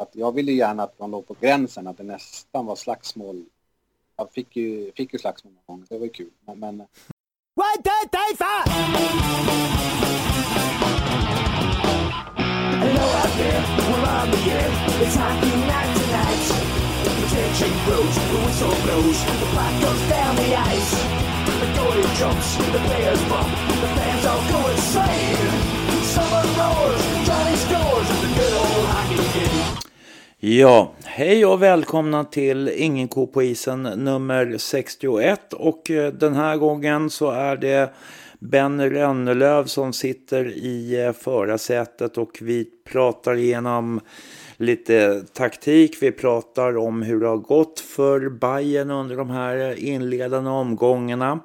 Att 0.00 0.16
jag 0.16 0.32
ville 0.34 0.52
gärna 0.52 0.82
att 0.82 0.98
man 0.98 1.10
låg 1.10 1.26
på 1.28 1.36
gränsen, 1.40 1.86
att 1.86 1.96
det 1.96 2.02
nästan 2.02 2.66
var 2.66 2.76
slagsmål. 2.76 3.44
Jag 4.16 4.32
fick 4.32 4.56
ju, 4.56 4.92
fick 4.92 5.12
ju 5.12 5.18
slagsmål 5.18 5.52
någon 5.52 5.62
gång, 5.66 5.86
det 5.88 5.98
var 5.98 6.04
ju 6.04 6.12
kul. 6.12 6.30
Men, 6.46 6.58
men... 6.58 6.80
One, 7.54 7.78
two, 7.84 8.02
three, 8.14 8.36
four! 8.40 8.62
Hello 12.82 13.06
out 13.20 13.32
there, 13.40 13.62
we're 13.88 14.06
on 14.18 14.30
the 14.30 14.42
air. 14.58 14.70
It's 15.04 15.16
hockey 15.16 15.54
night 15.72 15.92
tonight. 16.00 16.44
The 17.18 17.26
tension 17.34 17.72
grows, 17.84 18.14
the 18.30 18.38
whistle 18.44 18.76
blows, 18.84 19.18
the 19.40 19.48
puck 19.54 19.74
goes 19.84 20.02
down 20.08 20.32
the 20.36 20.48
ice. 20.72 20.92
The 21.60 21.68
goalie 21.76 22.10
jumps, 22.18 22.48
the 22.56 22.80
players 22.88 23.22
bump, 23.28 23.50
the 23.82 23.88
fans 23.96 24.24
all 24.30 24.42
go 24.52 24.60
insane. 24.70 25.50
Someone 26.14 26.48
roars, 26.58 27.02
Johnny 27.26 27.56
scores, 27.64 28.08
the 28.22 28.28
good 28.38 28.54
old. 28.60 28.69
Ja, 30.42 30.92
hej 31.04 31.46
och 31.46 31.62
välkomna 31.62 32.24
till 32.24 32.68
Ingen 32.76 33.08
ko 33.08 33.26
på 33.26 33.42
isen 33.42 33.82
nummer 33.82 34.58
61 34.58 35.52
och 35.52 35.90
eh, 35.90 36.12
den 36.12 36.34
här 36.34 36.56
gången 36.56 37.10
så 37.10 37.30
är 37.30 37.56
det 37.56 37.90
Ben 38.38 38.90
Rönnelöv 38.90 39.64
som 39.64 39.92
sitter 39.92 40.48
i 40.56 41.04
eh, 41.04 41.12
förarsätet 41.12 42.18
och 42.18 42.38
vi 42.40 42.68
pratar 42.84 43.34
igenom 43.34 44.00
lite 44.56 45.22
taktik. 45.32 45.96
Vi 46.00 46.12
pratar 46.12 46.76
om 46.76 47.02
hur 47.02 47.20
det 47.20 47.28
har 47.28 47.36
gått 47.36 47.80
för 47.80 48.28
Bayern 48.28 48.90
under 48.90 49.16
de 49.16 49.30
här 49.30 49.78
inledande 49.78 50.50
omgångarna. 50.50 51.40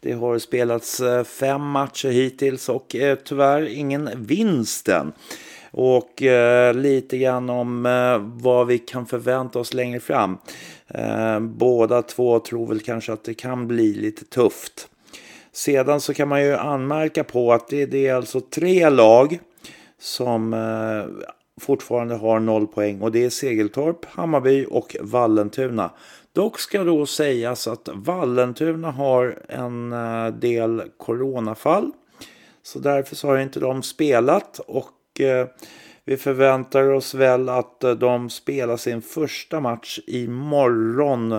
Det 0.00 0.12
har 0.12 0.38
spelats 0.38 1.00
eh, 1.00 1.24
fem 1.24 1.62
matcher 1.62 2.08
hittills 2.08 2.68
och 2.68 2.96
tyvärr 3.24 3.66
ingen 3.66 4.10
vinst 4.14 4.88
än. 4.88 5.12
Och 5.78 6.22
eh, 6.22 6.74
lite 6.74 7.18
grann 7.18 7.50
om 7.50 7.86
eh, 7.86 8.18
vad 8.42 8.66
vi 8.66 8.78
kan 8.78 9.06
förvänta 9.06 9.58
oss 9.58 9.74
längre 9.74 10.00
fram. 10.00 10.38
Eh, 10.88 11.40
båda 11.40 12.02
två 12.02 12.38
tror 12.38 12.66
väl 12.66 12.80
kanske 12.80 13.12
att 13.12 13.24
det 13.24 13.34
kan 13.34 13.68
bli 13.68 13.94
lite 13.94 14.24
tufft. 14.24 14.88
Sedan 15.52 16.00
så 16.00 16.14
kan 16.14 16.28
man 16.28 16.42
ju 16.42 16.54
anmärka 16.54 17.24
på 17.24 17.52
att 17.52 17.68
det, 17.68 17.86
det 17.86 18.06
är 18.06 18.14
alltså 18.14 18.40
tre 18.40 18.90
lag 18.90 19.38
som 19.98 20.54
eh, 20.54 21.26
fortfarande 21.60 22.14
har 22.14 22.40
noll 22.40 22.66
poäng 22.66 23.00
och 23.00 23.12
det 23.12 23.24
är 23.24 23.30
Segeltorp, 23.30 24.04
Hammarby 24.04 24.66
och 24.70 24.96
Vallentuna. 25.00 25.90
Dock 26.32 26.58
ska 26.58 26.84
då 26.84 27.06
sägas 27.06 27.68
att 27.68 27.88
Vallentuna 27.94 28.90
har 28.90 29.38
en 29.48 29.92
eh, 29.92 30.26
del 30.26 30.82
coronafall. 30.96 31.92
Så 32.62 32.78
därför 32.78 33.16
så 33.16 33.28
har 33.28 33.38
inte 33.38 33.60
de 33.60 33.82
spelat 33.82 34.58
och 34.58 34.95
Eh, 35.20 35.46
vi 36.08 36.16
förväntar 36.16 36.92
oss 36.92 37.14
väl 37.14 37.48
att 37.48 37.84
eh, 37.84 37.90
de 37.90 38.30
spelar 38.30 38.76
sin 38.76 39.02
första 39.02 39.60
match 39.60 39.98
imorgon. 40.06 41.32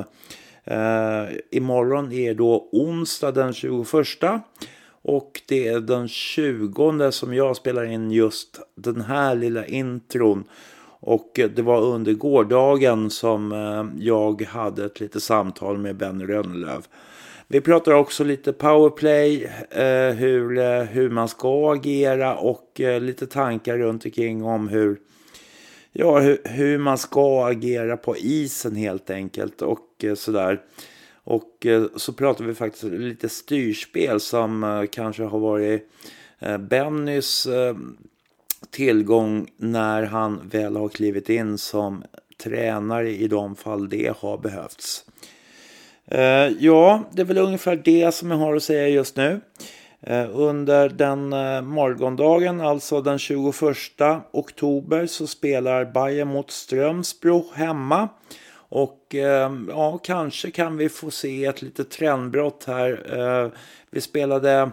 Eh, 0.63 1.23
imorgon 1.51 2.11
är 2.11 2.33
då 2.33 2.69
onsdag 2.71 3.31
den 3.31 3.53
21. 3.53 3.87
Och 5.01 5.41
det 5.47 5.67
är 5.67 5.79
den 5.79 6.07
20 6.07 7.11
som 7.11 7.33
jag 7.33 7.55
spelar 7.55 7.83
in 7.83 8.11
just 8.11 8.59
den 8.75 9.01
här 9.01 9.35
lilla 9.35 9.65
intron. 9.65 10.43
Och 10.99 11.39
eh, 11.39 11.49
det 11.49 11.61
var 11.61 11.81
under 11.81 12.13
gårdagen 12.13 13.09
som 13.09 13.51
jag 13.99 14.41
hade 14.41 14.85
ett 14.85 14.99
litet 14.99 15.23
samtal 15.23 15.77
med 15.77 15.95
Ben 15.95 16.27
Rönnlöv. 16.27 16.87
Vi 17.49 17.61
pratar 17.61 17.91
också 17.91 18.23
lite 18.23 18.53
powerplay, 18.53 19.43
eh, 19.71 20.15
hur, 20.15 20.57
eh, 20.57 20.81
hur 20.81 21.09
man 21.09 21.27
ska 21.27 21.73
agera 21.73 22.37
och 22.37 22.81
eh, 22.81 23.01
lite 23.01 23.27
tankar 23.27 23.77
runt 23.77 24.05
omkring 24.05 24.43
om 24.43 24.67
hur, 24.67 24.99
ja, 25.91 26.19
hur, 26.19 26.41
hur 26.45 26.77
man 26.77 26.97
ska 26.97 27.47
agera 27.47 27.97
på 27.97 28.17
isen 28.17 28.75
helt 28.75 29.09
enkelt 29.09 29.61
och 29.61 30.05
sådär. 30.15 30.61
Och 31.23 31.67
så 31.95 32.13
pratar 32.13 32.45
vi 32.45 32.53
faktiskt 32.53 32.83
lite 32.83 33.29
styrspel 33.29 34.19
som 34.19 34.87
kanske 34.91 35.23
har 35.23 35.39
varit 35.39 35.89
Bennys 36.59 37.47
tillgång 38.71 39.47
när 39.57 40.03
han 40.03 40.49
väl 40.49 40.75
har 40.75 40.89
klivit 40.89 41.29
in 41.29 41.57
som 41.57 42.03
tränare 42.43 43.11
i 43.11 43.27
de 43.27 43.55
fall 43.55 43.89
det 43.89 44.13
har 44.17 44.37
behövts. 44.37 45.05
Eh, 46.11 46.47
ja, 46.59 47.03
det 47.11 47.21
är 47.21 47.25
väl 47.25 47.37
ungefär 47.37 47.75
det 47.75 48.13
som 48.13 48.31
jag 48.31 48.37
har 48.37 48.55
att 48.55 48.63
säga 48.63 48.87
just 48.87 49.15
nu. 49.15 49.41
Eh, 50.01 50.25
under 50.33 50.89
den 50.89 51.33
eh, 51.33 51.61
morgondagen, 51.61 52.61
alltså 52.61 53.01
den 53.01 53.19
21 53.19 53.53
oktober, 54.31 55.05
så 55.05 55.27
spelar 55.27 55.85
Bayern 55.85 56.27
mot 56.27 56.51
Strömsbro 56.51 57.45
hemma. 57.53 58.09
Och 58.69 59.15
eh, 59.15 59.51
ja, 59.69 59.97
kanske 60.03 60.51
kan 60.51 60.77
vi 60.77 60.89
få 60.89 61.11
se 61.11 61.45
ett 61.45 61.61
litet 61.61 61.89
trendbrott 61.89 62.63
här. 62.67 63.19
Eh, 63.19 63.51
vi 63.91 64.01
spelade 64.01 64.71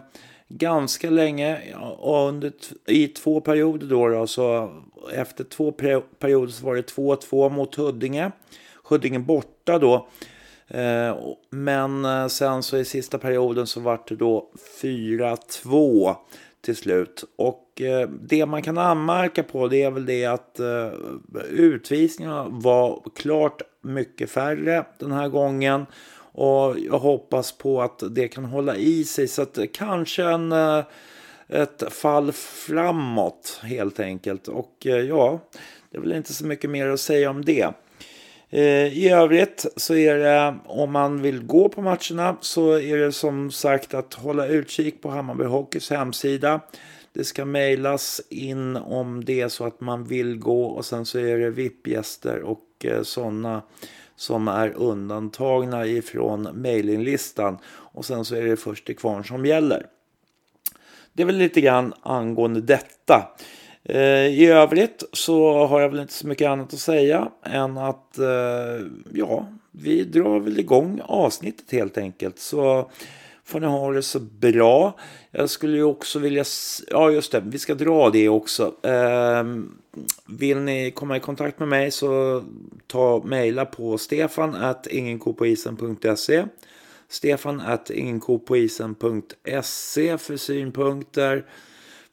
ganska 0.48 1.10
länge 1.10 1.58
under, 2.02 2.52
i 2.86 3.08
två 3.08 3.40
perioder 3.40 3.86
då, 3.86 4.08
då 4.08 4.26
så 4.26 4.70
efter 5.12 5.44
två 5.44 5.72
perioder 6.18 6.52
så 6.52 6.66
var 6.66 6.74
det 6.74 6.94
2-2 6.94 7.50
mot 7.50 7.74
Huddinge. 7.74 8.30
Huddinge 8.84 9.18
borta 9.18 9.78
då. 9.78 10.08
Eh, 10.68 11.16
men 11.50 12.04
eh, 12.04 12.26
sen 12.26 12.62
så 12.62 12.76
i 12.76 12.84
sista 12.84 13.18
perioden 13.18 13.66
så 13.66 13.80
vart 13.80 14.08
det 14.08 14.16
då 14.16 14.50
4-2 14.82 16.14
till 16.60 16.76
slut. 16.76 17.24
Och 17.36 17.80
eh, 17.80 18.08
det 18.08 18.46
man 18.46 18.62
kan 18.62 18.78
anmärka 18.78 19.42
på 19.42 19.68
det 19.68 19.82
är 19.82 19.90
väl 19.90 20.06
det 20.06 20.24
att 20.24 20.60
utvisningarna 21.50 22.46
var 22.48 23.02
klart 23.16 23.62
mycket 23.82 24.30
färre 24.30 24.84
den 24.98 25.12
här 25.12 25.28
gången. 25.28 25.86
Och 26.36 26.78
jag 26.78 26.98
hoppas 26.98 27.52
på 27.52 27.82
att 27.82 28.02
det 28.10 28.28
kan 28.28 28.44
hålla 28.44 28.76
i 28.76 29.04
sig 29.04 29.28
så 29.28 29.42
att 29.42 29.58
kanske 29.72 30.24
en, 30.24 30.52
ett 31.48 31.92
fall 31.92 32.32
framåt 32.32 33.60
helt 33.62 34.00
enkelt. 34.00 34.48
Och 34.48 34.76
ja, 34.80 35.40
det 35.90 35.96
är 35.96 36.00
väl 36.00 36.12
inte 36.12 36.32
så 36.32 36.46
mycket 36.46 36.70
mer 36.70 36.88
att 36.88 37.00
säga 37.00 37.30
om 37.30 37.44
det. 37.44 37.74
Eh, 38.54 38.98
I 38.98 39.10
övrigt 39.10 39.66
så 39.76 39.94
är 39.94 40.18
det 40.18 40.54
om 40.64 40.92
man 40.92 41.22
vill 41.22 41.46
gå 41.46 41.68
på 41.68 41.82
matcherna 41.82 42.36
så 42.40 42.72
är 42.72 42.96
det 42.96 43.12
som 43.12 43.50
sagt 43.50 43.94
att 43.94 44.14
hålla 44.14 44.46
utkik 44.46 45.02
på 45.02 45.10
Hammarby 45.10 45.44
Hockeys 45.44 45.90
hemsida. 45.90 46.60
Det 47.12 47.24
ska 47.24 47.44
mejlas 47.44 48.20
in 48.28 48.76
om 48.76 49.24
det 49.24 49.40
är 49.40 49.48
så 49.48 49.64
att 49.64 49.80
man 49.80 50.04
vill 50.04 50.38
gå 50.38 50.64
och 50.64 50.84
sen 50.84 51.06
så 51.06 51.18
är 51.18 51.38
det 51.38 51.50
VIP-gäster 51.50 52.42
och 52.42 52.84
eh, 52.84 53.02
sådana 53.02 53.62
som 54.16 54.48
är 54.48 54.72
undantagna 54.76 55.86
ifrån 55.86 56.42
mejlinglistan 56.42 57.58
och 57.66 58.04
sen 58.04 58.24
så 58.24 58.34
är 58.34 58.42
det 58.42 58.56
först 58.56 58.86
till 58.86 58.96
kvarn 58.96 59.24
som 59.24 59.46
gäller. 59.46 59.86
Det 61.12 61.22
är 61.22 61.26
väl 61.26 61.36
lite 61.36 61.60
grann 61.60 61.94
angående 62.02 62.60
detta. 62.60 63.36
Eh, 63.84 64.26
I 64.26 64.46
övrigt 64.46 65.02
så 65.12 65.66
har 65.66 65.80
jag 65.80 65.88
väl 65.88 66.00
inte 66.00 66.12
så 66.12 66.26
mycket 66.26 66.48
annat 66.48 66.74
att 66.74 66.80
säga 66.80 67.28
än 67.42 67.78
att 67.78 68.18
eh, 68.18 68.86
ja, 69.12 69.48
vi 69.70 70.04
drar 70.04 70.40
väl 70.40 70.58
igång 70.58 71.00
avsnittet 71.04 71.72
helt 71.72 71.98
enkelt. 71.98 72.38
Så 72.38 72.90
får 73.44 73.60
ni 73.60 73.66
ha 73.66 73.92
det 73.92 74.02
så 74.02 74.20
bra. 74.20 74.96
Jag 75.30 75.50
skulle 75.50 75.76
ju 75.76 75.84
också 75.84 76.18
vilja, 76.18 76.44
ja 76.90 77.10
just 77.10 77.32
det, 77.32 77.42
vi 77.46 77.58
ska 77.58 77.74
dra 77.74 78.10
det 78.10 78.28
också. 78.28 78.74
Ehm, 78.82 79.78
vill 80.26 80.58
ni 80.58 80.90
komma 80.90 81.16
i 81.16 81.20
kontakt 81.20 81.58
med 81.58 81.68
mig 81.68 81.90
så 81.90 82.42
ta 82.86 83.22
mejla 83.24 83.64
på 83.64 83.98
stefan 83.98 84.54
at 84.54 84.86
ingenkopoisen.se 84.86 86.44
Stefan 87.08 87.60
at 87.60 87.90
ingenkopoisen.se 87.90 90.18
för 90.18 90.36
synpunkter 90.36 91.44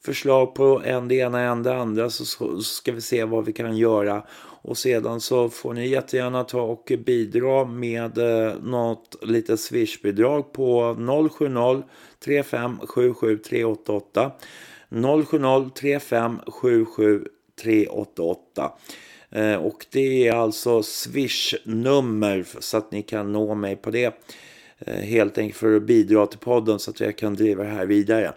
förslag 0.04 0.54
på 0.54 0.82
en 0.84 1.08
det 1.08 1.14
ena 1.14 1.40
en 1.40 1.62
det 1.62 1.74
andra 1.74 2.10
så 2.10 2.24
ska 2.62 2.92
vi 2.92 3.00
se 3.00 3.24
vad 3.24 3.44
vi 3.44 3.52
kan 3.52 3.76
göra. 3.76 4.22
Och 4.64 4.78
sedan 4.78 5.20
så 5.20 5.48
får 5.48 5.74
ni 5.74 5.88
jättegärna 5.88 6.44
ta 6.44 6.62
och 6.62 6.92
bidra 7.06 7.64
med 7.64 8.18
eh, 8.18 8.54
något 8.62 9.16
litet 9.22 9.60
swishbidrag 9.60 10.52
på 10.52 10.96
070 11.30 11.82
3577 12.24 13.38
388 13.38 14.32
070 14.90 15.70
3577 15.74 17.24
388 17.62 18.72
och 19.60 19.86
det 19.90 20.28
är 20.28 20.32
alltså 20.32 20.82
swish-nummer 20.82 22.46
så 22.60 22.76
att 22.76 22.92
ni 22.92 23.02
kan 23.02 23.32
nå 23.32 23.54
mig 23.54 23.76
på 23.76 23.90
det. 23.90 24.14
Eh, 24.78 24.94
helt 24.94 25.38
enkelt 25.38 25.58
för 25.58 25.76
att 25.76 25.82
bidra 25.82 26.26
till 26.26 26.38
podden 26.38 26.78
så 26.78 26.90
att 26.90 27.00
jag 27.00 27.16
kan 27.16 27.34
driva 27.34 27.64
det 27.64 27.70
här 27.70 27.86
vidare. 27.86 28.32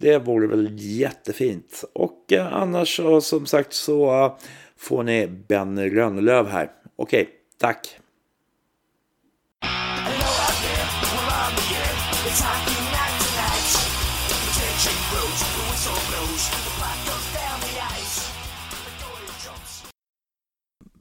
Det 0.00 0.18
vore 0.18 0.46
väl 0.46 0.68
jättefint. 0.78 1.84
Och 1.92 2.32
eh, 2.32 2.54
annars 2.54 2.96
så, 2.96 3.20
som 3.20 3.46
sagt 3.46 3.72
så 3.72 4.24
uh, 4.24 4.36
får 4.76 5.02
ni 5.02 5.26
Benny 5.26 5.96
Rönnelöv 5.96 6.46
här. 6.46 6.70
Okej, 6.96 7.22
okay, 7.22 7.34
tack. 7.58 7.98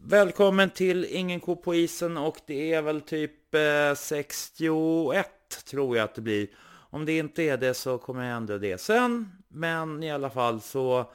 välkommen 0.09 0.69
till 0.69 1.05
Ingen 1.09 1.39
ko 1.39 1.55
på 1.55 1.75
isen 1.75 2.17
och 2.17 2.37
det 2.45 2.73
är 2.73 2.81
väl 2.81 3.01
typ 3.01 3.55
eh, 3.55 3.95
61 3.97 5.27
tror 5.69 5.97
jag 5.97 6.03
att 6.03 6.15
det 6.15 6.21
blir. 6.21 6.47
Om 6.89 7.05
det 7.05 7.17
inte 7.17 7.43
är 7.43 7.57
det 7.57 7.73
så 7.73 7.97
kommer 7.97 8.23
jag 8.27 8.37
ändra 8.37 8.57
det 8.57 8.81
sen. 8.81 9.31
Men 9.47 10.03
i 10.03 10.11
alla 10.11 10.29
fall 10.29 10.61
så 10.61 11.05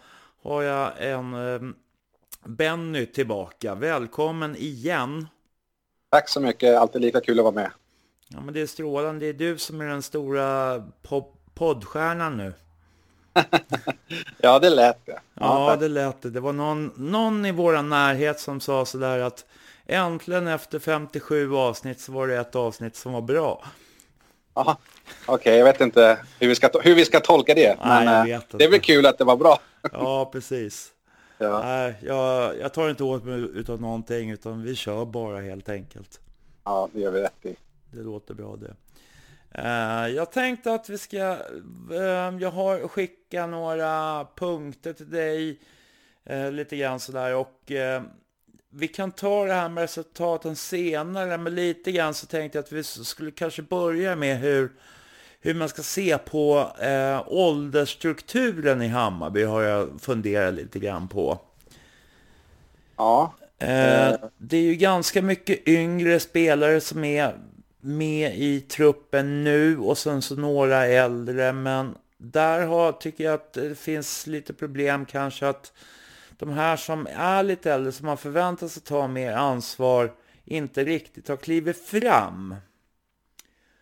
har 0.43 0.63
jag 0.63 0.93
en 0.99 1.35
eh, 1.35 1.61
Benny 2.45 3.07
tillbaka. 3.07 3.75
Välkommen 3.75 4.57
igen. 4.57 5.27
Tack 6.11 6.29
så 6.29 6.41
mycket, 6.41 6.77
alltid 6.79 7.01
lika 7.01 7.21
kul 7.21 7.39
att 7.39 7.45
vara 7.45 7.55
med. 7.55 7.71
Ja 8.29 8.41
men 8.41 8.55
det 8.55 8.61
är 8.61 8.67
strålande, 8.67 9.21
det 9.21 9.27
är 9.27 9.51
du 9.53 9.59
som 9.59 9.81
är 9.81 9.87
den 9.87 10.03
stora 10.03 10.83
po 11.03 11.25
poddstjärnan 11.55 12.37
nu. 12.37 12.55
ja, 14.39 14.59
det 14.59 14.71
lät 14.71 15.07
det. 15.07 15.21
Ja, 15.35 15.71
ja 15.71 15.77
det 15.77 15.89
lät 15.89 16.23
det. 16.23 16.31
Det 16.31 16.41
var 16.41 16.53
någon, 16.53 16.93
någon 16.97 17.47
i 17.47 17.53
vår 17.53 17.83
närhet 17.83 18.41
som 18.41 18.61
sa 18.61 18.85
sådär 18.85 19.19
att 19.19 19.45
äntligen 19.87 20.49
efter 20.49 20.79
57 20.79 21.55
avsnitt 21.55 22.01
så 22.01 22.13
var 22.13 22.29
det 22.29 22.37
ett 22.37 22.57
avsnitt 22.57 22.97
som 22.97 23.13
var 23.13 23.23
bra. 23.23 23.65
Okej, 24.55 24.77
okay, 25.27 25.57
jag 25.57 25.65
vet 25.65 25.81
inte 25.81 26.19
hur 26.41 26.49
vi 26.49 26.55
ska, 26.55 26.71
hur 26.83 26.95
vi 26.95 27.05
ska 27.05 27.21
tolka 27.21 27.55
det. 27.55 27.79
Nej, 27.85 28.05
men 28.05 28.31
äh, 28.31 28.41
det 28.51 28.65
är 28.65 28.71
väl 28.71 28.81
kul 28.81 29.07
att 29.07 29.19
det 29.19 29.25
var 29.25 29.37
bra. 29.37 29.61
ja, 29.93 30.31
precis. 30.33 30.93
Ja. 31.39 31.61
Nej, 31.65 31.95
jag, 32.03 32.59
jag 32.59 32.75
tar 32.75 32.91
inte 32.91 33.05
åt 33.05 33.25
mig 33.25 33.41
utav 33.41 33.81
någonting 33.81 34.31
utan 34.31 34.63
vi 34.63 34.75
kör 34.75 35.05
bara 35.05 35.41
helt 35.41 35.69
enkelt. 35.69 36.21
Ja, 36.65 36.89
det 36.93 37.01
gör 37.01 37.11
vi 37.11 37.21
rätt 37.21 37.47
i. 37.47 37.57
Det 37.91 38.03
låter 38.03 38.35
bra 38.35 38.57
det. 38.57 38.75
Uh, 39.59 40.15
jag 40.15 40.33
tänkte 40.33 40.73
att 40.73 40.89
vi 40.89 40.99
ska, 40.99 41.37
uh, 41.91 42.41
jag 42.41 42.51
har 42.51 42.89
skickat 42.89 43.49
några 43.49 44.25
punkter 44.37 44.93
till 44.93 45.11
dig 45.11 45.61
uh, 46.31 46.53
lite 46.53 46.77
grann 46.77 47.01
sådär 47.01 47.35
och 47.35 47.73
vi 48.75 48.89
kan 48.89 49.11
ta 49.11 49.45
det 49.45 49.53
här 49.53 49.69
med 49.69 49.83
resultaten 49.83 50.57
senare 50.57 51.39
men 51.39 51.55
lite 51.55 51.93
grann 51.93 52.15
så 52.15 52.27
tänkte 52.27 52.59
jag 52.59 52.63
att 52.63 52.73
vi 52.73 52.85
skulle 52.85 53.31
kanske 53.31 53.63
börja 53.63 54.17
med 54.17 54.39
hur, 54.39 54.73
hur 55.41 55.55
man 55.55 55.69
ska 55.69 55.83
se 55.83 56.19
på 56.19 56.71
eh, 56.81 57.23
åldersstrukturen 57.27 58.83
i 58.83 58.89
Hammarby 58.89 59.43
har 59.43 59.63
jag 59.63 60.01
funderat 60.01 60.55
lite 60.55 60.79
grann 60.79 61.09
på. 61.09 61.41
Ja. 62.97 63.35
Eh, 63.59 64.15
det 64.39 64.57
är 64.57 64.63
ju 64.63 64.75
ganska 64.75 65.23
mycket 65.23 65.69
yngre 65.69 66.21
spelare 66.21 66.81
som 66.81 67.05
är 67.05 67.35
med 67.81 68.39
i 68.39 68.61
truppen 68.61 69.45
nu 69.45 69.79
och 69.79 69.99
sen 69.99 70.23
så 70.23 70.37
några 70.37 70.87
äldre. 70.87 71.53
Men 71.53 71.95
där 72.19 72.67
har, 72.67 72.93
tycker 72.93 73.25
jag 73.25 73.35
att 73.35 73.53
det 73.53 73.79
finns 73.79 74.27
lite 74.27 74.53
problem 74.53 75.05
kanske 75.05 75.49
att 75.49 75.73
de 76.43 76.51
här 76.53 76.77
som 76.77 77.09
är 77.11 77.43
lite 77.43 77.73
äldre, 77.73 77.93
som 77.93 78.07
man 78.07 78.17
förväntar 78.17 78.69
sig 78.69 78.83
ta 78.83 79.09
mer 79.09 79.33
ansvar, 79.33 80.13
inte 80.45 80.85
riktigt 80.85 81.29
har 81.29 81.37
klivit 81.37 81.77
fram. 81.77 82.55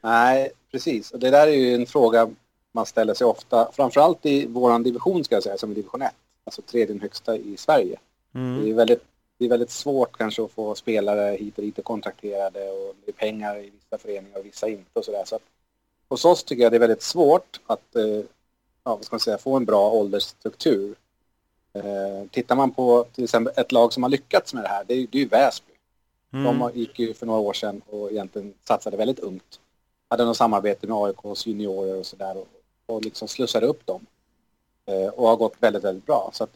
Nej, 0.01 0.51
precis. 0.71 1.11
Och 1.11 1.19
det 1.19 1.31
där 1.31 1.47
är 1.47 1.53
ju 1.53 1.75
en 1.75 1.87
fråga 1.87 2.31
man 2.73 2.87
ställer 2.87 3.15
sig 3.15 3.27
ofta, 3.27 3.73
framförallt 3.73 4.27
i 4.27 4.47
våran 4.47 4.83
division 4.83 5.25
ska 5.25 5.37
jag 5.37 5.43
säga, 5.43 5.59
som 5.59 5.71
är 5.71 5.75
division 5.75 6.03
1, 6.03 6.15
alltså 6.45 6.63
tredje 6.63 6.99
högsta 7.01 7.37
i 7.37 7.57
Sverige. 7.57 7.99
Mm. 8.35 8.63
Det 8.63 8.71
är 8.71 8.75
väldigt 8.75 9.05
det 9.39 9.45
är 9.45 9.49
väldigt 9.49 9.71
svårt 9.71 10.19
kanske 10.19 10.45
att 10.45 10.51
få 10.51 10.75
spelare 10.75 11.37
hit 11.37 11.59
och 11.59 11.65
dit 11.65 11.79
och 11.79 11.85
kontrakterade 11.85 12.71
och 12.71 12.95
det 13.05 13.11
är 13.11 13.13
pengar 13.13 13.57
i 13.57 13.71
vissa 13.71 13.99
föreningar 13.99 14.39
och 14.39 14.47
vissa 14.47 14.69
inte 14.69 14.99
och 14.99 15.05
sådär. 15.05 15.25
Så 15.27 15.37
att 15.37 15.43
hos 16.09 16.25
oss 16.25 16.45
tycker 16.45 16.63
jag 16.63 16.73
det 16.73 16.77
är 16.77 16.81
väldigt 16.81 17.03
svårt 17.03 17.61
att 17.67 17.97
eh, 17.97 18.05
ja, 18.85 18.97
vad 18.97 19.05
ska 19.05 19.15
man 19.15 19.21
säga, 19.21 19.39
få 19.39 19.57
en 19.57 19.65
bra 19.65 19.91
åldersstruktur. 19.91 20.95
Eh, 21.73 22.29
tittar 22.31 22.57
man 22.57 22.71
på 22.71 23.07
till 23.13 23.25
exempel 23.25 23.53
ett 23.57 23.73
lag 23.73 23.93
som 23.93 24.03
har 24.03 24.11
lyckats 24.11 24.55
med 24.55 24.65
det 24.65 24.69
här, 24.69 24.85
det 24.85 24.95
är, 24.95 25.07
det 25.11 25.19
är 25.19 25.23
ju 25.23 25.29
Väsby. 25.29 25.73
Mm. 26.33 26.59
De 26.59 26.71
gick 26.75 26.99
ju 26.99 27.15
för 27.15 27.27
några 27.27 27.41
år 27.41 27.53
sedan 27.53 27.83
och 27.87 28.11
egentligen 28.11 28.55
satsade 28.65 28.97
väldigt 28.97 29.19
ungt. 29.19 29.61
Hade 30.09 30.25
något 30.25 30.37
samarbete 30.37 30.87
med 30.87 30.97
AIKs 30.97 31.47
juniorer 31.47 31.97
och 31.99 32.07
sådär 32.07 32.37
och, 32.37 32.49
och 32.87 33.05
liksom 33.05 33.29
slussade 33.29 33.67
upp 33.67 33.87
dem. 33.87 34.07
Eh, 34.87 35.09
och 35.09 35.29
har 35.29 35.37
gått 35.37 35.55
väldigt, 35.61 35.85
väldigt 35.85 36.07
bra. 36.07 36.31
Så 36.33 36.45
att 36.45 36.51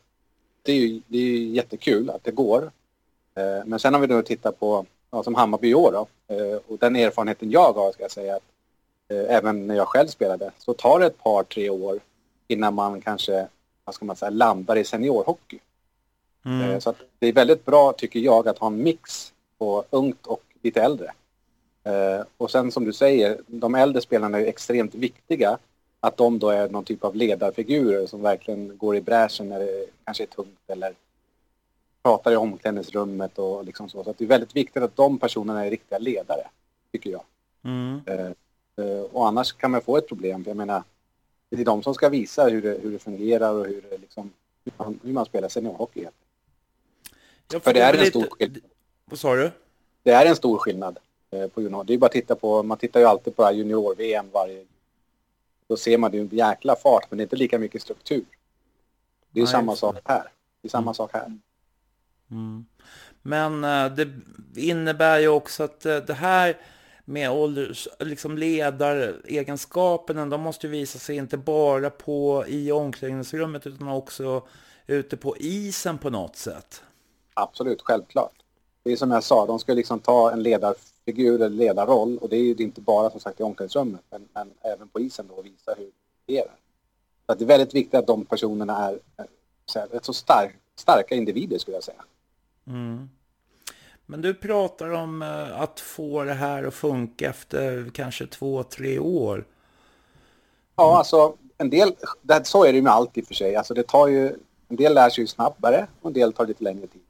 det 0.62 0.72
är 0.72 0.76
ju 0.76 1.00
det 1.06 1.18
är 1.18 1.38
jättekul 1.38 2.10
att 2.10 2.24
det 2.24 2.30
går. 2.30 2.70
Eh, 3.34 3.64
men 3.66 3.78
sen 3.78 3.94
om 3.94 4.00
vi 4.00 4.06
då 4.06 4.22
tittar 4.22 4.52
på, 4.52 4.86
ja, 5.10 5.22
som 5.22 5.34
Hammarby 5.34 5.68
i 5.68 5.74
år 5.74 5.92
då, 5.92 6.34
eh, 6.34 6.58
och 6.68 6.78
den 6.78 6.96
erfarenheten 6.96 7.50
jag 7.50 7.72
har 7.72 7.92
ska 7.92 8.02
jag 8.02 8.10
säga 8.10 8.36
att 8.36 8.42
eh, 9.08 9.36
även 9.36 9.66
när 9.66 9.74
jag 9.74 9.88
själv 9.88 10.08
spelade 10.08 10.50
så 10.58 10.74
tar 10.74 11.00
det 11.00 11.06
ett 11.06 11.22
par, 11.22 11.42
tre 11.44 11.70
år 11.70 12.00
innan 12.48 12.74
man 12.74 13.00
kanske, 13.00 13.48
vad 13.84 13.94
ska 13.94 14.04
man 14.04 14.16
säga, 14.16 14.30
landar 14.30 14.76
i 14.76 14.84
seniorhockey. 14.84 15.58
Mm. 16.44 16.80
Så 16.80 16.90
att 16.90 16.96
det 17.18 17.26
är 17.26 17.32
väldigt 17.32 17.64
bra 17.64 17.92
tycker 17.92 18.20
jag 18.20 18.48
att 18.48 18.58
ha 18.58 18.66
en 18.66 18.82
mix 18.82 19.32
på 19.58 19.84
ungt 19.90 20.26
och 20.26 20.42
lite 20.62 20.82
äldre. 20.82 21.12
Och 22.36 22.50
sen 22.50 22.72
som 22.72 22.84
du 22.84 22.92
säger, 22.92 23.40
de 23.46 23.74
äldre 23.74 24.02
spelarna 24.02 24.40
är 24.40 24.46
extremt 24.46 24.94
viktiga 24.94 25.58
att 26.00 26.16
de 26.16 26.38
då 26.38 26.48
är 26.48 26.68
någon 26.68 26.84
typ 26.84 27.04
av 27.04 27.16
ledarfigurer 27.16 28.06
som 28.06 28.22
verkligen 28.22 28.78
går 28.78 28.96
i 28.96 29.00
bräschen 29.00 29.48
när 29.48 29.58
det 29.58 29.86
kanske 30.04 30.24
är 30.24 30.26
tungt 30.26 30.60
eller 30.66 30.94
pratar 32.02 32.32
i 32.32 32.36
omklädningsrummet 32.36 33.38
och 33.38 33.64
liksom 33.64 33.88
så. 33.88 34.04
Så 34.04 34.14
det 34.18 34.24
är 34.24 34.28
väldigt 34.28 34.56
viktigt 34.56 34.82
att 34.82 34.96
de 34.96 35.18
personerna 35.18 35.66
är 35.66 35.70
riktiga 35.70 35.98
ledare, 35.98 36.46
tycker 36.92 37.10
jag. 37.10 37.22
Mm. 37.64 38.00
Eh, 38.06 38.26
eh, 38.84 39.02
och 39.12 39.28
annars 39.28 39.52
kan 39.52 39.70
man 39.70 39.80
få 39.80 39.96
ett 39.96 40.08
problem. 40.08 40.44
För 40.44 40.50
jag 40.50 40.56
menar, 40.56 40.82
det 41.50 41.60
är 41.60 41.64
de 41.64 41.82
som 41.82 41.94
ska 41.94 42.08
visa 42.08 42.48
hur 42.48 42.62
det, 42.62 42.78
hur 42.82 42.92
det 42.92 42.98
fungerar 42.98 43.52
och 43.52 43.66
hur, 43.66 43.84
det 43.90 43.98
liksom, 43.98 44.32
hur, 44.64 44.72
man, 44.76 45.00
hur 45.02 45.12
man 45.12 45.24
spelar 45.24 45.48
seniorhockey. 45.48 46.06
För 47.60 47.74
det 47.74 47.80
är 47.80 47.94
en 47.94 48.06
stor 48.06 48.26
skillnad. 48.30 48.62
Vad 49.04 49.18
sa 49.18 49.34
du? 49.34 49.50
Det 50.02 50.10
är 50.10 50.26
en 50.26 50.36
stor 50.36 50.58
skillnad 50.58 50.98
eh, 51.30 51.46
på 51.48 51.62
junior. 51.62 51.84
Det 51.84 51.94
är 51.94 51.98
bara 51.98 52.06
att 52.06 52.12
titta 52.12 52.34
på, 52.34 52.62
man 52.62 52.78
tittar 52.78 53.00
ju 53.00 53.06
alltid 53.06 53.36
på 53.36 53.52
junior-VM 53.52 54.30
varje 54.32 54.64
då 55.66 55.76
ser 55.76 55.98
man 55.98 56.10
det 56.10 56.18
en 56.18 56.28
jäkla 56.28 56.76
fart 56.76 57.06
men 57.10 57.18
det 57.18 57.22
är 57.22 57.24
inte 57.24 57.36
lika 57.36 57.58
mycket 57.58 57.82
struktur. 57.82 58.24
Det 59.30 59.40
är 59.40 59.44
Nej, 59.44 59.52
samma 59.52 59.76
sak 59.76 59.96
här. 60.04 60.22
Det 60.62 60.68
är 60.68 60.70
samma 60.70 60.82
mm. 60.82 60.94
sak 60.94 61.10
här. 61.12 61.38
Mm. 62.30 62.66
Men 63.22 63.64
uh, 63.64 63.96
det 63.96 64.08
innebär 64.60 65.18
ju 65.18 65.28
också 65.28 65.62
att 65.62 65.86
uh, 65.86 65.96
det 65.96 66.14
här 66.14 66.56
med 67.04 67.30
ålders, 67.30 67.88
liksom 68.00 68.38
ledaregenskaperna, 68.38 70.26
de 70.26 70.40
måste 70.40 70.68
visa 70.68 70.98
sig 70.98 71.16
inte 71.16 71.36
bara 71.36 71.90
på 71.90 72.44
i 72.48 72.72
omklädningsrummet 72.72 73.66
utan 73.66 73.88
också 73.88 74.42
ute 74.86 75.16
på 75.16 75.36
isen 75.36 75.98
på 75.98 76.10
något 76.10 76.36
sätt. 76.36 76.82
Absolut, 77.34 77.82
självklart. 77.82 78.32
Det 78.82 78.92
är 78.92 78.96
som 78.96 79.10
jag 79.10 79.24
sa, 79.24 79.46
de 79.46 79.58
ska 79.58 79.74
liksom 79.74 80.00
ta 80.00 80.32
en 80.32 80.42
ledar 80.42 80.74
figur 81.04 81.34
eller 81.34 81.56
ledarroll 81.56 82.18
och 82.18 82.28
det 82.28 82.36
är 82.36 82.40
ju 82.40 82.54
inte 82.58 82.80
bara 82.80 83.10
som 83.10 83.20
sagt 83.20 83.40
i 83.40 83.42
omklädningsrummet 83.42 84.00
men, 84.10 84.28
men 84.32 84.50
även 84.60 84.88
på 84.88 85.00
isen 85.00 85.26
då 85.28 85.34
och 85.34 85.46
visa 85.46 85.74
hur 85.78 85.84
det 85.84 85.92
fungerar. 86.26 86.56
Så 87.26 87.34
det 87.34 87.44
är 87.44 87.46
väldigt 87.46 87.74
viktigt 87.74 87.94
att 87.94 88.06
de 88.06 88.24
personerna 88.24 88.76
är, 88.76 88.98
är 89.74 89.86
rätt 89.86 90.04
så 90.04 90.12
stark, 90.12 90.56
starka 90.74 91.14
individer 91.14 91.58
skulle 91.58 91.76
jag 91.76 91.84
säga. 91.84 92.04
Mm. 92.66 93.08
Men 94.06 94.22
du 94.22 94.34
pratar 94.34 94.90
om 94.90 95.22
uh, 95.22 95.60
att 95.60 95.80
få 95.80 96.24
det 96.24 96.34
här 96.34 96.64
att 96.64 96.74
funka 96.74 97.30
efter 97.30 97.90
kanske 97.94 98.26
två, 98.26 98.62
tre 98.62 98.98
år. 98.98 99.44
Ja, 100.76 100.98
alltså 100.98 101.34
en 101.58 101.70
del, 101.70 101.94
det, 102.22 102.46
så 102.46 102.64
är 102.64 102.72
det 102.72 102.76
ju 102.76 102.82
med 102.82 102.92
allt 102.92 103.18
i 103.18 103.22
och 103.22 103.26
för 103.26 103.34
sig. 103.34 103.56
Alltså 103.56 103.74
det 103.74 103.82
tar 103.82 104.08
ju, 104.08 104.36
en 104.68 104.76
del 104.76 104.94
lär 104.94 105.10
sig 105.10 105.24
ju 105.24 105.28
snabbare 105.28 105.86
och 106.00 106.06
en 106.06 106.12
del 106.12 106.32
tar 106.32 106.46
lite 106.46 106.64
längre 106.64 106.86
tid. 106.86 107.02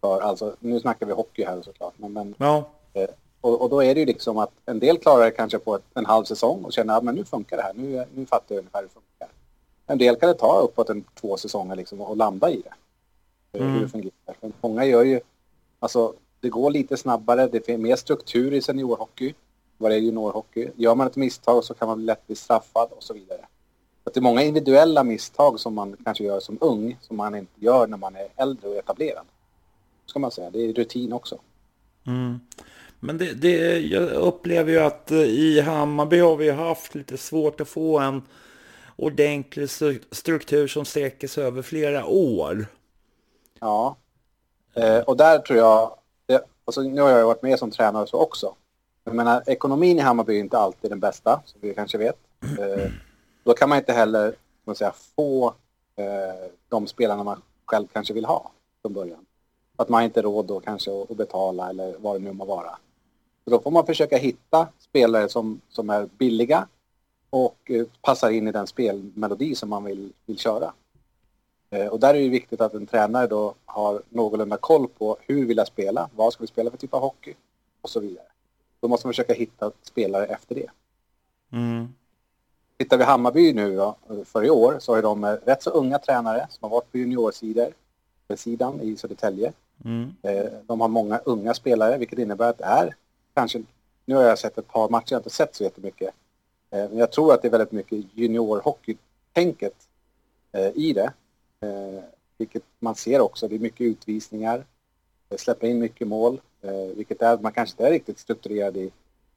För, 0.00 0.20
alltså, 0.20 0.56
nu 0.60 0.80
snackar 0.80 1.06
vi 1.06 1.12
hockey 1.12 1.44
här 1.44 1.62
såklart. 1.62 1.94
Men, 1.96 2.12
men 2.12 2.34
ja. 2.38 2.68
eh, 2.92 3.08
och, 3.40 3.62
och, 3.62 3.70
då 3.70 3.82
är 3.82 3.94
det 3.94 4.00
ju 4.00 4.06
liksom 4.06 4.38
att 4.38 4.50
en 4.66 4.78
del 4.78 4.98
klarar 4.98 5.24
det 5.24 5.30
kanske 5.30 5.58
på 5.58 5.74
ett, 5.74 5.84
en 5.94 6.06
halv 6.06 6.24
säsong 6.24 6.64
och 6.64 6.72
känner 6.72 6.96
att 6.96 7.04
men 7.04 7.14
nu 7.14 7.24
funkar 7.24 7.56
det 7.56 7.62
här, 7.62 7.72
nu, 7.74 8.04
nu 8.14 8.26
fattar 8.26 8.54
jag 8.54 8.58
ungefär 8.58 8.78
hur 8.78 8.86
det 8.88 8.94
funkar. 8.94 9.28
En 9.86 9.98
del 9.98 10.16
kan 10.16 10.28
det 10.28 10.34
ta 10.34 10.60
uppåt 10.60 10.90
en 10.90 11.04
två 11.20 11.36
säsonger 11.36 11.76
liksom 11.76 12.00
och 12.00 12.16
landa 12.16 12.50
i 12.50 12.62
det. 12.62 13.58
Mm. 13.58 13.74
Hur 13.74 13.80
det 13.80 13.88
fungerar. 13.88 14.36
Men 14.40 14.52
många 14.60 14.84
gör 14.84 15.02
ju, 15.02 15.20
alltså 15.78 16.14
det 16.42 16.48
går 16.48 16.70
lite 16.70 16.96
snabbare, 16.96 17.48
det 17.48 17.66
finns 17.66 17.80
mer 17.80 17.96
struktur 17.96 18.52
i 18.52 18.62
seniorhockey 18.62 19.34
vad 19.82 19.90
det 19.90 19.94
är 19.94 20.00
juniorhockey. 20.00 20.70
Gör 20.76 20.94
man 20.94 21.06
ett 21.06 21.16
misstag 21.16 21.64
så 21.64 21.74
kan 21.74 21.88
man 21.88 22.04
lätt 22.04 22.26
bli 22.26 22.36
straffad 22.36 22.88
och 22.92 23.02
så 23.02 23.14
vidare. 23.14 23.46
Så 24.04 24.10
det 24.10 24.20
är 24.20 24.22
många 24.22 24.42
individuella 24.42 25.04
misstag 25.04 25.60
som 25.60 25.74
man 25.74 25.96
kanske 26.04 26.24
gör 26.24 26.40
som 26.40 26.58
ung 26.60 26.98
som 27.00 27.16
man 27.16 27.34
inte 27.34 27.52
gör 27.64 27.86
när 27.86 27.96
man 27.96 28.16
är 28.16 28.28
äldre 28.36 28.68
och 28.68 28.76
etablerad. 28.76 29.26
Ska 30.06 30.18
man 30.18 30.30
säga. 30.30 30.50
Det 30.50 30.58
är 30.58 30.72
rutin 30.72 31.12
också. 31.12 31.38
Mm. 32.06 32.40
Men 33.00 33.18
det, 33.18 33.32
det, 33.32 33.78
jag 33.78 34.10
upplever 34.10 34.72
ju 34.72 34.78
att 34.78 35.10
eh, 35.10 35.18
i 35.18 35.60
Hammarby 35.60 36.18
har 36.18 36.36
vi 36.36 36.50
haft 36.50 36.94
lite 36.94 37.16
svårt 37.16 37.60
att 37.60 37.68
få 37.68 37.98
en 37.98 38.22
ordentlig 38.96 39.70
struktur 40.10 40.66
som 40.66 40.84
sträcker 40.84 41.28
sig 41.28 41.44
över 41.44 41.62
flera 41.62 42.06
år. 42.06 42.66
Ja, 43.60 43.96
eh, 44.74 44.98
och 44.98 45.16
där 45.16 45.38
tror 45.38 45.58
jag, 45.58 45.98
alltså 46.64 46.82
nu 46.82 47.00
har 47.00 47.10
jag 47.10 47.26
varit 47.26 47.42
med 47.42 47.58
som 47.58 47.70
tränare 47.70 48.06
så 48.06 48.18
också. 48.18 48.54
Jag 49.04 49.14
menar, 49.14 49.42
ekonomin 49.46 49.98
i 49.98 50.00
Hammarby 50.00 50.36
är 50.36 50.40
inte 50.40 50.58
alltid 50.58 50.90
den 50.90 51.00
bästa, 51.00 51.42
som 51.44 51.60
vi 51.60 51.74
kanske 51.74 51.98
vet. 51.98 52.18
Eh, 52.58 52.90
då 53.44 53.54
kan 53.54 53.68
man 53.68 53.78
inte 53.78 53.92
heller 53.92 54.34
man 54.64 54.76
säga, 54.76 54.92
få 55.16 55.54
eh, 55.96 56.50
de 56.68 56.86
spelarna 56.86 57.24
man 57.24 57.42
själv 57.64 57.86
kanske 57.92 58.14
vill 58.14 58.24
ha 58.24 58.50
från 58.82 58.92
början. 58.92 59.26
Att 59.76 59.88
man 59.88 60.02
inte 60.02 60.22
råd 60.22 60.46
då 60.46 60.60
kanske 60.60 61.02
att 61.02 61.16
betala 61.16 61.70
eller 61.70 61.96
vad 61.98 62.14
det 62.16 62.24
nu 62.24 62.32
må 62.32 62.44
vara. 62.44 62.78
Så 63.44 63.50
då 63.50 63.60
får 63.60 63.70
man 63.70 63.86
försöka 63.86 64.16
hitta 64.16 64.68
spelare 64.78 65.28
som, 65.28 65.60
som 65.68 65.90
är 65.90 66.08
billiga 66.18 66.68
och 67.30 67.56
eh, 67.64 67.86
passar 68.02 68.30
in 68.30 68.48
i 68.48 68.52
den 68.52 68.66
spelmelodi 68.66 69.54
som 69.54 69.68
man 69.70 69.84
vill, 69.84 70.12
vill 70.26 70.38
köra. 70.38 70.72
Eh, 71.72 71.86
och 71.86 72.00
där 72.00 72.14
är 72.14 72.20
det 72.20 72.28
viktigt 72.28 72.60
att 72.60 72.74
en 72.74 72.86
tränare 72.86 73.26
då 73.26 73.54
har 73.64 74.02
någorlunda 74.08 74.56
koll 74.56 74.88
på 74.88 75.16
hur 75.20 75.46
vill 75.46 75.56
jag 75.56 75.66
spela, 75.66 76.10
vad 76.16 76.32
ska 76.32 76.42
vi 76.42 76.46
spela 76.46 76.70
för 76.70 76.78
typ 76.78 76.94
av 76.94 77.00
hockey 77.00 77.34
och 77.80 77.90
så 77.90 78.00
vidare. 78.00 78.26
Då 78.80 78.88
måste 78.88 79.06
man 79.06 79.12
försöka 79.12 79.32
hitta 79.32 79.72
spelare 79.82 80.26
efter 80.26 80.54
det. 80.54 80.70
Mm. 81.52 81.88
Tittar 82.78 82.98
vi 82.98 83.04
Hammarby 83.04 83.52
nu 83.52 83.76
då, 83.76 83.96
för 84.24 84.44
i 84.44 84.50
år 84.50 84.76
så 84.78 84.94
är 84.94 85.02
de 85.02 85.26
rätt 85.26 85.62
så 85.62 85.70
unga 85.70 85.98
tränare 85.98 86.46
som 86.50 86.58
har 86.62 86.70
varit 86.70 86.92
på 86.92 86.98
juniorsidor 86.98 87.72
sidan 88.36 88.80
i 88.80 88.96
Södertälje. 88.96 89.52
Mm. 89.84 90.14
Eh, 90.22 90.52
de 90.66 90.80
har 90.80 90.88
många 90.88 91.18
unga 91.18 91.54
spelare 91.54 91.98
vilket 91.98 92.18
innebär 92.18 92.50
att 92.50 92.58
det 92.58 92.64
är 92.64 92.96
kanske, 93.34 93.62
nu 94.04 94.14
har 94.14 94.22
jag 94.22 94.38
sett 94.38 94.58
ett 94.58 94.68
par 94.68 94.88
matcher, 94.88 95.12
jag 95.12 95.16
har 95.16 95.20
inte 95.20 95.30
sett 95.30 95.54
så 95.54 95.64
jättemycket. 95.64 96.14
Eh, 96.70 96.88
men 96.88 96.98
jag 96.98 97.12
tror 97.12 97.34
att 97.34 97.42
det 97.42 97.48
är 97.48 97.50
väldigt 97.52 97.72
mycket 97.72 97.98
juniorhockey-tänket 98.14 99.74
eh, 100.52 100.70
i 100.74 100.92
det. 100.92 101.12
Vilket 102.38 102.62
man 102.78 102.94
ser 102.94 103.20
också, 103.20 103.48
det 103.48 103.54
är 103.54 103.58
mycket 103.58 103.80
utvisningar, 103.80 104.64
släpper 105.36 105.66
in 105.66 105.78
mycket 105.78 106.08
mål, 106.08 106.40
vilket 106.94 107.22
är 107.22 107.38
man 107.38 107.52
kanske 107.52 107.72
inte 107.72 107.86
är 107.86 107.90
riktigt 107.90 108.18
strukturerad 108.18 108.76
i 108.76 108.90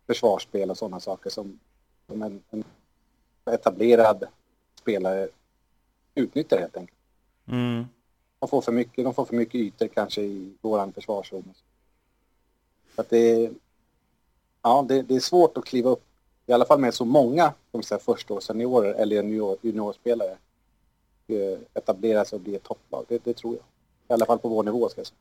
försvarsspel 0.08 0.70
och 0.70 0.77
sådana 0.77 1.00
saker 1.00 1.29
som, 1.29 1.60
som 2.08 2.22
en, 2.22 2.41
en 2.50 2.63
etablerad 3.46 4.24
spelare 4.79 5.29
utnyttjar 6.15 6.60
helt 6.60 6.77
enkelt. 6.77 6.98
Mm. 7.48 7.86
De 8.39 8.50
får 8.50 8.62
för 8.62 8.72
mycket, 8.72 9.03
de 9.03 9.13
får 9.13 9.25
för 9.25 9.36
mycket 9.36 9.55
ytor 9.55 9.88
kanske 9.88 10.22
i 10.22 10.53
våran 10.62 10.94
försvarszon. 10.94 11.53
Så 12.96 13.01
att 13.01 13.10
det, 13.10 13.17
är, 13.17 13.53
ja, 14.62 14.86
det, 14.88 15.01
det, 15.01 15.15
är 15.15 15.20
svårt 15.20 15.58
att 15.58 15.65
kliva 15.65 15.89
upp, 15.89 16.03
i 16.46 16.53
alla 16.53 16.65
fall 16.65 16.79
med 16.79 16.94
så 16.94 17.05
många 17.05 17.53
som 17.72 17.84
säger 17.84 18.01
förstaårsseniorer 18.01 18.94
eller 18.94 19.15
junior, 19.15 19.58
juniorspelare 19.62 20.32
eh, 20.32 20.38
etablera 21.74 22.25
sig 22.25 22.36
och 22.36 22.41
bli 22.41 22.55
ett 22.55 22.63
topplag. 22.63 23.05
Det, 23.08 23.24
det, 23.24 23.34
tror 23.34 23.53
jag. 23.55 23.63
I 24.10 24.13
alla 24.13 24.25
fall 24.25 24.39
på 24.39 24.50
vår 24.50 24.63
nivå 24.63 24.89
ska 24.89 25.00
jag 25.00 25.08
säga. 25.08 25.17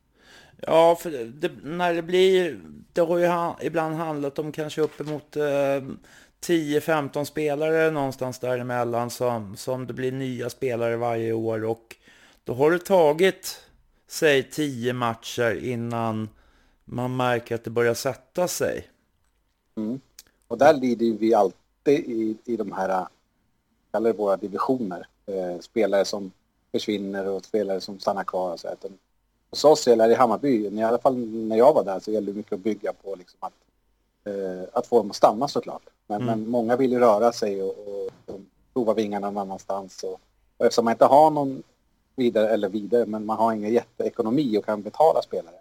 Ja, 0.61 0.97
för 1.01 1.11
det, 1.11 1.51
när 1.63 1.95
det 1.95 2.03
blir, 2.03 2.61
det 2.93 3.01
har 3.01 3.19
ju 3.19 3.67
ibland 3.67 3.95
handlat 3.95 4.39
om 4.39 4.53
kanske 4.53 4.81
uppemot 4.81 5.37
eh, 5.37 5.83
10-15 6.47 7.25
spelare 7.25 7.91
någonstans 7.91 8.39
däremellan 8.39 9.11
som, 9.11 9.57
som 9.57 9.87
det 9.87 9.93
blir 9.93 10.13
nya 10.13 10.51
spelare 10.51 10.97
varje 10.97 11.33
år 11.33 11.65
och 11.65 11.97
då 12.45 12.55
har 12.55 12.71
det 12.71 12.79
tagit, 12.79 13.61
säg 14.07 14.51
10 14.51 14.93
matcher 14.93 15.65
innan 15.65 16.29
man 16.85 17.17
märker 17.17 17.55
att 17.55 17.65
det 17.65 17.71
börjar 17.71 17.95
sätta 17.95 18.49
sig. 18.49 18.89
Mm. 19.77 20.01
Och 20.49 20.59
där 20.59 20.75
lider 20.75 21.19
vi 21.19 21.35
alltid 21.35 21.99
i, 21.99 22.37
i 22.45 22.57
de 22.57 22.73
här, 22.73 23.07
kallar 23.93 24.13
det 24.13 24.19
våra 24.19 24.37
divisioner, 24.37 25.07
eh, 25.27 25.61
spelare 25.61 26.05
som 26.05 26.33
försvinner 26.73 27.29
och 27.29 27.45
spelare 27.45 27.81
som 27.81 27.99
stannar 27.99 28.25
kvar 28.25 28.53
och 28.53 28.61
så. 28.61 28.69
Att 28.69 28.85
hos 29.51 29.65
oss, 29.65 29.89
eller 29.89 30.11
i 30.11 30.15
Hammarby, 30.15 30.69
i 30.69 30.83
alla 30.83 30.99
fall 30.99 31.17
när 31.17 31.57
jag 31.57 31.75
var 31.75 31.85
där, 31.85 32.01
så 32.01 32.11
gällde 32.11 32.33
det 32.33 32.37
mycket 32.37 32.53
att 32.53 32.61
bygga 32.61 32.93
på 32.93 33.15
liksom 33.15 33.39
att 33.41 33.53
eh, 34.25 34.69
att 34.73 34.87
få 34.87 34.99
dem 34.99 35.11
att 35.11 35.17
stanna 35.17 35.49
såklart. 35.49 35.83
Men, 36.07 36.23
mm. 36.23 36.41
men 36.41 36.51
många 36.51 36.77
vill 36.77 36.93
ju 36.93 36.99
röra 36.99 37.33
sig 37.33 37.63
och, 37.63 37.79
och, 37.79 38.11
och 38.27 38.41
prova 38.73 38.95
vingarna 38.95 39.31
någon 39.31 39.43
annanstans. 39.43 40.03
Och, 40.03 40.21
och 40.57 40.67
eftersom 40.67 40.85
man 40.85 40.93
inte 40.93 41.05
har 41.05 41.31
någon 41.31 41.63
vidare, 42.17 42.49
eller 42.49 42.69
vidare, 42.69 43.07
men 43.07 43.27
man 43.27 43.37
har 43.37 43.53
ingen 43.53 43.73
jätteekonomi 43.73 44.59
och 44.59 44.65
kan 44.65 44.83
betala 44.83 45.23
spelare. 45.23 45.55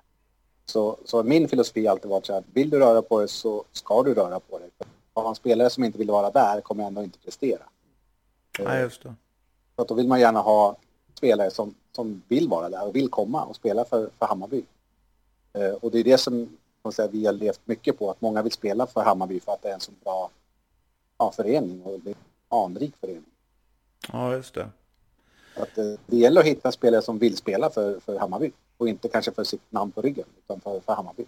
Så, 0.65 0.97
så 1.05 1.23
min 1.23 1.47
filosofi 1.47 1.85
har 1.85 1.91
alltid 1.91 2.09
varit 2.09 2.25
så 2.25 2.33
här, 2.33 2.43
vill 2.53 2.69
du 2.69 2.79
röra 2.79 3.01
på 3.01 3.19
dig 3.19 3.27
så 3.27 3.63
ska 3.71 4.03
du 4.03 4.13
röra 4.13 4.39
på 4.39 4.59
dig. 4.59 4.69
Har 5.13 5.23
man 5.23 5.35
spelare 5.35 5.69
som 5.69 5.83
inte 5.83 5.97
vill 5.97 6.11
vara 6.11 6.31
där 6.31 6.61
kommer 6.61 6.83
ändå 6.83 7.03
inte 7.03 7.19
prestera. 7.19 7.63
Ja, 8.59 8.79
just 8.79 9.03
det. 9.03 9.15
Så 9.75 9.83
då 9.83 9.93
vill 9.93 10.07
man 10.07 10.19
gärna 10.19 10.39
ha 10.39 10.75
spelare 11.13 11.51
som, 11.51 11.75
som 11.91 12.21
vill 12.27 12.49
vara 12.49 12.69
där 12.69 12.87
och 12.87 12.95
vill 12.95 13.09
komma 13.09 13.43
och 13.43 13.55
spela 13.55 13.85
för, 13.85 14.09
för 14.19 14.25
Hammarby. 14.25 14.63
Eh, 15.53 15.71
och 15.71 15.91
det 15.91 15.99
är 15.99 16.03
det 16.03 16.17
som 16.17 16.57
säga, 16.91 17.07
vi 17.07 17.25
har 17.25 17.33
levt 17.33 17.61
mycket 17.65 17.99
på, 17.99 18.11
att 18.11 18.21
många 18.21 18.41
vill 18.41 18.51
spela 18.51 18.87
för 18.87 19.03
Hammarby 19.03 19.39
för 19.39 19.51
att 19.51 19.61
det 19.61 19.69
är 19.69 19.73
en 19.73 19.79
så 19.79 19.91
bra 20.03 20.29
ja, 21.17 21.31
förening 21.31 21.81
och 21.83 21.99
det 21.99 22.09
är 22.09 22.15
en 22.15 22.57
anrik 22.57 22.93
förening. 23.01 23.23
Ja, 24.11 24.33
just 24.33 24.53
det. 24.53 24.69
Att, 25.55 25.77
eh, 25.77 25.93
det 26.05 26.17
gäller 26.17 26.41
att 26.41 26.47
hitta 26.47 26.71
spelare 26.71 27.01
som 27.01 27.19
vill 27.19 27.37
spela 27.37 27.69
för, 27.69 27.99
för 27.99 28.19
Hammarby 28.19 28.51
och 28.77 28.89
inte 28.89 29.07
kanske 29.07 29.31
för 29.31 29.43
sitt 29.43 29.71
namn 29.71 29.91
på 29.91 30.01
ryggen 30.01 30.25
utan 30.37 30.61
för, 30.61 30.79
för 30.79 30.93
Hammarby. 30.93 31.25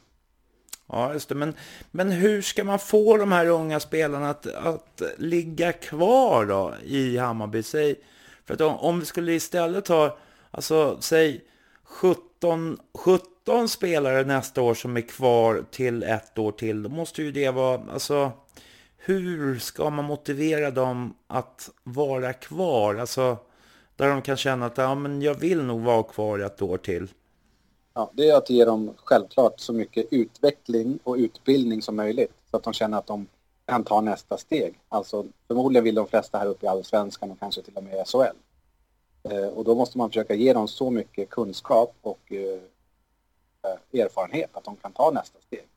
Ja, 0.87 1.13
just 1.13 1.29
det. 1.29 1.35
Men, 1.35 1.53
men 1.91 2.11
hur 2.11 2.41
ska 2.41 2.63
man 2.63 2.79
få 2.79 3.17
de 3.17 3.31
här 3.31 3.47
unga 3.47 3.79
spelarna 3.79 4.29
att, 4.29 4.47
att 4.47 5.01
ligga 5.17 5.73
kvar 5.73 6.45
då 6.45 6.73
i 6.83 7.17
Hammarby? 7.17 7.63
Säg, 7.63 7.95
för 8.45 8.53
att 8.53 8.61
om, 8.61 8.75
om 8.75 8.99
vi 8.99 9.05
skulle 9.05 9.33
istället 9.33 9.87
ha, 9.87 10.17
alltså 10.51 10.97
säg 11.01 11.45
17, 11.83 12.79
17 12.93 13.69
spelare 13.69 14.23
nästa 14.23 14.61
år 14.61 14.73
som 14.73 14.97
är 14.97 15.01
kvar 15.01 15.65
till 15.71 16.03
ett 16.03 16.37
år 16.37 16.51
till, 16.51 16.83
då 16.83 16.89
måste 16.89 17.23
ju 17.23 17.31
det 17.31 17.49
vara, 17.49 17.81
alltså 17.91 18.31
hur 18.97 19.59
ska 19.59 19.89
man 19.89 20.05
motivera 20.05 20.71
dem 20.71 21.15
att 21.27 21.69
vara 21.83 22.33
kvar? 22.33 22.95
Alltså 22.95 23.37
där 23.95 24.09
de 24.09 24.21
kan 24.21 24.37
känna 24.37 24.65
att 24.65 24.77
ja, 24.77 24.95
men 24.95 25.21
jag 25.21 25.35
vill 25.35 25.63
nog 25.63 25.81
vara 25.81 26.03
kvar 26.03 26.39
ett 26.39 26.61
år 26.61 26.77
till. 26.77 27.07
Ja, 27.93 28.11
det 28.13 28.29
är 28.29 28.37
att 28.37 28.49
ge 28.49 28.65
dem 28.65 28.93
självklart 28.97 29.59
så 29.59 29.73
mycket 29.73 30.05
utveckling 30.11 30.99
och 31.03 31.15
utbildning 31.15 31.81
som 31.81 31.95
möjligt 31.95 32.31
så 32.51 32.57
att 32.57 32.63
de 32.63 32.73
känner 32.73 32.97
att 32.97 33.07
de 33.07 33.27
kan 33.65 33.83
ta 33.83 34.01
nästa 34.01 34.37
steg. 34.37 34.79
Alltså 34.89 35.25
förmodligen 35.47 35.83
vill 35.83 35.95
de 35.95 36.07
flesta 36.07 36.37
här 36.37 36.45
uppe 36.45 36.65
i 36.65 36.69
Allsvenskan 36.69 37.31
och 37.31 37.39
kanske 37.39 37.61
till 37.61 37.77
och 37.77 37.83
med 37.83 37.93
i 37.93 38.05
SHL. 38.05 38.37
Eh, 39.23 39.47
och 39.47 39.63
då 39.63 39.75
måste 39.75 39.97
man 39.97 40.09
försöka 40.09 40.33
ge 40.33 40.53
dem 40.53 40.67
så 40.67 40.89
mycket 40.89 41.29
kunskap 41.29 41.95
och 42.01 42.31
eh, 42.31 44.01
erfarenhet 44.01 44.49
att 44.53 44.63
de 44.63 44.75
kan 44.75 44.91
ta 44.91 45.11
nästa 45.11 45.39
steg. 45.39 45.67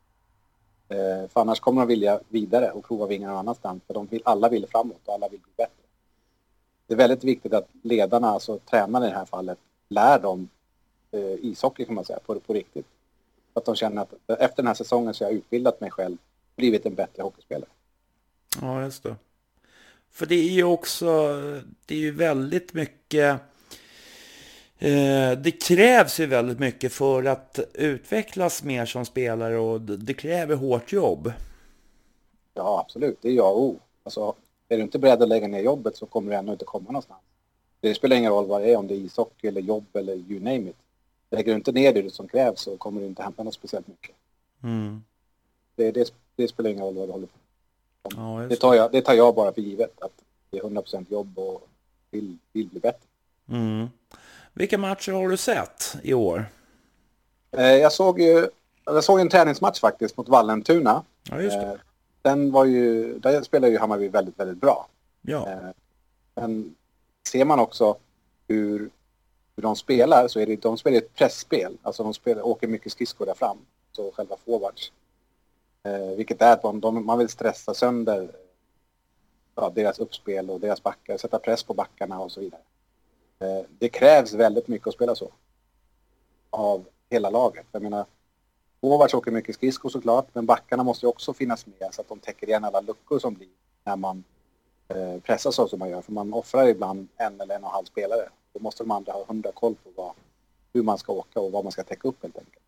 Eh, 0.88 1.28
för 1.28 1.40
annars 1.40 1.60
kommer 1.60 1.80
de 1.82 1.88
vilja 1.88 2.20
vidare 2.28 2.70
och 2.70 2.84
prova 2.84 3.06
vingarna 3.06 3.32
någon 3.32 3.40
annanstans. 3.40 3.82
För 3.86 3.94
de 3.94 4.06
vill, 4.06 4.22
alla 4.24 4.48
vill 4.48 4.66
framåt 4.66 5.00
och 5.04 5.14
alla 5.14 5.28
vill 5.28 5.40
bli 5.40 5.52
bättre. 5.56 5.72
Det 6.86 6.94
är 6.94 6.98
väldigt 6.98 7.24
viktigt 7.24 7.54
att 7.54 7.68
ledarna, 7.82 8.30
alltså 8.30 8.58
tränarna 8.58 9.06
i 9.06 9.10
det 9.10 9.16
här 9.16 9.24
fallet, 9.24 9.58
lär 9.88 10.18
dem 10.18 10.48
eh, 11.10 11.44
ishockey 11.44 11.84
kan 11.84 11.94
man 11.94 12.04
säga, 12.04 12.18
på, 12.26 12.40
på 12.40 12.52
riktigt. 12.52 12.86
Att 13.54 13.64
de 13.64 13.74
känner 13.74 14.02
att 14.02 14.14
efter 14.40 14.56
den 14.56 14.66
här 14.66 14.74
säsongen 14.74 15.14
så 15.14 15.24
har 15.24 15.30
jag 15.30 15.38
utbildat 15.38 15.80
mig 15.80 15.90
själv, 15.90 16.16
blivit 16.56 16.86
en 16.86 16.94
bättre 16.94 17.22
hockeyspelare. 17.22 17.70
Ja, 18.60 18.82
just 18.82 19.02
det. 19.02 19.16
För 20.10 20.26
det 20.26 20.34
är 20.34 20.50
ju 20.50 20.64
också, 20.64 21.06
det 21.86 21.94
är 21.94 21.98
ju 21.98 22.10
väldigt 22.10 22.74
mycket, 22.74 23.40
eh, 24.78 25.32
det 25.32 25.62
krävs 25.62 26.20
ju 26.20 26.26
väldigt 26.26 26.58
mycket 26.58 26.92
för 26.92 27.24
att 27.24 27.60
utvecklas 27.74 28.62
mer 28.62 28.86
som 28.86 29.04
spelare 29.04 29.58
och 29.58 29.80
det 29.80 30.14
kräver 30.14 30.56
hårt 30.56 30.92
jobb. 30.92 31.32
Ja, 32.54 32.80
absolut. 32.84 33.18
Det 33.22 33.28
är 33.28 33.32
jag 33.32 33.56
och 33.56 33.76
Alltså, 34.08 34.34
är 34.68 34.76
du 34.76 34.82
inte 34.82 34.98
beredd 34.98 35.22
att 35.22 35.28
lägga 35.28 35.48
ner 35.48 35.60
jobbet 35.60 35.96
så 35.96 36.06
kommer 36.06 36.30
du 36.30 36.36
ändå 36.36 36.52
inte 36.52 36.64
komma 36.64 36.86
någonstans. 36.86 37.20
Det 37.80 37.94
spelar 37.94 38.16
ingen 38.16 38.32
roll 38.32 38.46
vad 38.46 38.60
det 38.60 38.72
är, 38.72 38.76
om 38.76 38.86
det 38.86 38.94
är 38.94 38.98
ishockey 38.98 39.48
eller 39.48 39.60
jobb 39.60 39.84
eller 39.92 40.14
you 40.14 40.40
name 40.40 40.70
it. 40.70 40.76
Lägger 41.30 41.52
du 41.52 41.56
inte 41.56 41.72
ner 41.72 41.92
det 41.92 42.12
som 42.12 42.28
krävs 42.28 42.60
så 42.60 42.76
kommer 42.76 43.00
du 43.00 43.06
inte 43.06 43.22
hämta 43.22 43.42
något 43.42 43.54
speciellt 43.54 43.86
mycket. 43.88 44.14
Mm. 44.62 45.02
Det, 45.76 45.90
det, 45.90 46.12
det, 46.36 46.48
spelar 46.48 46.70
ingen 46.70 46.84
roll 46.84 46.94
vad 46.94 47.08
du 47.08 47.12
håller 47.12 47.26
på 47.26 47.38
Ja, 48.02 48.46
det, 48.48 48.56
tar 48.56 48.74
jag, 48.74 48.92
det 48.92 49.02
tar 49.02 49.14
jag 49.14 49.34
bara 49.34 49.52
för 49.52 49.60
givet, 49.60 50.02
att 50.02 50.12
det 50.50 50.58
är 50.58 50.62
100% 50.62 51.06
jobb 51.12 51.38
och 51.38 51.68
vill, 52.10 52.38
vill 52.52 52.68
bli 52.68 52.80
bättre. 52.80 53.06
Mm. 53.48 53.88
Vilka 54.52 54.78
matcher 54.78 55.12
har 55.12 55.28
du 55.28 55.36
sett 55.36 55.96
i 56.02 56.14
år? 56.14 56.46
Eh, 57.50 57.62
jag 57.66 57.92
såg 57.92 58.20
ju 58.20 58.48
jag 58.94 59.04
såg 59.04 59.20
en 59.20 59.28
träningsmatch 59.28 59.80
faktiskt 59.80 60.16
mot 60.16 60.28
Vallentuna. 60.28 61.04
Ja. 61.30 61.40
Eh, 61.40 61.72
den 62.22 62.52
var 62.52 62.64
ju, 62.64 63.18
där 63.18 63.42
spelar 63.42 63.68
ju 63.68 63.78
Hammarby 63.78 64.08
väldigt, 64.08 64.38
väldigt 64.38 64.60
bra. 64.60 64.88
Ja. 65.22 65.48
Eh, 65.48 65.58
men 66.34 66.74
ser 67.28 67.44
man 67.44 67.58
också 67.58 67.96
hur, 68.48 68.90
hur 69.56 69.62
de 69.62 69.76
spelar 69.76 70.28
så 70.28 70.40
är 70.40 70.46
det, 70.46 70.62
de 70.62 70.78
spelar 70.78 70.98
ett 70.98 71.14
pressspel. 71.14 71.76
Alltså 71.82 72.02
de 72.02 72.14
spelar, 72.14 72.46
åker 72.46 72.68
mycket 72.68 72.92
skridskor 72.92 73.26
där 73.26 73.34
fram, 73.34 73.58
så 73.92 74.12
själva 74.12 74.36
forwards. 74.44 74.92
Eh, 75.82 76.16
vilket 76.16 76.42
är 76.42 76.52
att 76.52 76.62
de, 76.62 76.80
de, 76.80 77.06
man 77.06 77.18
vill 77.18 77.28
stressa 77.28 77.74
sönder 77.74 78.30
ja, 79.54 79.70
deras 79.74 79.98
uppspel 79.98 80.50
och 80.50 80.60
deras 80.60 80.82
backar, 80.82 81.16
sätta 81.16 81.38
press 81.38 81.62
på 81.62 81.74
backarna 81.74 82.20
och 82.20 82.32
så 82.32 82.40
vidare. 82.40 82.60
Eh, 83.38 83.66
det 83.78 83.88
krävs 83.88 84.32
väldigt 84.32 84.68
mycket 84.68 84.88
att 84.88 84.94
spela 84.94 85.14
så. 85.14 85.30
Av 86.50 86.84
hela 87.10 87.30
laget. 87.30 87.66
Jag 87.72 87.82
menar, 87.82 88.06
forwards 88.80 89.14
åker 89.14 89.30
mycket 89.30 89.54
skridskor 89.54 89.88
såklart, 89.88 90.26
men 90.32 90.46
backarna 90.46 90.82
måste 90.82 91.06
ju 91.06 91.10
också 91.10 91.32
finnas 91.32 91.66
med 91.66 91.94
så 91.94 92.00
att 92.00 92.08
de 92.08 92.18
täcker 92.18 92.46
igen 92.46 92.64
alla 92.64 92.80
luckor 92.80 93.18
som 93.18 93.34
blir 93.34 93.48
när 93.84 93.96
man 93.96 94.24
eh, 94.88 95.20
pressar 95.20 95.50
så 95.50 95.68
som 95.68 95.78
man 95.78 95.90
gör. 95.90 96.02
För 96.02 96.12
man 96.12 96.34
offrar 96.34 96.66
ibland 96.66 97.08
en 97.16 97.40
eller 97.40 97.54
en 97.54 97.64
och 97.64 97.68
en 97.68 97.74
halv 97.74 97.84
spelare. 97.84 98.28
Då 98.52 98.60
måste 98.60 98.82
de 98.82 98.90
andra 98.90 99.12
ha 99.12 99.24
hundra 99.24 99.52
koll 99.52 99.74
på 99.74 99.90
vad, 99.96 100.12
hur 100.72 100.82
man 100.82 100.98
ska 100.98 101.12
åka 101.12 101.40
och 101.40 101.52
vad 101.52 101.64
man 101.64 101.72
ska 101.72 101.82
täcka 101.82 102.08
upp 102.08 102.22
helt 102.22 102.38
enkelt. 102.38 102.64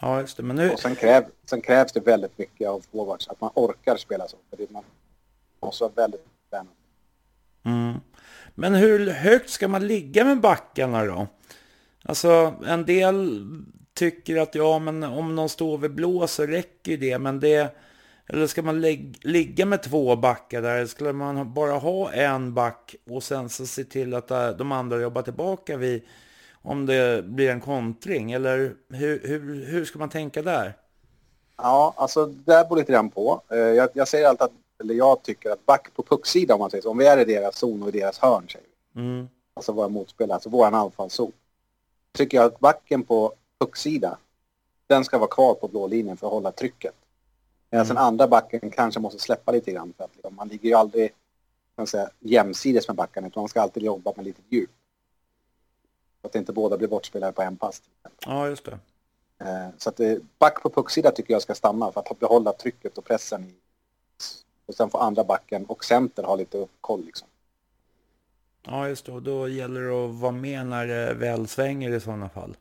Ja, 0.00 0.20
just 0.20 0.36
det. 0.36 0.42
Men 0.42 0.56
nu... 0.56 0.70
Och 0.70 0.80
sen, 0.80 0.96
kräv, 0.96 1.24
sen 1.44 1.60
krävs 1.60 1.92
det 1.92 2.00
väldigt 2.00 2.38
mycket 2.38 2.68
av 2.68 2.84
forwards, 2.92 3.28
att 3.28 3.40
man 3.40 3.50
orkar 3.54 3.96
spela 3.96 4.28
så. 4.28 4.36
För 4.50 4.56
det 4.56 4.70
man 4.70 4.84
måste 5.62 5.84
vara 5.84 5.92
väldigt 5.94 6.24
tränad. 6.50 6.66
Mm. 7.64 8.00
Men 8.54 8.74
hur 8.74 9.10
högt 9.10 9.50
ska 9.50 9.68
man 9.68 9.86
ligga 9.86 10.24
med 10.24 10.40
backarna 10.40 11.04
då? 11.04 11.26
Alltså 12.02 12.54
en 12.66 12.86
del 12.86 13.46
tycker 13.94 14.36
att 14.36 14.54
ja, 14.54 14.78
men 14.78 15.02
om 15.02 15.34
någon 15.34 15.48
står 15.48 15.78
vid 15.78 15.94
blå 15.94 16.26
så 16.26 16.46
räcker 16.46 16.96
det. 16.96 17.18
Men 17.18 17.40
det... 17.40 17.76
Eller 18.26 18.46
ska 18.46 18.62
man 18.62 18.80
ligga 19.20 19.66
med 19.66 19.82
två 19.82 20.16
backar 20.16 20.62
där? 20.62 20.76
Eller 20.76 20.86
skulle 20.86 21.12
man 21.12 21.54
bara 21.54 21.72
ha 21.72 22.12
en 22.12 22.54
back 22.54 22.94
och 23.10 23.22
sen 23.22 23.48
så 23.48 23.66
se 23.66 23.84
till 23.84 24.14
att 24.14 24.30
äh, 24.30 24.48
de 24.48 24.72
andra 24.72 25.00
jobbar 25.00 25.22
tillbaka 25.22 25.76
vid 25.76 26.02
om 26.64 26.86
det 26.86 27.24
blir 27.24 27.50
en 27.50 27.60
kontring? 27.60 28.32
Eller 28.32 28.76
hur, 28.88 29.20
hur, 29.24 29.64
hur 29.64 29.84
ska 29.84 29.98
man 29.98 30.08
tänka 30.08 30.42
där? 30.42 30.76
Ja, 31.56 31.94
alltså 31.96 32.26
det 32.26 32.52
där 32.52 32.64
beror 32.64 32.76
lite 32.76 32.92
grann 32.92 33.10
på. 33.10 33.40
Eh, 33.48 33.58
jag, 33.58 33.88
jag 33.94 34.08
säger 34.08 34.28
alltid 34.28 34.42
att, 34.42 34.52
eller 34.80 34.94
jag 34.94 35.22
tycker 35.22 35.50
att 35.50 35.66
back 35.66 35.94
på 35.94 36.02
pucksidan 36.02 36.54
om 36.54 36.60
man 36.60 36.70
säger 36.70 36.82
så, 36.82 36.90
om 36.90 36.98
vi 36.98 37.06
är 37.06 37.18
i 37.18 37.24
deras 37.24 37.56
zon 37.56 37.82
och 37.82 37.88
i 37.88 37.92
deras 37.92 38.18
hörn 38.18 38.48
säger 38.48 38.66
vi. 38.94 39.00
Mm. 39.00 39.28
Alltså 39.54 39.72
våra 39.72 39.88
motspelare, 39.88 40.34
alltså 40.34 40.48
våran 40.48 40.74
anfallszon. 40.74 41.32
Tycker 42.12 42.36
jag 42.36 42.46
att 42.46 42.60
backen 42.60 43.02
på 43.02 43.32
pucksida, 43.58 44.18
den 44.86 45.04
ska 45.04 45.18
vara 45.18 45.30
kvar 45.30 45.54
på 45.54 45.68
blå 45.68 45.86
linjen 45.86 46.16
för 46.16 46.26
att 46.26 46.32
hålla 46.32 46.52
trycket. 46.52 46.94
Medan 47.70 47.86
mm. 47.86 47.94
den 47.94 48.04
andra 48.04 48.28
backen 48.28 48.70
kanske 48.70 49.00
måste 49.00 49.18
släppa 49.18 49.52
lite 49.52 49.72
grann 49.72 49.92
för 49.96 50.04
att 50.04 50.14
liksom, 50.14 50.34
man 50.34 50.48
ligger 50.48 50.68
ju 50.68 50.74
aldrig 50.74 51.12
kan 51.76 51.86
säga, 51.86 52.10
jämsides 52.20 52.88
med 52.88 52.96
backen 52.96 53.24
utan 53.24 53.40
man 53.40 53.48
ska 53.48 53.60
alltid 53.60 53.82
jobba 53.82 54.12
med 54.16 54.24
lite 54.24 54.42
djup. 54.48 54.70
Att 56.24 56.34
inte 56.34 56.52
båda 56.52 56.76
blir 56.76 56.88
bortspelade 56.88 57.32
på 57.32 57.42
en 57.42 57.56
pass. 57.56 57.82
Ja, 58.26 58.48
just 58.48 58.64
det. 58.64 58.78
Eh, 59.38 59.68
så 59.78 59.88
att 59.88 60.00
eh, 60.00 60.16
back 60.38 60.62
på 60.62 60.70
pucksida 60.70 61.10
tycker 61.10 61.34
jag 61.34 61.42
ska 61.42 61.54
stanna 61.54 61.92
för 61.92 62.00
att 62.00 62.18
behålla 62.18 62.52
trycket 62.52 62.98
och 62.98 63.04
pressen. 63.04 63.44
I, 63.44 63.54
och 64.66 64.74
sen 64.74 64.90
får 64.90 65.00
andra 65.02 65.24
backen 65.24 65.66
och 65.66 65.84
center 65.84 66.22
ha 66.22 66.36
lite 66.36 66.66
koll 66.80 67.04
liksom. 67.04 67.28
Ja, 68.62 68.88
just 68.88 69.06
det. 69.06 69.12
Och 69.12 69.22
då 69.22 69.48
gäller 69.48 69.80
det 69.80 70.04
att 70.04 70.14
vara 70.14 70.32
med 70.32 70.66
när 70.66 70.86
det 70.86 71.14
väl 71.14 71.48
svänger 71.48 71.90
i 71.90 72.00
sådana 72.00 72.28
fall. 72.28 72.56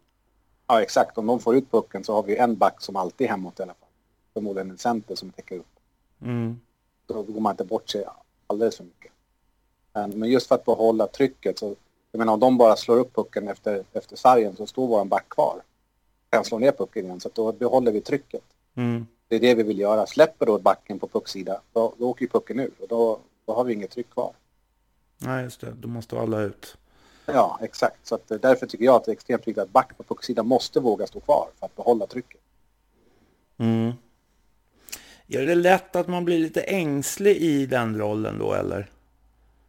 Ja, 0.67 0.81
exakt. 0.81 1.17
Om 1.17 1.25
de 1.25 1.39
får 1.39 1.55
ut 1.55 1.71
pucken 1.71 2.03
så 2.03 2.13
har 2.13 2.23
vi 2.23 2.37
en 2.37 2.57
back 2.57 2.81
som 2.81 2.95
alltid 2.95 3.27
är 3.27 3.31
hemåt 3.31 3.59
i 3.59 3.63
alla 3.63 3.73
fall. 3.73 3.89
Förmodligen 4.33 4.71
en 4.71 4.77
center 4.77 5.15
som 5.15 5.29
täcker 5.29 5.55
upp. 5.57 5.79
Mm. 6.21 6.59
Då 7.05 7.23
går 7.23 7.41
man 7.41 7.53
inte 7.53 7.63
bort 7.63 7.89
sig 7.89 8.05
alldeles 8.47 8.77
för 8.77 8.83
mycket. 8.83 9.11
Men 9.93 10.29
just 10.29 10.47
för 10.47 10.55
att 10.55 10.65
behålla 10.65 11.07
trycket 11.07 11.59
så 11.59 11.75
jag 12.13 12.19
menar 12.19 12.33
om 12.33 12.39
de 12.39 12.57
bara 12.57 12.75
slår 12.75 12.97
upp 12.99 13.15
pucken 13.15 13.47
efter, 13.47 13.83
efter 13.93 14.15
sargen 14.15 14.55
så 14.55 14.65
står 14.67 14.87
våran 14.87 15.09
back 15.09 15.29
kvar. 15.29 15.61
Kan 16.29 16.45
slå 16.45 16.59
ner 16.59 16.71
pucken 16.71 17.05
igen 17.05 17.19
så 17.19 17.29
då 17.33 17.51
behåller 17.51 17.91
vi 17.91 18.01
trycket. 18.01 18.43
Mm. 18.75 19.07
Det 19.27 19.35
är 19.35 19.39
det 19.39 19.55
vi 19.55 19.63
vill 19.63 19.79
göra. 19.79 20.05
Släpper 20.05 20.45
då 20.45 20.59
backen 20.59 20.99
på 20.99 21.07
pucksida 21.07 21.61
då, 21.73 21.93
då 21.97 22.09
åker 22.09 22.21
ju 22.21 22.29
pucken 22.29 22.59
ur 22.59 22.71
och 22.79 22.87
då, 22.87 23.19
då 23.45 23.53
har 23.53 23.63
vi 23.63 23.73
inget 23.73 23.91
tryck 23.91 24.09
kvar. 24.09 24.33
Nej 25.17 25.43
just 25.43 25.61
det, 25.61 25.71
då 25.71 25.87
måste 25.87 26.19
alla 26.19 26.41
ut. 26.41 26.77
Ja 27.25 27.59
exakt, 27.61 28.07
så 28.07 28.15
att, 28.15 28.31
eh, 28.31 28.37
därför 28.37 28.65
tycker 28.65 28.85
jag 28.85 28.95
att 28.95 29.05
det 29.05 29.11
är 29.11 29.13
extremt 29.13 29.47
viktigt 29.47 29.63
att 29.63 29.69
back 29.69 29.97
på 29.97 30.03
pucksida 30.03 30.43
måste 30.43 30.79
våga 30.79 31.07
stå 31.07 31.19
kvar 31.19 31.49
för 31.59 31.65
att 31.65 31.75
behålla 31.75 32.07
trycket. 32.07 32.41
Mm. 33.57 33.91
Är 35.27 35.45
det 35.45 35.55
lätt 35.55 35.95
att 35.95 36.07
man 36.07 36.25
blir 36.25 36.39
lite 36.39 36.61
ängslig 36.61 37.37
i 37.37 37.65
den 37.65 37.99
rollen 37.99 38.39
då 38.39 38.53
eller? 38.53 38.92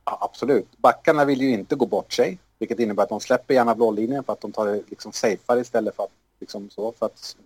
Ja, 0.04 0.18
absolut. 0.20 0.66
Backarna 0.76 1.24
vill 1.24 1.40
ju 1.40 1.50
inte 1.50 1.76
gå 1.76 1.86
bort 1.86 2.12
sig, 2.12 2.38
vilket 2.58 2.80
innebär 2.80 3.02
att 3.02 3.08
de 3.08 3.20
släpper 3.20 3.54
gärna 3.54 3.74
blålinjen 3.74 4.24
för 4.24 4.32
att 4.32 4.40
de 4.40 4.52
tar 4.52 4.66
det 4.66 4.82
liksom 4.88 5.12
safeare 5.12 5.60
istället 5.60 5.96
för 5.96 6.02
att 6.02 6.10
liksom 6.40 6.70
så 6.70 6.92
för 6.92 7.06
att 7.06 7.36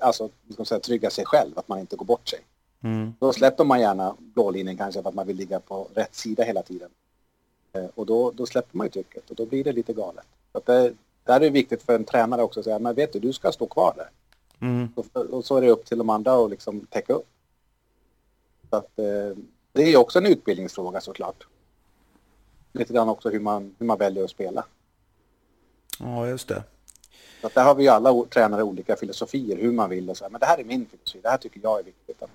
alltså, 0.00 0.28
ska 0.52 0.64
säga, 0.64 0.80
trygga 0.80 1.10
sig 1.10 1.24
själv, 1.24 1.58
att 1.58 1.68
man 1.68 1.78
inte 1.78 1.96
går 1.96 2.04
bort 2.04 2.28
sig. 2.28 2.40
Mm. 2.82 3.14
Då 3.18 3.32
släpper 3.32 3.64
man 3.64 3.80
gärna 3.80 4.14
blålinjen 4.18 4.76
kanske 4.76 5.02
för 5.02 5.08
att 5.08 5.14
man 5.14 5.26
vill 5.26 5.36
ligga 5.36 5.60
på 5.60 5.88
rätt 5.94 6.14
sida 6.14 6.42
hela 6.42 6.62
tiden. 6.62 6.90
Eh, 7.72 7.86
och 7.94 8.06
då, 8.06 8.30
då 8.30 8.46
släpper 8.46 8.76
man 8.76 8.86
ju 8.86 8.90
trycket 8.90 9.30
och 9.30 9.36
då 9.36 9.46
blir 9.46 9.64
det 9.64 9.72
lite 9.72 9.92
galet. 9.92 10.26
Så 10.52 10.62
det, 10.64 10.92
där 11.24 11.34
är 11.34 11.40
det 11.40 11.50
viktigt 11.50 11.82
för 11.82 11.94
en 11.94 12.04
tränare 12.04 12.42
också 12.42 12.60
att 12.60 12.64
säga, 12.64 12.78
men 12.78 12.94
vet 12.94 13.12
du, 13.12 13.18
du 13.18 13.32
ska 13.32 13.52
stå 13.52 13.66
kvar 13.66 13.94
där. 13.96 14.10
Mm. 14.60 14.88
Och, 14.94 15.16
och, 15.16 15.44
så 15.44 15.56
är 15.56 15.60
det 15.60 15.70
upp 15.70 15.84
till 15.84 15.98
de 15.98 16.10
andra 16.10 16.44
att 16.44 16.50
liksom 16.50 16.80
täcka 16.80 17.12
upp. 17.12 17.26
Så 18.70 18.76
att, 18.76 18.98
eh, 18.98 19.36
det 19.72 19.82
är 19.82 19.96
också 19.96 20.18
en 20.18 20.26
utbildningsfråga 20.26 21.00
såklart 21.00 21.46
lite 22.72 22.92
grann 22.92 23.08
också 23.08 23.30
hur 23.30 23.40
man, 23.40 23.74
hur 23.78 23.86
man 23.86 23.98
väljer 23.98 24.24
att 24.24 24.30
spela. 24.30 24.64
Ja, 25.98 26.26
just 26.26 26.48
det. 26.48 26.62
Så 27.40 27.46
att 27.46 27.54
där 27.54 27.64
har 27.64 27.74
vi 27.74 27.82
ju 27.82 27.88
alla 27.88 28.24
tränare 28.24 28.62
olika 28.62 28.96
filosofier, 28.96 29.56
hur 29.56 29.72
man 29.72 29.90
vill 29.90 30.10
och 30.10 30.16
så 30.16 30.24
här. 30.24 30.30
Men 30.30 30.40
det 30.40 30.46
här 30.46 30.58
är 30.58 30.64
min 30.64 30.86
filosofi, 30.86 31.20
det 31.22 31.28
här 31.28 31.38
tycker 31.38 31.60
jag 31.62 31.78
är 31.78 31.84
viktigt. 31.84 32.22
Att, 32.22 32.30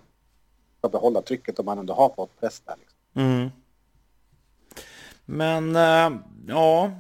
att 0.82 0.92
behålla 0.92 1.22
trycket 1.22 1.60
om 1.60 1.66
man 1.66 1.78
ändå 1.78 1.94
har 1.94 2.10
fått 2.10 2.40
press 2.40 2.62
där. 2.66 2.76
Liksom. 2.80 2.98
Mm. 3.14 3.50
Men, 5.26 5.76
äh, 5.76 6.20
ja, 6.48 6.92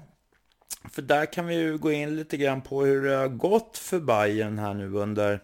för 0.89 1.01
där 1.01 1.25
kan 1.25 1.47
vi 1.47 1.55
ju 1.55 1.77
gå 1.77 1.91
in 1.91 2.15
lite 2.15 2.37
grann 2.37 2.61
på 2.61 2.85
hur 2.85 3.05
det 3.05 3.15
har 3.15 3.27
gått 3.27 3.77
för 3.77 3.99
Bayern 3.99 4.59
här 4.59 4.73
nu 4.73 4.93
under 4.93 5.43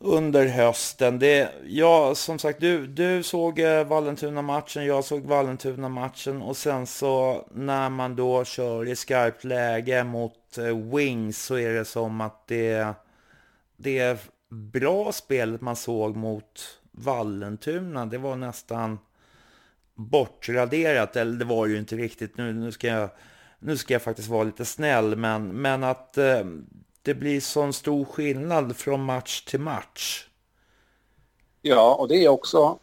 under 0.00 0.46
hösten. 0.46 1.18
Det, 1.18 1.52
ja, 1.66 2.14
som 2.14 2.38
sagt, 2.38 2.60
du, 2.60 2.86
du 2.86 3.22
såg 3.22 3.58
eh, 3.58 3.86
Vallentuna-matchen, 3.86 4.86
jag 4.86 5.04
såg 5.04 5.22
Vallentuna-matchen 5.22 6.42
och 6.42 6.56
sen 6.56 6.86
så 6.86 7.46
när 7.54 7.88
man 7.88 8.16
då 8.16 8.44
kör 8.44 8.88
i 8.88 8.96
skarpt 8.96 9.44
läge 9.44 10.04
mot 10.04 10.58
eh, 10.58 10.94
Wings 10.94 11.42
så 11.42 11.54
är 11.54 11.72
det 11.72 11.84
som 11.84 12.20
att 12.20 12.46
det, 12.46 12.94
det 13.76 14.30
bra 14.48 15.12
spelet 15.12 15.60
man 15.60 15.76
såg 15.76 16.16
mot 16.16 16.78
Vallentuna. 16.90 18.06
Det 18.06 18.18
var 18.18 18.36
nästan 18.36 18.98
bortraderat, 19.94 21.16
eller 21.16 21.38
det 21.38 21.44
var 21.44 21.66
ju 21.66 21.78
inte 21.78 21.96
riktigt. 21.96 22.36
Nu, 22.36 22.52
nu, 22.52 22.72
ska, 22.72 22.86
jag, 22.86 23.10
nu 23.58 23.76
ska 23.76 23.94
jag 23.94 24.02
faktiskt 24.02 24.28
vara 24.28 24.44
lite 24.44 24.64
snäll, 24.64 25.16
men, 25.16 25.48
men 25.48 25.84
att 25.84 26.18
eh, 26.18 26.44
det 27.02 27.14
blir 27.14 27.40
sån 27.40 27.72
stor 27.72 28.04
skillnad 28.04 28.76
från 28.76 29.04
match 29.04 29.44
till 29.44 29.60
match. 29.60 30.26
Ja, 31.62 31.94
och 31.94 32.08
det 32.08 32.24
är 32.24 32.28
också, 32.28 32.78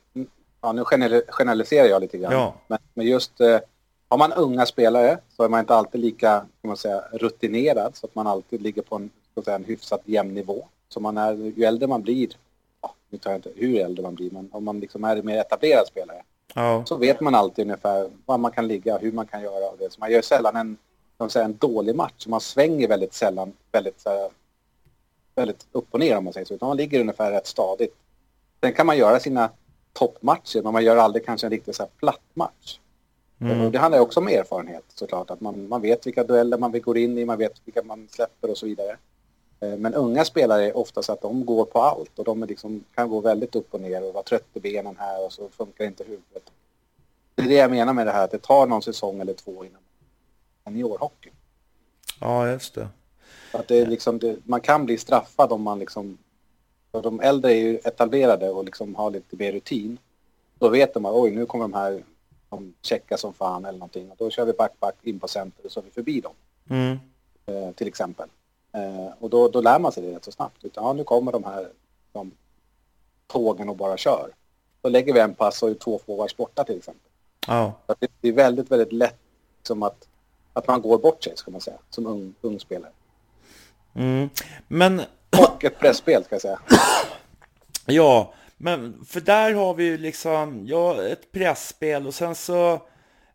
ja, 0.62 0.72
nu 0.72 0.84
generaliserar 1.28 1.88
jag 1.88 2.02
lite 2.02 2.18
grann, 2.18 2.34
ja. 2.34 2.56
men, 2.68 2.80
men 2.94 3.06
just 3.06 3.42
eh, 3.42 3.60
har 4.08 4.18
man 4.18 4.34
unga 4.34 4.66
spelare 4.66 5.18
så 5.30 5.44
är 5.44 5.50
man 5.50 5.60
inte 5.60 5.76
alltid 5.76 6.02
lika 6.02 6.40
kan 6.40 6.68
man 6.68 6.78
säga, 6.78 7.04
rutinerad 7.12 7.96
så 7.96 8.06
att 8.06 8.16
man 8.16 8.28
alltid 8.28 8.62
ligger 8.62 8.82
på 8.82 8.96
en, 8.96 9.10
så 9.34 9.40
att 9.40 9.46
säga, 9.46 9.56
en 9.56 9.66
hyfsat 9.66 10.02
jämn 10.06 10.34
nivå. 10.34 10.68
Så 10.90 11.00
man 11.00 11.18
är, 11.18 11.34
ju 11.34 11.64
äldre 11.64 11.88
man 11.88 12.02
blir, 12.02 12.30
ja, 12.82 12.94
nu 13.10 13.18
tar 13.18 13.32
jag 13.32 13.38
inte 13.38 13.52
hur 13.56 13.80
äldre 13.80 14.04
man 14.04 14.16
blir, 14.16 14.32
men 14.32 14.50
om 14.52 14.64
man 14.64 14.80
liksom 14.80 15.04
är 15.04 15.22
mer 15.22 15.38
etablerad 15.38 15.88
spelare 15.88 16.24
ja. 16.56 16.86
så 16.86 16.96
vet 16.96 17.22
man 17.22 17.36
alltid 17.36 17.66
ungefär 17.66 18.10
var 18.26 18.38
man 18.38 18.52
kan 18.52 18.68
ligga, 18.68 18.98
hur 18.98 19.12
man 19.12 19.28
kan 19.28 19.42
göra 19.42 19.70
och 19.70 19.78
det. 19.78 19.94
Så 19.94 20.00
man 20.00 20.12
gör 20.12 20.22
sällan 20.22 20.56
en 20.56 20.78
de 21.18 21.30
säger, 21.30 21.46
en 21.46 21.58
dålig 21.58 21.96
match. 21.96 22.28
Man 22.28 22.42
svänger 22.42 22.88
väldigt 22.88 23.14
sällan 23.14 23.54
väldigt, 23.72 24.06
här, 24.06 24.30
väldigt 25.36 25.68
upp 25.72 25.88
och 25.92 26.00
ner 26.00 26.18
om 26.18 26.24
man 26.24 26.34
säger 26.34 26.46
så. 26.46 26.54
Utan 26.54 26.68
man 26.68 26.78
ligger 26.78 27.00
ungefär 27.00 27.32
rätt 27.32 27.48
stadigt. 27.48 27.96
Sen 28.62 28.74
kan 28.74 28.86
man 28.86 28.98
göra 28.98 29.20
sina 29.20 29.50
toppmatcher 29.94 30.62
men 30.62 30.74
man 30.74 30.84
gör 30.84 30.98
aldrig 30.98 31.26
kanske 31.26 31.48
en 31.48 31.52
riktigt 31.52 31.76
så 31.76 31.84
här 31.84 31.90
platt 32.00 32.22
match. 32.34 32.80
Mm. 33.40 33.72
Det 33.72 33.80
handlar 33.80 34.00
också 34.00 34.20
om 34.20 34.28
erfarenhet 34.28 34.84
såklart. 34.88 35.30
Att 35.30 35.42
man, 35.42 35.68
man 35.68 35.82
vet 35.82 36.08
vilka 36.08 36.24
dueller 36.24 36.58
man 36.58 36.72
vill 36.72 36.82
gå 36.82 36.98
in 36.98 37.18
i, 37.18 37.26
man 37.26 37.38
vet 37.38 37.62
vilka 37.66 37.84
man 37.84 38.08
släpper 38.12 38.50
och 38.50 38.58
så 38.58 38.66
vidare. 38.66 38.98
Eh, 39.60 39.78
men 39.78 39.94
unga 39.94 40.26
spelare 40.26 40.66
är 40.66 40.78
ofta 40.78 41.04
så 41.04 41.14
att 41.14 41.22
de 41.22 41.46
går 41.46 41.66
på 41.66 41.82
allt 41.82 42.20
och 42.20 42.26
de 42.26 42.44
liksom, 42.44 42.84
kan 42.96 43.10
gå 43.10 43.20
väldigt 43.20 43.56
upp 43.56 43.74
och 43.74 43.82
ner 43.82 44.04
och 44.04 44.14
vara 44.14 44.24
trött 44.24 44.48
i 44.54 44.60
benen 44.60 44.96
här 45.00 45.26
och 45.26 45.34
så 45.34 45.50
funkar 45.50 45.86
inte 45.86 46.04
huvudet. 46.04 46.52
Det 47.36 47.42
är 47.42 47.48
det 47.48 47.56
jag 47.56 47.72
menar 47.72 47.94
med 47.94 48.08
det 48.08 48.12
här, 48.12 48.24
att 48.24 48.32
det 48.32 48.42
tar 48.42 48.68
någon 48.68 48.82
säsong 48.82 49.20
eller 49.20 49.34
två 49.34 49.66
innan 49.66 49.82
seniorhockey. 50.68 51.32
Ja, 52.20 52.48
just 52.48 52.76
det. 52.76 52.88
Att 53.52 53.68
det 53.68 53.80
är 53.80 53.86
liksom, 53.86 54.20
det, 54.20 54.38
man 54.44 54.62
kan 54.62 54.86
bli 54.86 54.98
straffad 54.98 55.52
om 55.52 55.62
man 55.62 55.80
liksom... 55.80 56.18
De 56.92 57.20
äldre 57.20 57.52
är 57.52 57.56
ju 57.56 57.78
etablerade 57.78 58.50
och 58.50 58.66
liksom 58.66 58.96
har 58.96 59.12
lite 59.12 59.36
mer 59.36 59.52
rutin. 59.52 59.98
Då 60.60 60.70
vet 60.70 60.94
de 60.94 61.06
att 61.06 61.14
oj, 61.14 61.32
nu 61.32 61.46
kommer 61.46 61.64
de 61.64 61.74
här 61.74 62.04
de 62.50 62.74
checka 62.82 63.18
som 63.18 63.34
fan 63.34 63.66
eller 63.66 63.80
någonting. 63.80 64.12
Och 64.12 64.18
då 64.18 64.30
kör 64.30 64.46
vi 64.46 64.54
back, 64.54 64.80
back 64.80 64.96
in 65.02 65.20
på 65.20 65.28
center 65.28 65.66
och 65.66 65.72
så 65.72 65.80
är 65.80 65.84
vi 65.84 65.92
förbi 65.92 66.22
dem. 66.22 66.34
Mm. 66.70 66.98
Eh, 67.46 67.72
till 67.72 67.88
exempel. 67.88 68.30
Eh, 68.72 69.14
och 69.20 69.30
då, 69.30 69.48
då 69.48 69.62
lär 69.62 69.80
man 69.80 69.92
sig 69.92 70.04
det 70.04 70.16
rätt 70.16 70.26
så 70.26 70.32
snabbt. 70.32 70.64
Utan, 70.64 70.84
ja, 70.84 70.94
nu 70.94 71.04
kommer 71.04 71.32
de 71.32 71.44
här 71.44 71.70
de, 72.12 72.32
tågen 73.28 73.70
och 73.70 73.78
bara 73.78 73.98
kör. 73.98 74.30
Då 74.82 74.90
lägger 74.90 75.14
vi 75.14 75.20
en 75.20 75.36
pass 75.36 75.64
och 75.64 75.70
är 75.70 75.74
två 75.74 76.00
forwards 76.06 76.38
borta 76.38 76.64
till 76.64 76.78
exempel. 76.78 77.12
Så 77.88 77.96
det, 78.00 78.08
det 78.22 78.28
är 78.28 78.34
väldigt, 78.34 78.72
väldigt 78.72 78.92
lätt 78.92 79.20
liksom 79.58 79.84
att 79.84 80.08
att 80.58 80.68
man 80.68 80.82
går 80.82 80.98
bort 80.98 81.24
sig, 81.24 81.38
ska 81.38 81.52
man 81.52 81.62
säga, 81.62 81.78
som 81.90 82.08
ung, 82.08 82.34
ung 82.42 82.60
spelare. 82.60 82.92
Mm. 83.96 84.30
Men... 84.68 85.02
Och 85.38 85.64
ett 85.64 85.80
pressspel 85.80 86.24
ska 86.24 86.36
jag 86.36 86.42
säga. 86.42 86.60
Ja, 87.90 88.34
men 88.58 89.06
för 89.06 89.22
där 89.22 89.54
har 89.54 89.74
vi 89.74 89.84
ju 89.84 89.98
liksom, 89.98 90.64
ja, 90.68 91.04
ett 91.04 91.32
pressspel 91.32 92.08
och 92.08 92.14
sen 92.14 92.36
så... 92.36 92.74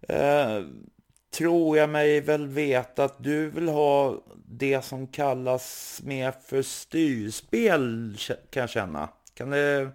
Eh, 0.08 0.60
tror 1.36 1.78
jag 1.78 1.90
mig 1.90 2.20
väl 2.20 2.46
veta 2.46 3.04
att 3.04 3.24
du 3.24 3.50
vill 3.50 3.68
ha 3.68 4.16
det 4.46 4.84
som 4.84 5.06
kallas 5.06 6.00
mer 6.04 6.34
för 6.46 6.62
styrspel 6.62 8.16
kan 8.50 8.60
jag 8.60 8.70
känna. 8.70 9.08
Kan 9.34 9.50
det, 9.50 9.88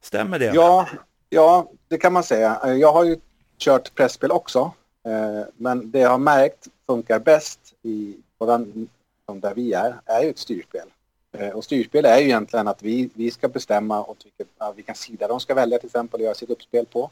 stämmer 0.00 0.38
det? 0.38 0.52
Ja, 0.54 0.88
ja, 1.30 1.70
det 1.88 1.98
kan 1.98 2.12
man 2.12 2.24
säga. 2.24 2.60
Jag 2.64 2.92
har 2.92 3.04
ju 3.04 3.16
kört 3.58 3.94
pressspel 3.94 4.30
också. 4.30 4.72
Eh, 5.08 5.46
men 5.56 5.90
det 5.90 5.98
jag 5.98 6.10
har 6.10 6.18
märkt 6.18 6.68
funkar 6.86 7.18
bäst 7.18 7.74
i, 7.82 8.16
på 8.38 8.46
den, 8.46 8.88
där 9.26 9.54
vi 9.54 9.72
är, 9.72 10.00
är 10.04 10.22
ju 10.22 10.30
ett 10.30 10.38
styrspel. 10.38 10.88
Eh, 11.32 11.50
och 11.50 11.64
styrspel 11.64 12.04
är 12.04 12.18
ju 12.18 12.24
egentligen 12.24 12.68
att 12.68 12.82
vi, 12.82 13.10
vi 13.14 13.30
ska 13.30 13.48
bestämma 13.48 14.04
åt 14.04 14.24
vilket, 14.24 14.48
vilken 14.74 14.94
sida 14.94 15.28
de 15.28 15.40
ska 15.40 15.54
välja 15.54 15.78
till 15.78 15.86
exempel 15.86 16.20
och 16.20 16.24
göra 16.24 16.34
sitt 16.34 16.50
uppspel 16.50 16.86
på. 16.86 17.10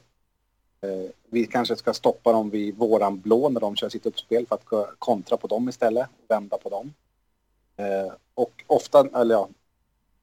Eh, 0.80 1.10
vi 1.30 1.46
kanske 1.46 1.76
ska 1.76 1.94
stoppa 1.94 2.32
dem 2.32 2.50
vid 2.50 2.76
våran 2.76 3.20
blå 3.20 3.48
när 3.48 3.60
de 3.60 3.76
kör 3.76 3.88
sitt 3.88 4.06
uppspel 4.06 4.46
för 4.46 4.54
att 4.54 4.98
kontra 4.98 5.36
på 5.36 5.46
dem 5.46 5.68
istället, 5.68 6.08
vända 6.28 6.58
på 6.58 6.68
dem. 6.68 6.94
Och 8.34 8.64
ofta, 8.66 9.08
eller 9.14 9.34
ja, 9.34 9.48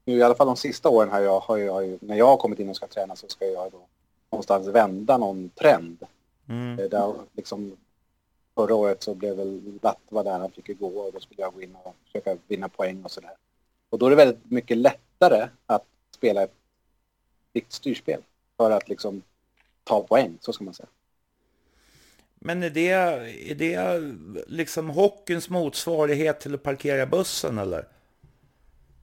nu 0.06 0.18
i 0.18 0.24
alla 0.24 0.36
fall 0.36 0.48
de 0.48 0.56
sista 0.56 0.90
åren 0.90 1.12
här 1.12 1.22
jag, 1.22 1.40
har 1.40 1.58
jag, 1.58 1.98
när 2.02 2.16
jag 2.16 2.28
har 2.28 2.38
kommit 2.38 2.60
in 2.60 2.70
och 2.70 2.76
ska 2.76 2.88
träna 2.88 3.16
så 3.16 3.28
ska 3.28 3.46
jag 3.46 3.72
då 3.72 3.82
någonstans 4.30 4.68
vända 4.68 5.18
någon 5.18 5.50
trend. 5.50 5.98
Mm. 6.50 6.76
Där 6.76 7.14
liksom 7.34 7.78
förra 8.56 8.76
året 8.76 9.04
så 9.04 9.14
blev 9.14 9.36
väl 9.36 9.80
Latva 9.82 10.24
där, 10.24 10.40
han 10.40 10.52
fick 10.52 10.80
gå 10.80 10.88
och 10.88 11.14
då 11.14 11.20
skulle 11.20 11.42
jag 11.42 11.54
gå 11.54 11.62
in 11.62 11.76
och 11.76 11.96
försöka 12.06 12.38
vinna 12.48 12.70
poäng 12.70 13.04
och 13.04 13.12
sådär. 13.12 13.34
Och 13.90 14.00
då 14.00 14.06
är 14.06 14.10
det 14.10 14.16
väldigt 14.16 14.52
mycket 14.52 14.78
lättare 14.78 15.48
att 15.66 15.86
spela 16.12 16.44
ett 16.44 16.54
riktigt 17.54 17.74
styrspel 17.74 18.22
för 18.58 18.72
att 18.72 18.90
liksom 18.90 19.22
ta 19.84 20.04
poäng, 20.04 20.38
så 20.42 20.54
ska 20.54 20.64
man 20.64 20.74
säga. 20.74 20.90
Men 22.36 22.64
är 22.64 22.70
det, 22.70 22.90
är 22.90 23.56
det 23.56 24.02
liksom 24.48 24.90
hockeyns 24.90 25.50
motsvarighet 25.50 26.40
till 26.40 26.54
att 26.54 26.64
parkera 26.64 27.06
bussen 27.06 27.58
eller? 27.58 27.88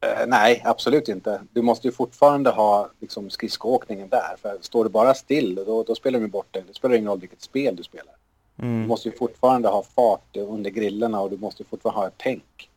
Eh, 0.00 0.26
nej, 0.26 0.62
absolut 0.64 1.08
inte. 1.08 1.40
Du 1.52 1.62
måste 1.62 1.88
ju 1.88 1.92
fortfarande 1.92 2.50
ha 2.50 2.90
liksom, 3.00 3.30
skridskoåkningen 3.30 4.08
där. 4.08 4.36
För 4.42 4.58
står 4.60 4.84
du 4.84 4.90
bara 4.90 5.14
still, 5.14 5.54
då, 5.54 5.82
då 5.82 5.94
spelar 5.94 6.20
du 6.20 6.26
bort 6.26 6.46
det. 6.50 6.60
Det 6.66 6.74
spelar 6.74 6.94
ingen 6.94 7.08
roll 7.08 7.20
vilket 7.20 7.42
spel 7.42 7.76
du 7.76 7.82
spelar. 7.82 8.14
Mm. 8.58 8.82
Du 8.82 8.88
måste 8.88 9.08
ju 9.08 9.16
fortfarande 9.16 9.68
ha 9.68 9.82
fart 9.82 10.36
under 10.36 10.70
grillorna 10.70 11.20
och 11.20 11.30
du 11.30 11.36
måste 11.36 11.64
fortfarande 11.64 12.00
ha 12.00 12.06
ett 12.06 12.14
tänk. 12.16 12.70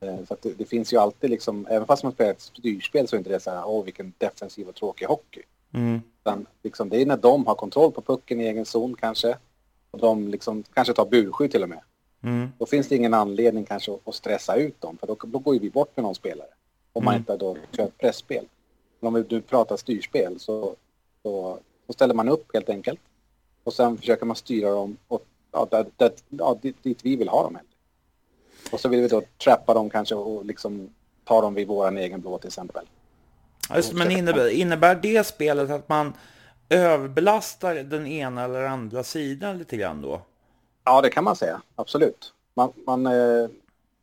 Eh, 0.00 0.24
så 0.28 0.36
det, 0.42 0.58
det, 0.58 0.64
finns 0.64 0.92
ju 0.92 0.96
alltid 0.96 1.30
liksom, 1.30 1.66
även 1.70 1.86
fast 1.86 2.02
man 2.02 2.12
spelar 2.12 2.30
ett 2.30 2.40
styrspel 2.40 3.08
så 3.08 3.16
är 3.16 3.18
inte 3.18 3.30
det 3.30 3.40
så 3.40 3.50
här, 3.50 3.62
åh 3.66 3.84
vilken 3.84 4.12
defensiv 4.18 4.68
och 4.68 4.74
tråkig 4.74 5.06
hockey. 5.06 5.42
Mm. 5.74 6.00
Utan 6.20 6.46
liksom, 6.62 6.88
det 6.88 7.02
är 7.02 7.06
när 7.06 7.16
de 7.16 7.46
har 7.46 7.54
kontroll 7.54 7.92
på 7.92 8.02
pucken 8.02 8.40
i 8.40 8.44
egen 8.44 8.64
zon 8.64 8.96
kanske. 9.00 9.36
Och 9.90 9.98
de 9.98 10.28
liksom, 10.28 10.64
kanske 10.74 10.94
tar 10.94 11.06
burskydd 11.06 11.50
till 11.50 11.62
och 11.62 11.68
med. 11.68 11.80
Mm. 12.22 12.52
Då 12.58 12.66
finns 12.66 12.88
det 12.88 12.96
ingen 12.96 13.14
anledning 13.14 13.64
kanske 13.64 13.98
att, 14.04 14.14
stressa 14.14 14.56
ut 14.56 14.80
dem, 14.80 14.96
för 14.98 15.06
då, 15.06 15.16
då 15.22 15.38
går 15.38 15.54
ju 15.54 15.60
vi 15.60 15.70
bort 15.70 15.96
med 15.96 16.04
någon 16.04 16.14
spelare. 16.14 16.48
Om 16.92 17.04
man 17.04 17.14
mm. 17.14 17.20
inte 17.20 17.36
då 17.36 17.56
kör 17.76 17.84
ett 17.84 17.98
pressspel. 17.98 18.46
Men 19.00 19.16
om 19.16 19.24
du 19.28 19.40
pratar 19.40 19.76
styrspel 19.76 20.40
så, 20.40 20.74
så, 21.22 21.58
så, 21.86 21.92
ställer 21.92 22.14
man 22.14 22.28
upp 22.28 22.54
helt 22.54 22.68
enkelt. 22.68 23.00
Och 23.64 23.72
sen 23.72 23.98
försöker 23.98 24.26
man 24.26 24.36
styra 24.36 24.70
dem 24.70 24.96
åt, 25.08 25.24
ja, 25.52 25.66
där, 25.70 25.86
där, 25.96 26.12
ja, 26.28 26.58
dit, 26.62 26.82
dit 26.82 26.98
vi 27.02 27.16
vill 27.16 27.28
ha 27.28 27.42
dem. 27.42 27.58
Och 28.72 28.80
så 28.80 28.88
vill 28.88 29.00
vi 29.00 29.08
då 29.08 29.22
trappa 29.44 29.74
dem 29.74 29.90
kanske 29.90 30.14
och 30.14 30.44
liksom 30.44 30.90
ta 31.24 31.40
dem 31.40 31.54
vid 31.54 31.68
våran 31.68 31.98
egen 31.98 32.20
blå 32.20 32.38
till 32.38 32.48
exempel. 32.48 32.84
Just, 33.74 33.92
men 33.92 34.10
innebär, 34.10 34.48
innebär 34.48 34.94
det 34.94 35.26
spelet 35.26 35.70
att 35.70 35.88
man 35.88 36.12
överbelastar 36.68 37.74
den 37.74 38.06
ena 38.06 38.44
eller 38.44 38.62
andra 38.62 39.02
sidan 39.02 39.58
lite 39.58 39.76
grann 39.76 40.02
då? 40.02 40.22
Ja, 40.84 41.00
det 41.00 41.10
kan 41.10 41.24
man 41.24 41.36
säga. 41.36 41.62
Absolut. 41.74 42.32
Man, 42.54 42.72
man 42.86 43.06
eh, 43.06 43.48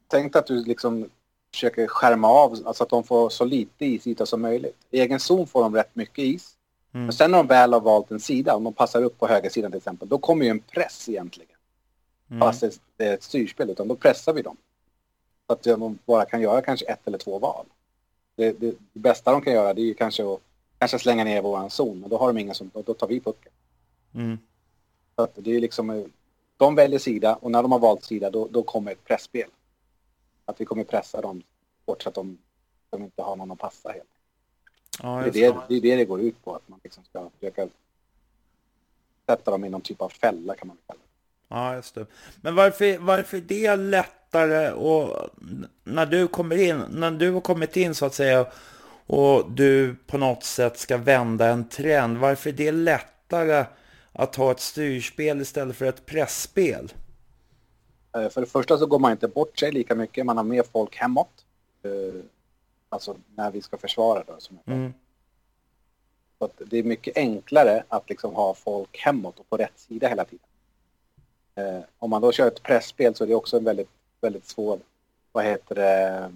tänkte 0.08 0.40
att 0.40 0.48
du 0.48 0.66
liksom 0.66 1.10
försöker 1.52 1.88
skärma 1.88 2.28
av, 2.28 2.52
alltså 2.66 2.84
att 2.84 2.90
de 2.90 3.04
får 3.04 3.30
så 3.30 3.46
lite 3.46 3.86
isyta 3.86 4.26
som 4.26 4.42
möjligt. 4.42 4.78
I 4.92 5.00
egen 5.00 5.20
zon 5.20 5.48
får 5.48 5.62
de 5.62 5.76
rätt 5.76 5.96
mycket 5.96 6.26
is. 6.26 6.58
Mm. 6.94 7.06
Men 7.06 7.14
sen 7.14 7.32
när 7.32 7.38
de 7.38 7.48
väl 7.48 7.74
har 7.74 7.82
valt 7.82 8.12
en 8.12 8.20
sida, 8.20 8.56
om 8.56 8.64
de 8.64 8.74
passar 8.74 9.04
upp 9.04 9.20
på 9.20 9.28
högersidan 9.28 9.72
till 9.72 9.78
exempel, 9.78 10.10
då 10.10 10.18
kommer 10.18 10.46
ju 10.46 10.52
en 10.52 10.60
press 10.60 11.10
egentligen. 11.10 11.58
Mm. 12.30 12.40
Fast 12.40 12.82
det 12.98 13.06
är 13.06 13.14
ett 13.14 13.24
styrspel, 13.24 13.70
utan 13.70 13.88
då 13.88 13.96
pressar 13.96 14.34
vi 14.34 14.42
dem. 14.42 14.58
Så 15.48 15.54
att 15.54 15.64
de 15.64 16.00
bara 16.06 16.26
kan 16.26 16.42
göra 16.42 16.62
kanske 16.62 16.86
ett 16.86 17.08
eller 17.08 17.18
två 17.18 17.40
val. 17.40 17.66
Det, 18.36 18.60
det, 18.60 18.76
det 18.94 19.00
bästa 19.00 19.32
de 19.32 19.42
kan 19.42 19.54
göra 19.54 19.74
det 19.74 19.82
är 19.82 19.86
ju 19.86 19.94
kanske 19.94 20.34
att 20.34 20.40
kanske 20.80 21.00
slänga 21.00 21.24
ner 21.24 21.42
våran 21.42 21.70
zon, 21.70 22.00
men 22.00 22.10
då 22.10 22.18
har 22.18 22.28
de 22.28 22.38
inga 22.38 22.54
som, 22.54 22.72
då 22.74 22.94
tar 22.94 23.08
vi 23.08 23.20
pucken. 23.20 23.52
Mm. 24.14 24.38
Så 25.16 25.22
att 25.22 25.32
det 25.36 25.56
är 25.56 25.60
liksom, 25.60 26.12
de 26.58 26.76
väljer 26.76 27.00
sida 27.00 27.36
och 27.36 27.52
när 27.52 27.62
de 27.62 27.72
har 27.72 27.80
valt 27.80 28.04
sida 28.04 28.30
då, 28.30 28.48
då 28.48 28.64
kommer 28.64 28.92
ett 28.92 29.04
pressspel. 29.04 29.50
Att 30.46 30.62
vi 30.62 30.66
kommer 30.66 30.84
pressa 30.84 31.22
dem 31.22 31.44
hårt 31.86 32.04
så 32.04 32.10
att 32.10 32.16
de, 32.16 32.38
de 32.90 33.04
inte 33.04 33.22
har 33.22 33.36
någon 33.36 33.52
att 33.52 33.60
passa 33.60 33.90
helt. 33.90 34.08
Ja, 35.02 35.24
det, 35.34 35.46
är 35.46 35.54
det, 35.54 35.60
det 35.68 35.76
är 35.76 35.82
det 35.82 35.96
det 35.96 36.06
går 36.06 36.22
ut 36.22 36.44
på, 36.44 36.56
att 36.56 36.68
man 36.68 36.80
liksom 36.84 37.04
ska 37.04 37.30
försöka 37.40 37.68
sätta 39.26 39.52
dem 39.52 39.66
i 39.66 39.70
någon 39.70 39.82
typ 39.82 40.02
av 40.02 40.10
fälla 40.10 40.56
kan 40.56 40.68
man 40.68 40.78
kalla 40.88 41.00
det. 41.00 41.08
Ja, 41.56 41.76
just 41.76 41.96
det. 41.96 42.06
Men 42.42 42.56
varför, 42.56 42.98
varför 42.98 43.38
är 43.38 43.42
det 43.42 43.76
lättare 43.76 44.72
och 44.72 45.30
när 45.84 46.06
du 46.06 46.28
kommer 46.28 46.58
in, 46.58 46.84
när 46.90 47.12
du 47.12 47.32
har 47.32 47.42
kommit 47.42 47.78
in 47.78 47.96
så 47.96 48.06
att 48.06 48.14
säga 48.14 48.46
och 49.08 49.52
du 49.52 49.96
på 50.08 50.18
något 50.18 50.44
sätt 50.44 50.78
ska 50.78 50.98
vända 50.98 51.48
en 51.48 51.70
trend, 51.70 52.18
varför 52.18 52.50
är 52.50 52.54
det 52.54 52.72
lättare 52.72 53.66
att 54.18 54.36
ha 54.36 54.52
ett 54.52 54.60
styrspel 54.60 55.42
istället 55.42 55.76
för 55.76 55.86
ett 55.86 56.06
pressspel? 56.06 56.94
Eh, 58.16 58.30
för 58.30 58.42
det 58.42 58.48
första 58.48 58.78
så 58.78 58.86
går 58.86 59.00
man 59.00 59.12
inte 59.12 59.28
bort 59.28 59.60
sig 59.60 59.72
lika 59.72 59.96
mycket, 59.96 60.26
man 60.26 60.38
har 60.38 60.44
mer 60.44 60.64
folk 60.64 60.96
hemåt. 60.96 61.46
Eh, 61.84 62.22
alltså 62.90 63.18
när 63.36 63.52
vi 63.52 63.62
ska 63.62 63.78
försvara 63.78 64.24
då. 64.28 64.36
Som 64.40 64.60
mm. 64.66 64.94
Så 66.40 66.50
det 66.58 66.78
är 66.78 66.84
mycket 66.84 67.18
enklare 67.18 67.84
att 67.88 68.10
liksom 68.10 68.36
ha 68.36 68.54
folk 68.54 68.98
hemåt 68.98 69.40
och 69.40 69.50
på 69.50 69.58
rätt 69.58 69.80
sida 69.80 70.08
hela 70.08 70.26
tiden. 70.26 70.46
Eh, 71.56 71.80
om 71.98 72.10
man 72.10 72.22
då 72.22 72.32
kör 72.32 72.48
ett 72.48 72.64
pressspel 72.64 73.16
så 73.16 73.24
är 73.24 73.28
det 73.28 73.36
också 73.36 73.58
en 73.58 73.64
väldigt, 73.64 73.90
väldigt 74.22 74.46
svår, 74.46 74.80
vad 75.32 75.46
heter 75.46 75.76
det, 75.76 76.32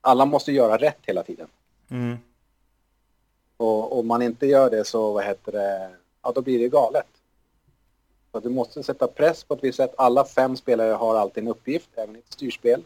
alla 0.00 0.24
måste 0.24 0.52
göra 0.52 0.76
rätt 0.76 0.98
hela 1.02 1.22
tiden. 1.22 1.48
Mm. 1.90 2.16
Och 3.56 3.98
om 3.98 4.06
man 4.06 4.22
inte 4.22 4.46
gör 4.46 4.70
det 4.70 4.84
så, 4.84 5.12
vad 5.12 5.24
heter 5.24 5.52
det, 5.52 5.90
ja 6.22 6.32
då 6.32 6.42
blir 6.42 6.58
det 6.58 6.68
galet. 6.68 7.06
Så 8.32 8.40
du 8.40 8.48
måste 8.48 8.82
sätta 8.82 9.06
press 9.06 9.44
på 9.44 9.54
ett 9.54 9.64
visst 9.64 9.76
sätt. 9.76 9.94
Alla 9.96 10.24
fem 10.24 10.56
spelare 10.56 10.92
har 10.92 11.16
alltid 11.16 11.44
en 11.44 11.50
uppgift, 11.50 11.90
även 11.94 12.16
i 12.16 12.18
ett 12.18 12.32
styrspel. 12.32 12.84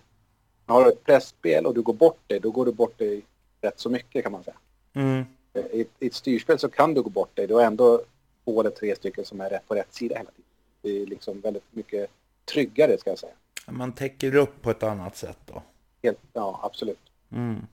Har 0.66 0.84
du 0.84 0.90
ett 0.90 1.04
pressspel 1.04 1.66
och 1.66 1.74
du 1.74 1.82
går 1.82 1.92
bort 1.92 2.18
det, 2.26 2.38
då 2.38 2.50
går 2.50 2.66
du 2.66 2.72
bort 2.72 2.94
det 2.96 3.20
rätt 3.60 3.80
så 3.80 3.90
mycket 3.90 4.22
kan 4.22 4.32
man 4.32 4.44
säga. 4.44 4.56
Mm. 4.92 5.24
I, 5.72 5.86
I 5.98 6.06
ett 6.06 6.14
styrspel 6.14 6.58
så 6.58 6.68
kan 6.68 6.94
du 6.94 7.02
gå 7.02 7.10
bort 7.10 7.30
det, 7.34 7.46
du 7.46 7.54
har 7.54 7.62
ändå 7.62 8.02
två 8.44 8.60
eller 8.60 8.70
tre 8.70 8.96
stycken 8.96 9.24
som 9.24 9.40
är 9.40 9.50
rätt 9.50 9.68
på 9.68 9.74
rätt 9.74 9.94
sida 9.94 10.16
hela 10.16 10.30
tiden. 10.30 10.50
Det 10.82 11.02
är 11.02 11.06
liksom 11.06 11.40
väldigt 11.40 11.64
mycket 11.70 12.10
tryggare 12.44 12.98
ska 12.98 13.10
jag 13.10 13.18
säga. 13.18 13.32
Man 13.68 13.92
täcker 13.92 14.34
upp 14.34 14.62
på 14.62 14.70
ett 14.70 14.82
annat 14.82 15.16
sätt 15.16 15.38
då? 15.46 15.62
Helt, 16.02 16.18
ja, 16.32 16.60
absolut. 16.62 17.00
Mm. 17.32 17.66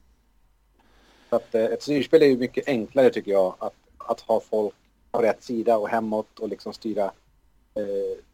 Så 1.30 1.36
att, 1.36 1.56
eh, 1.56 1.66
ett 1.66 1.84
styrspel 1.84 2.22
är 2.22 2.26
ju 2.26 2.38
mycket 2.38 2.68
enklare 2.68 3.10
tycker 3.10 3.32
jag 3.32 3.56
att, 3.60 3.76
att 3.98 4.22
ha 4.22 4.40
folk 4.40 4.76
på 5.14 5.22
rätt 5.22 5.44
sida 5.44 5.78
och 5.78 5.90
hemåt 5.90 6.40
och 6.40 6.50
liksom 6.50 6.74
styra. 6.74 7.04
Eh, 7.76 7.84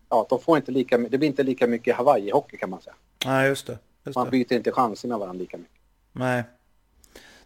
ja, 0.09 0.25
de 0.29 0.39
får 0.39 0.57
inte 0.57 0.71
lika, 0.71 0.97
det 0.97 1.17
blir 1.17 1.27
inte 1.29 1.43
lika 1.43 1.67
mycket 1.67 1.95
Hawaii-hockey 1.95 2.57
kan 2.57 2.69
man 2.69 2.81
säga. 2.81 2.95
Nej, 3.25 3.47
just 3.47 3.67
det. 3.67 3.77
Just 4.03 4.15
man 4.15 4.29
byter 4.29 4.53
inte 4.53 4.71
chanser 4.71 5.07
med 5.07 5.19
varandra 5.19 5.39
lika 5.39 5.57
mycket. 5.57 5.81
Nej. 6.11 6.43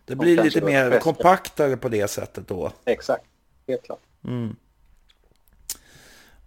Det 0.06 0.16
blir 0.16 0.44
lite 0.44 0.62
mer 0.62 1.00
kompaktare 1.00 1.78
på 1.78 1.90
det 1.90 2.08
sättet 2.08 2.48
då. 2.48 2.72
Exakt, 2.86 3.26
helt 3.68 3.84
klart. 3.84 4.02
Mm. 4.24 4.56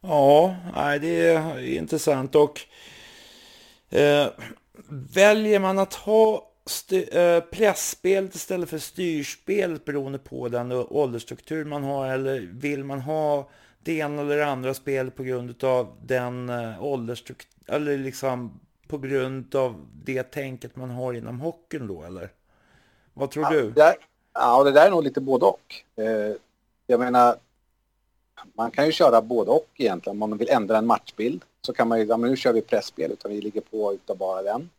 Ja, 0.00 0.56
nej, 0.74 0.98
det 0.98 1.26
är 1.26 1.76
intressant 1.76 2.34
och 2.34 2.60
eh, 3.90 4.26
väljer 4.88 5.60
man 5.60 5.78
att 5.78 5.94
ha 5.94 6.50
eh, 6.92 7.40
pressspelet 7.40 8.34
istället 8.34 8.70
för 8.70 8.78
styrspel 8.78 9.80
beroende 9.84 10.18
på 10.18 10.48
den 10.48 10.72
åldersstruktur 10.72 11.64
man 11.64 11.84
har 11.84 12.06
eller 12.06 12.40
vill 12.40 12.84
man 12.84 13.00
ha 13.00 13.48
det 13.82 13.92
ena 13.92 14.22
eller 14.22 14.36
det 14.36 14.46
andra 14.46 14.74
spel 14.74 15.10
på 15.10 15.22
grund 15.22 15.64
av 15.64 15.96
den 16.02 16.48
eh, 16.48 16.84
åldersstruktur 16.84 17.50
eller 17.66 17.98
liksom 17.98 18.60
på 18.88 18.98
grund 18.98 19.54
av 19.54 19.86
det 20.04 20.22
tänket 20.22 20.76
man 20.76 20.90
har 20.90 21.14
inom 21.14 21.40
hockeyn 21.40 21.86
då 21.86 22.02
eller? 22.02 22.30
Vad 23.14 23.30
tror 23.30 23.44
ja, 23.44 23.50
du? 23.50 23.62
Det 23.62 23.80
där, 23.80 23.94
ja, 24.32 24.64
det 24.64 24.72
där 24.72 24.86
är 24.86 24.90
nog 24.90 25.04
lite 25.04 25.20
både 25.20 25.44
och. 25.44 25.74
Eh, 25.96 26.36
jag 26.86 27.00
menar, 27.00 27.36
man 28.54 28.70
kan 28.70 28.86
ju 28.86 28.92
köra 28.92 29.22
både 29.22 29.50
och 29.50 29.68
egentligen. 29.76 30.22
Om 30.22 30.30
man 30.30 30.38
vill 30.38 30.48
ändra 30.48 30.78
en 30.78 30.86
matchbild 30.86 31.44
så 31.62 31.72
kan 31.72 31.88
man 31.88 31.98
ju, 31.98 32.04
ja 32.04 32.16
men 32.16 32.30
nu 32.30 32.36
kör 32.36 32.52
vi 32.52 32.62
pressspel 32.62 33.12
utan 33.12 33.30
vi 33.30 33.40
ligger 33.40 33.60
på 33.60 33.94
utav 33.94 34.16
bara 34.16 34.42
den. 34.42 34.70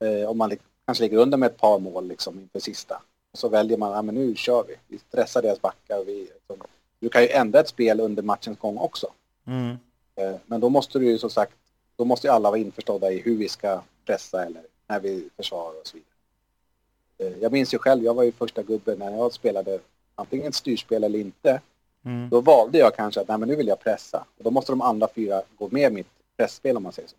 Eh, 0.00 0.30
om 0.30 0.38
man 0.38 0.50
kanske 0.86 1.04
ligger 1.04 1.18
under 1.18 1.38
med 1.38 1.46
ett 1.46 1.56
par 1.56 1.78
mål 1.78 2.08
liksom 2.08 2.40
inför 2.40 2.60
sista. 2.60 3.02
Och 3.32 3.38
så 3.38 3.48
väljer 3.48 3.78
man, 3.78 3.92
ja 3.92 4.02
men 4.02 4.14
nu 4.14 4.34
kör 4.34 4.64
vi. 4.68 4.74
Vi 4.88 4.98
stressar 4.98 5.42
deras 5.42 5.60
backar. 5.60 6.04
Vi, 6.04 6.18
liksom, 6.34 6.66
du 7.00 7.08
kan 7.08 7.22
ju 7.22 7.28
ändra 7.28 7.60
ett 7.60 7.68
spel 7.68 8.00
under 8.00 8.22
matchens 8.22 8.58
gång 8.58 8.78
också. 8.78 9.06
Mm. 9.46 9.76
Eh, 10.16 10.36
men 10.46 10.60
då 10.60 10.68
måste 10.68 10.98
du 10.98 11.06
ju 11.06 11.18
som 11.18 11.30
sagt, 11.30 11.56
då 11.96 12.04
måste 12.04 12.26
ju 12.26 12.32
alla 12.32 12.50
vara 12.50 12.60
införstådda 12.60 13.12
i 13.12 13.20
hur 13.20 13.36
vi 13.36 13.48
ska 13.48 13.80
pressa 14.04 14.44
eller 14.44 14.62
när 14.86 15.00
vi 15.00 15.28
försvarar 15.36 15.80
och 15.80 15.86
så 15.86 15.96
vidare. 15.96 16.12
Eh, 17.18 17.42
jag 17.42 17.52
minns 17.52 17.74
ju 17.74 17.78
själv, 17.78 18.04
jag 18.04 18.14
var 18.14 18.22
ju 18.22 18.32
första 18.32 18.62
gubben 18.62 18.98
när 18.98 19.10
jag 19.10 19.32
spelade 19.32 19.78
antingen 20.14 20.46
ett 20.46 20.54
styrspel 20.54 21.04
eller 21.04 21.18
inte. 21.18 21.60
Mm. 22.04 22.28
Då 22.28 22.40
valde 22.40 22.78
jag 22.78 22.96
kanske 22.96 23.20
att 23.20 23.28
nej, 23.28 23.38
men 23.38 23.48
nu 23.48 23.56
vill 23.56 23.68
jag 23.68 23.80
pressa. 23.80 24.24
Och 24.38 24.44
då 24.44 24.50
måste 24.50 24.72
de 24.72 24.80
andra 24.80 25.08
fyra 25.14 25.42
gå 25.58 25.68
med 25.70 25.92
mitt 25.92 26.08
pressspel 26.36 26.76
om 26.76 26.82
man 26.82 26.92
säger 26.92 27.08
så. 27.08 27.16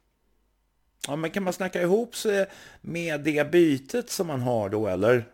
Ja, 1.08 1.16
men 1.16 1.32
kan 1.32 1.44
man 1.44 1.54
snacka 1.54 1.82
ihop 1.82 2.16
sig 2.16 2.46
med 2.82 3.22
det 3.22 3.52
bytet 3.52 4.10
som 4.10 4.28
man 4.28 4.42
har 4.42 4.70
då, 4.70 4.88
eller? 4.88 5.26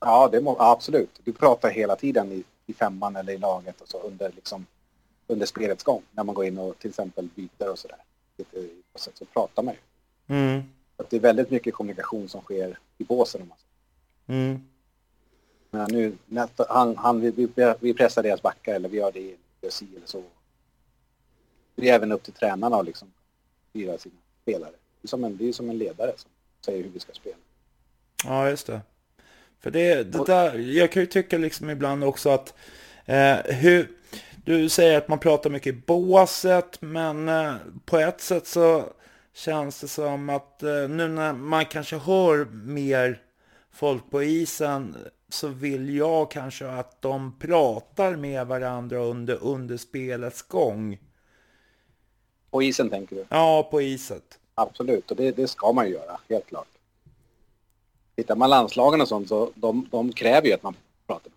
Ja, 0.00 0.28
det 0.32 0.40
må, 0.40 0.56
absolut. 0.58 1.20
Du 1.24 1.32
pratar 1.32 1.70
hela 1.70 1.96
tiden 1.96 2.32
i, 2.32 2.44
i 2.66 2.74
femman 2.74 3.16
eller 3.16 3.32
i 3.32 3.38
laget 3.38 3.80
och 3.80 3.88
så 3.88 4.00
under, 4.00 4.32
liksom, 4.34 4.66
under 5.26 5.46
spelets 5.46 5.84
gång. 5.84 6.02
När 6.10 6.24
man 6.24 6.34
går 6.34 6.44
in 6.44 6.58
och 6.58 6.78
till 6.78 6.90
exempel 6.90 7.28
byter 7.34 7.70
och 7.70 7.78
sådär. 7.78 7.98
Så, 8.94 9.10
så 9.14 9.24
pratar 9.24 9.62
man 9.62 9.74
ju. 9.74 9.80
Mm. 10.36 10.62
Att 10.96 11.10
det 11.10 11.16
är 11.16 11.20
väldigt 11.20 11.50
mycket 11.50 11.74
kommunikation 11.74 12.28
som 12.28 12.40
sker 12.40 12.78
i 12.98 13.04
båsen. 13.04 13.42
Om 13.42 13.48
man 13.48 13.58
säger. 13.58 14.40
Mm. 14.40 14.60
Men 15.70 15.90
nu, 15.90 16.16
han, 16.68 16.96
han, 16.96 17.20
vi, 17.20 17.48
vi 17.80 17.94
pressar 17.94 18.22
deras 18.22 18.42
backar 18.42 18.74
eller 18.74 18.88
vi 18.88 18.96
gör 18.96 19.12
det, 19.12 19.36
gör 19.60 19.70
si 19.70 19.88
eller 19.96 20.06
så. 20.06 20.22
Det 21.74 21.88
är 21.88 21.94
även 21.94 22.12
upp 22.12 22.22
till 22.22 22.32
tränarna 22.32 22.76
att 22.76 22.86
liksom 22.86 23.08
styra 23.70 23.98
sina 23.98 24.14
spelare. 24.42 24.72
Det 25.04 25.06
är 25.06 25.08
som 25.08 25.24
en, 25.24 25.36
det 25.36 25.48
är 25.48 25.52
som 25.52 25.70
en 25.70 25.78
ledare 25.78 26.12
som 26.16 26.30
säger 26.64 26.84
hur 26.84 26.90
vi 26.90 27.00
ska 27.00 27.12
spela. 27.12 27.36
Ja, 28.24 28.48
just 28.50 28.66
det. 28.66 28.80
För 29.60 29.70
det, 29.70 30.02
det 30.02 30.24
där, 30.26 30.58
jag 30.58 30.92
kan 30.92 31.02
ju 31.02 31.06
tycka 31.06 31.38
liksom 31.38 31.70
ibland 31.70 32.04
också 32.04 32.30
att 32.30 32.54
eh, 33.04 33.36
hur, 33.44 33.90
du 34.44 34.68
säger 34.68 34.98
att 34.98 35.08
man 35.08 35.18
pratar 35.18 35.50
mycket 35.50 35.74
i 35.74 35.82
båset, 35.86 36.80
men 36.80 37.28
eh, 37.28 37.54
på 37.84 37.98
ett 37.98 38.20
sätt 38.20 38.46
så 38.46 38.84
känns 39.34 39.80
det 39.80 39.88
som 39.88 40.30
att 40.30 40.62
eh, 40.62 40.88
nu 40.88 41.08
när 41.08 41.32
man 41.32 41.64
kanske 41.64 41.96
hör 41.96 42.44
mer 42.44 43.22
folk 43.72 44.10
på 44.10 44.22
isen 44.22 44.96
så 45.28 45.48
vill 45.48 45.96
jag 45.96 46.30
kanske 46.30 46.68
att 46.68 47.02
de 47.02 47.38
pratar 47.38 48.16
med 48.16 48.46
varandra 48.46 48.98
under, 48.98 49.38
under 49.42 49.76
spelets 49.76 50.42
gång. 50.42 50.98
På 52.50 52.62
isen 52.62 52.90
tänker 52.90 53.16
du? 53.16 53.24
Ja, 53.28 53.68
på 53.70 53.82
iset. 53.82 54.38
Absolut, 54.54 55.10
och 55.10 55.16
det, 55.16 55.32
det 55.32 55.48
ska 55.48 55.72
man 55.72 55.86
ju 55.86 55.92
göra, 55.92 56.20
helt 56.28 56.46
klart. 56.46 56.68
Tittar 58.16 58.36
man 58.36 58.50
landslagen 58.50 59.00
och 59.00 59.08
sånt 59.08 59.28
så 59.28 59.50
de, 59.54 59.88
de 59.90 60.12
kräver 60.12 60.48
ju 60.48 60.54
att 60.54 60.62
man 60.62 60.76
pratar. 61.06 61.32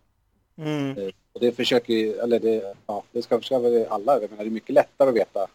Mm. 0.57 0.97
Eh, 0.97 1.09
och 1.33 1.39
det 1.39 1.51
försöker 1.51 1.93
ju, 1.93 2.13
eller 2.13 2.39
det, 2.39 2.75
ja, 2.87 3.03
det 3.11 3.21
ska, 3.21 3.41
ska 3.41 3.59
väl 3.59 3.85
alla, 3.89 4.21
jag 4.21 4.29
menar 4.29 4.43
det 4.43 4.49
är 4.49 4.51
mycket 4.51 4.75
lättare 4.75 5.09
att 5.09 5.15
veta 5.15 5.47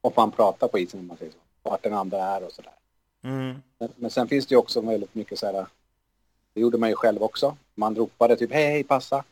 om 0.00 0.12
man 0.16 0.30
pratar 0.30 0.68
på 0.68 0.78
isen 0.78 1.00
om 1.00 1.06
man 1.06 1.16
säger 1.16 1.32
så. 1.32 1.38
Vart 1.62 1.82
den 1.82 1.94
andra 1.94 2.18
är 2.18 2.44
och 2.44 2.52
sådär. 2.52 2.72
Mm. 3.22 3.56
Men, 3.78 3.88
men, 3.96 4.10
sen 4.10 4.28
finns 4.28 4.46
det 4.46 4.52
ju 4.52 4.58
också 4.58 4.80
väldigt 4.80 5.14
mycket 5.14 5.38
så 5.38 5.46
här, 5.46 5.66
det 6.54 6.60
gjorde 6.60 6.78
man 6.78 6.88
ju 6.88 6.94
själv 6.94 7.22
också. 7.22 7.56
Man 7.74 7.96
ropade 7.96 8.36
typ 8.36 8.52
hej 8.52 8.66
hej 8.66 8.84
passa. 8.84 9.24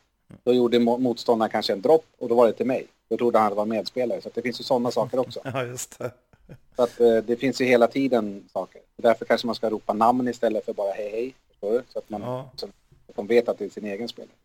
Då 0.45 0.53
gjorde 0.53 0.79
motståndaren 0.79 1.51
kanske 1.51 1.73
en 1.73 1.81
dropp 1.81 2.07
och 2.19 2.29
då 2.29 2.35
var 2.35 2.47
det 2.47 2.53
till 2.53 2.67
mig. 2.67 2.87
Då 3.09 3.17
trodde 3.17 3.39
han 3.39 3.47
att 3.47 3.53
det 3.53 3.57
var 3.57 3.67
medspelare. 3.67 4.21
Så 4.21 4.31
det 4.35 4.43
finns 4.43 4.61
ju 4.61 4.65
sådana 4.65 4.91
saker 4.91 5.19
också. 5.19 5.41
Ja, 5.45 5.65
just 5.65 5.99
det. 5.99 6.11
Så 6.77 6.83
att 6.83 7.01
eh, 7.01 7.17
det 7.17 7.37
finns 7.37 7.61
ju 7.61 7.65
hela 7.65 7.87
tiden 7.87 8.49
saker. 8.53 8.83
Därför 8.97 9.25
kanske 9.25 9.47
man 9.47 9.55
ska 9.55 9.71
ropa 9.71 9.93
namn 9.93 10.29
istället 10.29 10.65
för 10.65 10.73
bara 10.73 10.93
hej 10.93 11.11
hej. 11.11 11.35
Så 11.61 11.99
att 11.99 12.11
man 12.11 12.23
ja. 12.23 12.51
så 12.57 12.67
att 12.67 13.17
de 13.17 13.27
vet 13.27 13.49
att 13.49 13.59
det 13.59 13.65
är 13.65 13.69
sin 13.69 13.87
egen 13.87 14.09
spelare. 14.09 14.37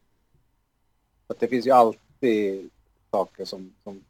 Så 1.28 1.34
att 1.34 1.40
det 1.40 1.48
finns 1.48 1.66
ju 1.66 1.72
alltid 1.72 2.70
saker 3.12 3.46
som, 3.46 3.74
som 3.84 4.04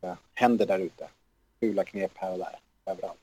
ja, 0.00 0.16
händer 0.34 0.66
där 0.66 0.78
ute. 0.78 1.08
Fula 1.60 1.84
knep 1.84 2.12
här 2.14 2.32
och 2.32 2.38
där, 2.38 2.58
överallt. 2.86 3.20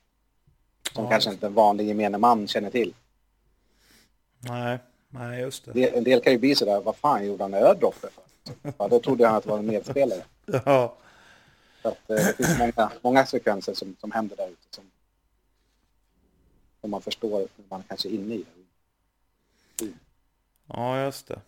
Som 0.92 1.04
ja, 1.04 1.10
kanske 1.10 1.30
inte 1.30 1.46
en 1.46 1.54
vanlig 1.54 1.86
gemene 1.86 2.18
man 2.18 2.48
känner 2.48 2.70
till. 2.70 2.94
Nej, 4.38 4.78
nej 5.08 5.40
just 5.40 5.64
det. 5.72 5.96
En 5.96 6.04
del 6.04 6.20
kan 6.20 6.32
ju 6.32 6.38
bli 6.38 6.54
sådär, 6.54 6.80
vad 6.80 6.96
fan 6.96 7.26
gjorde 7.26 7.44
han 7.44 7.50
droppet 7.50 8.12
för? 8.12 8.24
Ja, 8.78 8.88
då 8.88 9.00
trodde 9.00 9.26
han 9.26 9.36
att 9.36 9.44
det 9.44 9.50
var 9.50 9.58
en 9.58 9.66
medspelare. 9.66 10.22
Ja. 10.64 10.96
Så 11.84 11.88
att, 11.90 12.10
eh, 12.10 12.16
det 12.16 12.36
finns 12.36 12.58
många, 12.58 12.92
många 13.02 13.26
sekvenser 13.26 13.74
som, 13.74 13.96
som 14.00 14.12
händer 14.12 14.36
där 14.36 14.48
ute 14.48 14.66
som, 14.70 14.84
som 16.80 16.90
man 16.90 17.02
förstår 17.02 17.38
när 17.38 17.64
man 17.68 17.82
kanske 17.88 18.08
är 18.08 18.12
inne 18.12 18.34
i 18.34 18.44
det. 19.76 19.92
Ja, 20.66 21.04
just 21.04 21.26
det. 21.26 21.40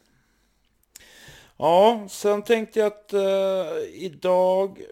Ja, 1.57 2.07
sen 2.11 2.43
tänkte 2.43 2.79
jag 2.79 2.87
att 2.87 3.13
eh, 3.13 3.79
idag, 3.93 4.83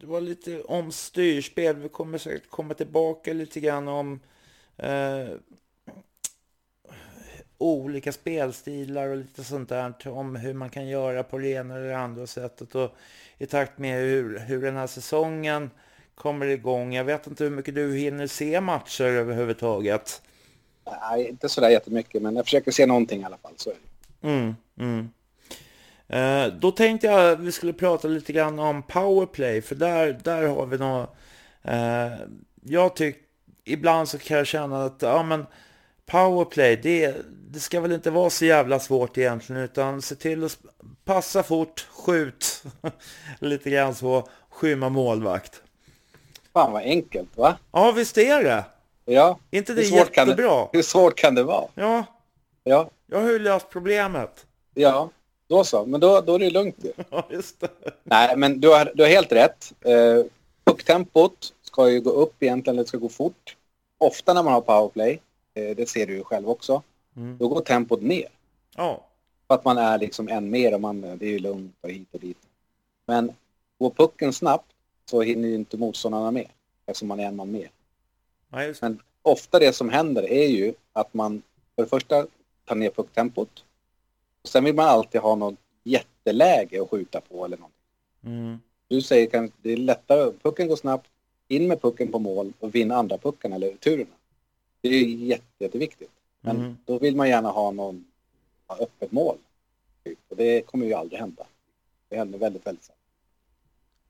det 0.00 0.06
var 0.06 0.20
lite 0.20 0.62
om 0.62 0.92
styrspel. 0.92 1.76
Vi 1.76 1.88
kommer 1.88 2.18
säkert 2.18 2.50
komma 2.50 2.74
tillbaka 2.74 3.32
lite 3.32 3.60
grann 3.60 3.88
om 3.88 4.20
eh, 4.76 5.28
olika 7.64 8.12
spelstilar 8.12 9.08
och 9.08 9.16
lite 9.16 9.44
sånt 9.44 9.68
där 9.68 10.08
om 10.08 10.36
hur 10.36 10.54
man 10.54 10.70
kan 10.70 10.88
göra 10.88 11.22
på 11.22 11.38
det 11.38 11.48
ena 11.48 11.76
eller 11.76 11.92
andra 11.92 12.26
sättet 12.26 12.74
och 12.74 12.94
i 13.38 13.46
takt 13.46 13.78
med 13.78 13.98
hur, 13.98 14.38
hur 14.38 14.62
den 14.62 14.76
här 14.76 14.86
säsongen 14.86 15.70
kommer 16.14 16.46
igång. 16.46 16.94
Jag 16.94 17.04
vet 17.04 17.26
inte 17.26 17.44
hur 17.44 17.50
mycket 17.50 17.74
du 17.74 17.96
hinner 17.96 18.26
se 18.26 18.60
matcher 18.60 19.04
överhuvudtaget. 19.04 20.22
Nej, 21.00 21.28
inte 21.28 21.48
sådär 21.48 21.70
jättemycket, 21.70 22.22
men 22.22 22.36
jag 22.36 22.44
försöker 22.44 22.70
se 22.70 22.86
någonting 22.86 23.20
i 23.20 23.24
alla 23.24 23.38
fall. 23.38 23.52
Så. 23.56 23.72
Mm, 24.22 24.54
mm. 24.78 25.10
Eh, 26.08 26.52
då 26.54 26.70
tänkte 26.70 27.06
jag 27.06 27.32
att 27.32 27.40
vi 27.40 27.52
skulle 27.52 27.72
prata 27.72 28.08
lite 28.08 28.32
grann 28.32 28.58
om 28.58 28.82
powerplay, 28.82 29.62
för 29.62 29.74
där, 29.74 30.20
där 30.22 30.46
har 30.46 30.66
vi 30.66 30.78
något... 30.78 31.16
Eh, 31.62 32.12
jag 32.62 32.96
tycker, 32.96 33.20
ibland 33.64 34.08
så 34.08 34.18
kan 34.18 34.36
jag 34.36 34.46
känna 34.46 34.84
att, 34.84 35.02
ja 35.02 35.22
men 35.22 35.46
powerplay, 36.06 36.76
det, 36.76 37.16
det 37.50 37.60
ska 37.60 37.80
väl 37.80 37.92
inte 37.92 38.10
vara 38.10 38.30
så 38.30 38.44
jävla 38.44 38.80
svårt 38.80 39.18
egentligen, 39.18 39.62
utan 39.62 40.02
se 40.02 40.14
till 40.14 40.44
att 40.44 40.58
passa 41.04 41.42
fort, 41.42 41.86
skjut, 41.90 42.64
lite 43.38 43.70
grann 43.70 43.94
så, 43.94 44.28
skymma 44.48 44.88
målvakt. 44.88 45.62
Fan 46.52 46.72
vad 46.72 46.82
enkelt 46.82 47.36
va? 47.36 47.56
Ja, 47.72 47.92
visst 47.92 48.18
är 48.18 48.44
det. 48.44 48.64
Ja. 49.04 49.38
inte 49.50 49.74
det 49.74 49.82
hur 49.82 49.96
jättebra? 49.96 50.68
Det, 50.72 50.78
hur 50.78 50.82
svårt 50.82 51.14
kan 51.14 51.34
det 51.34 51.42
vara? 51.42 51.64
Ja. 51.74 52.04
Ja. 52.64 52.90
Jag 53.06 53.20
har 53.20 53.30
ju 53.32 53.38
löst 53.38 53.70
problemet. 53.70 54.46
Ja, 54.74 55.10
då 55.48 55.64
så. 55.64 55.86
Men 55.86 56.00
då, 56.00 56.20
då 56.20 56.34
är 56.34 56.38
det 56.38 56.50
lugnt 56.50 56.76
ju. 56.82 56.92
Ja, 57.10 57.26
just 57.30 57.60
det. 57.60 57.68
Nej, 58.02 58.36
men 58.36 58.60
du 58.60 58.68
har, 58.68 58.92
du 58.94 59.02
har 59.02 59.10
helt 59.10 59.32
rätt. 59.32 59.72
Eh, 59.80 60.24
pucktempot 60.64 61.52
ska 61.62 61.90
ju 61.90 62.00
gå 62.00 62.10
upp 62.10 62.42
egentligen, 62.42 62.76
det 62.76 62.86
ska 62.86 62.98
gå 62.98 63.08
fort. 63.08 63.56
Ofta 63.98 64.34
när 64.34 64.42
man 64.42 64.52
har 64.52 64.60
powerplay 64.60 65.20
det 65.54 65.88
ser 65.88 66.06
du 66.06 66.14
ju 66.14 66.24
själv 66.24 66.48
också. 66.48 66.82
Mm. 67.16 67.38
Då 67.38 67.48
går 67.48 67.60
tempot 67.60 68.02
ner. 68.02 68.28
Ja. 68.76 69.04
För 69.46 69.54
att 69.54 69.64
man 69.64 69.78
är 69.78 69.98
liksom 69.98 70.28
en 70.28 70.50
mer 70.50 70.74
och 70.74 70.80
man, 70.80 71.00
det 71.00 71.26
är 71.26 71.30
ju 71.30 71.38
lugnt 71.38 71.74
och 71.80 71.90
hit 71.90 72.08
och 72.12 72.20
dit. 72.20 72.38
Men 73.06 73.32
går 73.78 73.90
pucken 73.90 74.32
snabbt 74.32 74.66
så 75.10 75.22
hinner 75.22 75.48
ju 75.48 75.54
inte 75.54 75.76
motståndarna 75.76 76.30
med 76.30 76.48
eftersom 76.86 77.08
man 77.08 77.20
är 77.20 77.26
en 77.26 77.36
man 77.36 77.50
mer. 77.50 77.70
Ja, 78.50 78.74
Men 78.80 79.00
ofta 79.22 79.58
det 79.58 79.72
som 79.72 79.88
händer 79.88 80.22
är 80.22 80.46
ju 80.46 80.74
att 80.92 81.14
man 81.14 81.42
för 81.74 81.82
det 81.82 81.88
första 81.88 82.26
tar 82.64 82.76
ner 82.76 82.90
pucktempot. 82.90 83.64
Och 84.42 84.48
sen 84.48 84.64
vill 84.64 84.74
man 84.74 84.88
alltid 84.88 85.20
ha 85.20 85.34
något 85.34 85.58
jätteläge 85.84 86.82
att 86.82 86.90
skjuta 86.90 87.20
på 87.20 87.44
eller 87.44 87.56
någonting. 87.56 87.80
Mm. 88.24 88.60
Du 88.88 89.02
säger 89.02 89.44
att 89.44 89.50
det 89.62 89.72
är 89.72 89.76
lättare, 89.76 90.32
pucken 90.42 90.68
går 90.68 90.76
snabbt, 90.76 91.06
in 91.48 91.68
med 91.68 91.82
pucken 91.82 92.12
på 92.12 92.18
mål 92.18 92.52
och 92.60 92.74
vinna 92.74 92.96
andra 92.96 93.18
pucken 93.18 93.52
eller 93.52 93.72
turerna. 93.72 94.14
Det 94.88 94.94
är 94.94 95.04
jätte, 95.04 95.44
jätteviktigt. 95.58 96.10
Men 96.40 96.56
mm. 96.56 96.76
då 96.84 96.98
vill 96.98 97.16
man 97.16 97.28
gärna 97.28 97.48
ha 97.50 97.70
någon 97.70 98.04
ha 98.66 98.76
öppet 98.76 99.12
mål. 99.12 99.36
Och 100.28 100.36
det 100.36 100.62
kommer 100.66 100.86
ju 100.86 100.94
aldrig 100.94 101.20
hända. 101.20 101.46
Det 102.08 102.16
händer 102.16 102.38
väldigt, 102.38 102.66
väldigt 102.66 102.84
sällan. 102.84 102.98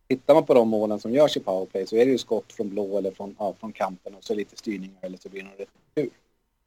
Tittar 0.09 0.35
man 0.35 0.47
på 0.47 0.55
de 0.55 0.69
målen 0.69 1.01
som 1.01 1.13
görs 1.13 1.37
i 1.37 1.41
powerplay 1.41 1.87
så 1.87 1.97
är 1.97 2.05
det 2.05 2.11
ju 2.13 2.19
skott 2.19 2.53
från 2.53 2.69
blå 2.69 2.99
eller 2.99 3.11
från, 3.11 3.37
ja, 3.39 3.55
från 3.61 3.73
kanten 3.73 4.15
och 4.15 4.25
så 4.25 4.35
lite 4.35 4.57
styrningar 4.57 4.99
eller 5.03 5.19
så 5.19 5.29
blir 5.29 5.43
det 5.43 5.49
någon 5.49 5.57
retur. 5.57 6.11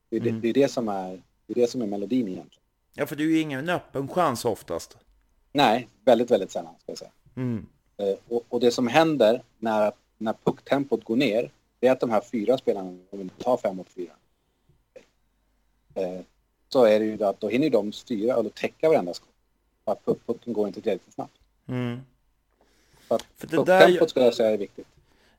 Det 0.09 0.15
är, 0.15 0.21
mm. 0.21 0.33
det, 0.33 0.41
det, 0.41 0.49
är 0.49 0.53
det, 0.63 0.71
som 0.71 0.89
är, 0.89 1.21
det 1.47 1.53
är 1.53 1.61
det 1.61 1.67
som 1.67 1.81
är 1.81 1.87
melodin 1.87 2.27
egentligen. 2.27 2.63
Ja, 2.93 3.05
för 3.05 3.15
det 3.15 3.23
är 3.23 3.27
ju 3.27 3.39
ingen 3.39 3.69
öppen 3.69 4.07
chans 4.07 4.45
oftast. 4.45 4.97
Nej, 5.51 5.87
väldigt, 6.05 6.31
väldigt 6.31 6.51
sällan 6.51 6.73
ska 6.79 6.91
jag 6.91 6.97
säga. 6.97 7.11
Mm. 7.35 7.65
Eh, 7.97 8.15
och, 8.27 8.45
och, 8.49 8.59
det 8.59 8.71
som 8.71 8.87
händer 8.87 9.43
när, 9.57 9.91
när 10.17 10.33
pucktempot 10.43 11.03
går 11.03 11.15
ner 11.15 11.51
det 11.79 11.87
är 11.87 11.91
att 11.91 11.99
de 11.99 12.09
här 12.09 12.21
fyra 12.21 12.57
spelarna, 12.57 12.89
om 12.89 13.19
vi 13.19 13.29
tar 13.29 13.57
fem 13.57 13.75
mot 13.75 13.89
fyra, 13.89 14.13
eh, 15.93 16.19
så 16.69 16.83
är 16.83 16.99
det 16.99 17.05
ju 17.05 17.23
att 17.23 17.39
då 17.39 17.49
hinner 17.49 17.69
de 17.69 17.91
styra 17.91 18.37
och 18.37 18.53
täcka 18.53 18.89
varenda 18.89 19.13
skott. 19.13 19.29
För 19.85 19.91
att 19.91 20.25
pucken 20.25 20.53
går 20.53 20.67
inte 20.67 20.81
tillräckligt 20.81 21.13
snabbt. 21.13 21.37
Mm. 21.67 21.99
Så 23.07 23.15
att 23.15 23.25
för 23.35 23.47
det 23.47 23.63
där, 23.63 24.07
skulle 24.07 24.25
jag 24.25 24.33
säga 24.33 24.49
är 24.49 24.57
viktigt. 24.57 24.87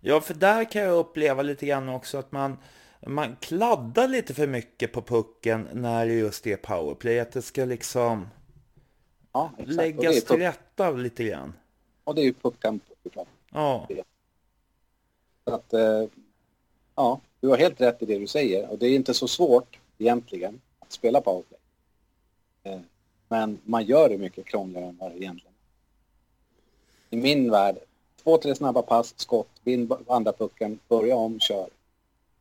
Ja, 0.00 0.20
för 0.20 0.34
där 0.34 0.64
kan 0.64 0.82
jag 0.82 0.98
uppleva 0.98 1.42
lite 1.42 1.66
grann 1.66 1.88
också 1.88 2.18
att 2.18 2.32
man, 2.32 2.58
man 3.06 3.36
kladdar 3.40 4.08
lite 4.08 4.34
för 4.34 4.46
mycket 4.46 4.92
på 4.92 5.02
pucken 5.02 5.68
när 5.72 6.06
det 6.06 6.12
just 6.12 6.46
är 6.46 6.56
powerplay. 6.56 7.20
Att 7.20 7.32
det 7.32 7.42
ska 7.42 7.64
liksom 7.64 8.28
ja, 9.32 9.52
läggas 9.66 10.24
till 10.24 10.36
rätta 10.36 10.90
lite 10.90 11.24
grann. 11.24 11.52
Och 12.04 12.14
det 12.14 12.20
är 12.20 12.24
ju 12.24 12.32
pucktempot 12.32 12.98
Ja. 13.50 13.88
Så 15.44 15.54
att, 15.54 15.72
eh, 15.72 16.04
ja, 16.98 17.20
du 17.40 17.48
har 17.48 17.56
helt 17.56 17.80
rätt 17.80 18.02
i 18.02 18.06
det 18.06 18.18
du 18.18 18.26
säger 18.26 18.70
och 18.70 18.78
det 18.78 18.86
är 18.86 18.96
inte 18.96 19.14
så 19.14 19.28
svårt 19.28 19.78
egentligen 19.98 20.60
att 20.78 20.92
spela 20.92 21.20
powerplay. 21.20 21.60
Eh, 22.62 22.80
men 23.28 23.58
man 23.64 23.84
gör 23.84 24.08
det 24.08 24.18
mycket 24.18 24.46
krångligare 24.46 24.88
än 24.88 24.96
vad 25.00 25.10
det 25.10 25.16
egentligen. 25.16 25.54
I 27.10 27.16
min 27.16 27.50
värld, 27.50 27.76
två, 28.22 28.38
tre 28.38 28.54
snabba 28.54 28.82
pass, 28.82 29.14
skott, 29.16 29.48
vinn 29.64 29.92
andra 30.06 30.32
pucken, 30.32 30.78
börja 30.88 31.16
om, 31.16 31.40
kör. 31.40 31.68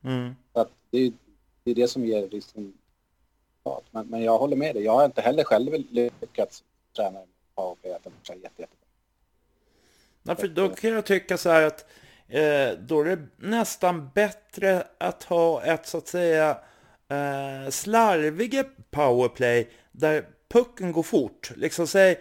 Mm. 0.04 0.36
Så 0.54 0.60
att 0.60 0.72
det, 0.89 0.98
är, 0.98 1.12
det 1.63 1.72
är 1.72 1.76
det 1.76 1.88
som 1.88 2.06
ger 2.06 2.30
liksom, 2.30 2.74
men, 3.91 4.08
men 4.08 4.24
jag 4.24 4.38
håller 4.38 4.56
med 4.56 4.76
dig, 4.76 4.84
jag 4.84 4.91
har 4.91 5.06
inte 5.06 5.22
heller 5.22 5.43
själv 5.43 5.74
lyckats 5.89 6.63
träna 6.96 7.20
powerplay 7.56 7.93
att 7.93 8.04
det 8.04 8.10
jätte, 8.10 8.41
jättebra. 8.41 8.67
Ja, 10.24 10.36
för 10.36 10.48
då 10.48 10.70
kan 10.70 10.89
jag 10.89 11.06
tycka 11.06 11.38
så 11.38 11.50
här 11.50 11.63
att 11.63 11.86
då 12.80 13.02
är 13.02 13.06
det 13.06 13.28
nästan 13.38 14.10
bättre 14.16 14.84
att 14.98 15.24
ha 15.24 15.63
ett 15.63 15.88
så 15.88 15.98
att 15.98 16.08
säga 16.08 16.58
eh, 17.10 17.70
slarviga 17.70 18.66
powerplay 18.92 19.70
där 19.92 20.26
pucken 20.50 20.92
går 20.92 21.04
fort. 21.04 21.52
Liksom 21.56 21.88
säg, 21.88 22.20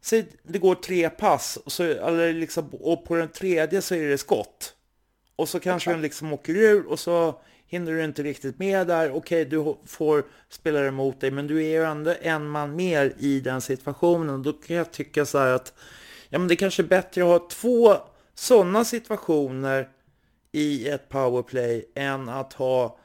säg 0.00 0.26
det 0.42 0.58
går 0.58 0.74
tre 0.74 1.10
pass 1.10 1.58
och, 1.64 1.72
så, 1.72 1.82
eller 1.82 2.32
liksom, 2.32 2.68
och 2.68 3.04
på 3.04 3.14
den 3.14 3.28
tredje 3.28 3.82
så 3.82 3.94
är 3.94 4.08
det 4.08 4.18
skott. 4.18 4.74
Och 5.36 5.48
så 5.48 5.60
kanske 5.60 5.90
den 5.90 6.02
liksom 6.02 6.32
åker 6.32 6.56
ur 6.56 6.86
och 6.86 7.00
så 7.00 7.40
hinner 7.66 7.92
du 7.92 8.04
inte 8.04 8.22
riktigt 8.22 8.58
med 8.58 8.86
där. 8.86 9.10
Okej, 9.10 9.44
du 9.44 9.76
får 9.86 10.24
spelare 10.48 10.88
emot 10.88 11.20
dig, 11.20 11.30
men 11.30 11.46
du 11.46 11.64
är 11.64 11.68
ju 11.68 11.84
ändå 11.84 12.14
en 12.22 12.48
man 12.48 12.76
mer 12.76 13.12
i 13.18 13.40
den 13.40 13.60
situationen. 13.60 14.42
Då 14.42 14.52
kan 14.52 14.76
jag 14.76 14.90
tycka 14.90 15.26
så 15.26 15.38
här 15.38 15.52
att 15.52 15.72
ja, 16.28 16.38
men 16.38 16.48
det 16.48 16.56
kanske 16.56 16.82
är 16.82 16.86
bättre 16.86 17.22
att 17.22 17.28
ha 17.28 17.48
två 17.48 17.96
sådana 18.38 18.84
situationer 18.84 19.88
i 20.52 20.88
ett 20.88 21.08
powerplay 21.08 21.90
än 21.94 22.28
att 22.28 22.52
ha, 22.52 22.96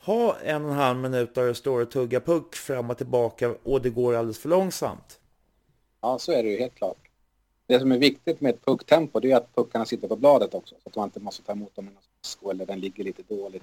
ha 0.00 0.36
en 0.38 0.64
och 0.64 0.70
en 0.70 0.76
halv 0.76 0.98
minut 0.98 1.34
där 1.34 1.46
det 1.46 1.54
står 1.54 1.82
och 1.82 1.90
tuggar 1.90 2.20
puck 2.20 2.54
fram 2.54 2.90
och 2.90 2.98
tillbaka 2.98 3.54
och 3.62 3.82
det 3.82 3.90
går 3.90 4.14
alldeles 4.14 4.38
för 4.38 4.48
långsamt. 4.48 5.20
Ja, 6.00 6.18
så 6.18 6.32
är 6.32 6.42
det 6.42 6.48
ju 6.48 6.58
helt 6.58 6.74
klart. 6.74 7.08
Det 7.66 7.80
som 7.80 7.92
är 7.92 7.98
viktigt 7.98 8.40
med 8.40 8.54
ett 8.54 8.64
pucktempo 8.64 9.20
det 9.20 9.32
är 9.32 9.36
att 9.36 9.54
puckarna 9.54 9.84
sitter 9.84 10.08
på 10.08 10.16
bladet 10.16 10.54
också 10.54 10.74
så 10.82 10.88
att 10.88 10.96
man 10.96 11.04
inte 11.04 11.20
måste 11.20 11.42
ta 11.42 11.52
emot 11.52 11.74
dem 11.76 11.84
med 11.84 11.94
någon 11.94 12.02
sko 12.20 12.50
eller 12.50 12.66
den 12.66 12.80
ligger 12.80 13.04
lite 13.04 13.22
dåligt. 13.22 13.62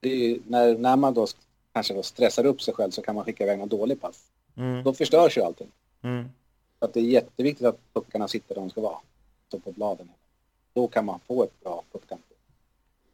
Är, 0.00 0.38
när, 0.46 0.78
när 0.78 0.96
man 0.96 1.14
då 1.14 1.26
kanske 1.72 1.94
då 1.94 2.02
stressar 2.02 2.46
upp 2.46 2.62
sig 2.62 2.74
själv 2.74 2.90
så 2.90 3.02
kan 3.02 3.14
man 3.14 3.24
skicka 3.24 3.44
iväg 3.44 3.58
någon 3.58 3.68
dålig 3.68 4.00
pass. 4.00 4.24
Mm. 4.56 4.84
Då 4.84 4.94
förstörs 4.94 5.38
ju 5.38 5.42
allting. 5.42 5.72
Mm. 6.02 6.28
Så 6.78 6.84
att 6.84 6.94
det 6.94 7.00
är 7.00 7.04
jätteviktigt 7.04 7.66
att 7.66 7.78
puckarna 7.92 8.28
sitter 8.28 8.54
där 8.54 8.60
de 8.60 8.70
ska 8.70 8.80
vara. 8.80 8.98
Så 9.50 9.58
på 9.58 9.72
bladen. 9.72 10.10
Då 10.72 10.88
kan 10.88 11.04
man 11.04 11.20
få 11.26 11.42
ett 11.44 11.60
bra 11.60 11.82
pucktempo. 11.92 12.34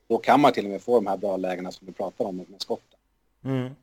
Då 0.09 0.19
kan 0.19 0.41
man 0.41 0.53
till 0.53 0.65
och 0.65 0.71
med 0.71 0.83
få 0.83 0.95
de 0.95 1.07
här 1.07 1.17
bra 1.17 1.37
lägena 1.37 1.73
som 1.73 1.87
du 1.87 1.93
pratar 1.93 2.25
om 2.25 2.37
med 2.37 2.47
skotten. 2.59 2.99
Mm. 3.45 3.75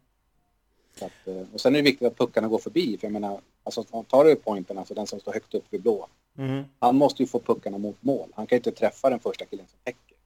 Att, 1.02 1.28
eh, 1.28 1.54
och 1.54 1.62
sen 1.62 1.76
är 1.76 1.80
det 1.80 1.84
viktigt 1.84 2.08
att 2.08 2.18
puckarna 2.18 2.48
går 2.48 2.60
förbi. 2.60 2.98
För 2.98 3.08
jag 3.08 3.14
menar, 3.14 3.42
alltså, 3.64 3.84
tar 3.84 4.26
du 4.26 4.36
pointen, 4.36 4.78
alltså 4.78 4.94
den 4.94 5.08
som 5.08 5.20
står 5.20 5.34
högt 5.34 5.54
upp 5.54 5.66
vid 5.70 5.82
blå. 5.82 6.08
Mm. 6.38 6.64
Han 6.80 6.96
måste 6.96 7.24
ju 7.24 7.28
få 7.28 7.40
puckarna 7.40 7.78
mot 7.78 8.04
mål. 8.04 8.30
Han 8.36 8.48
kan 8.48 8.56
inte 8.56 8.72
träffa 8.72 9.10
den 9.10 9.20
första 9.20 9.46
killen 9.46 9.66
som 9.68 9.80
täcker. 9.84 10.18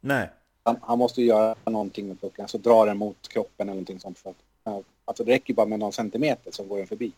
Nej. 0.00 0.30
Han, 0.62 0.76
han 0.82 0.98
måste 0.98 1.20
ju 1.20 1.26
göra 1.26 1.56
någonting 1.64 2.08
med 2.08 2.20
pucken, 2.20 2.42
alltså 2.42 2.58
dra 2.58 2.84
den 2.84 2.98
mot 2.98 3.28
kroppen 3.28 3.68
eller 3.68 3.72
någonting 3.72 4.00
sånt. 4.00 4.18
För 4.18 4.30
att, 4.30 4.84
alltså 5.04 5.24
det 5.24 5.32
räcker 5.32 5.54
bara 5.54 5.66
med 5.66 5.78
någon 5.78 5.92
centimeter 5.92 6.50
som 6.50 6.68
går 6.68 6.78
den 6.78 6.86
förbi. 6.86 7.12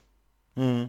Mm. 0.54 0.86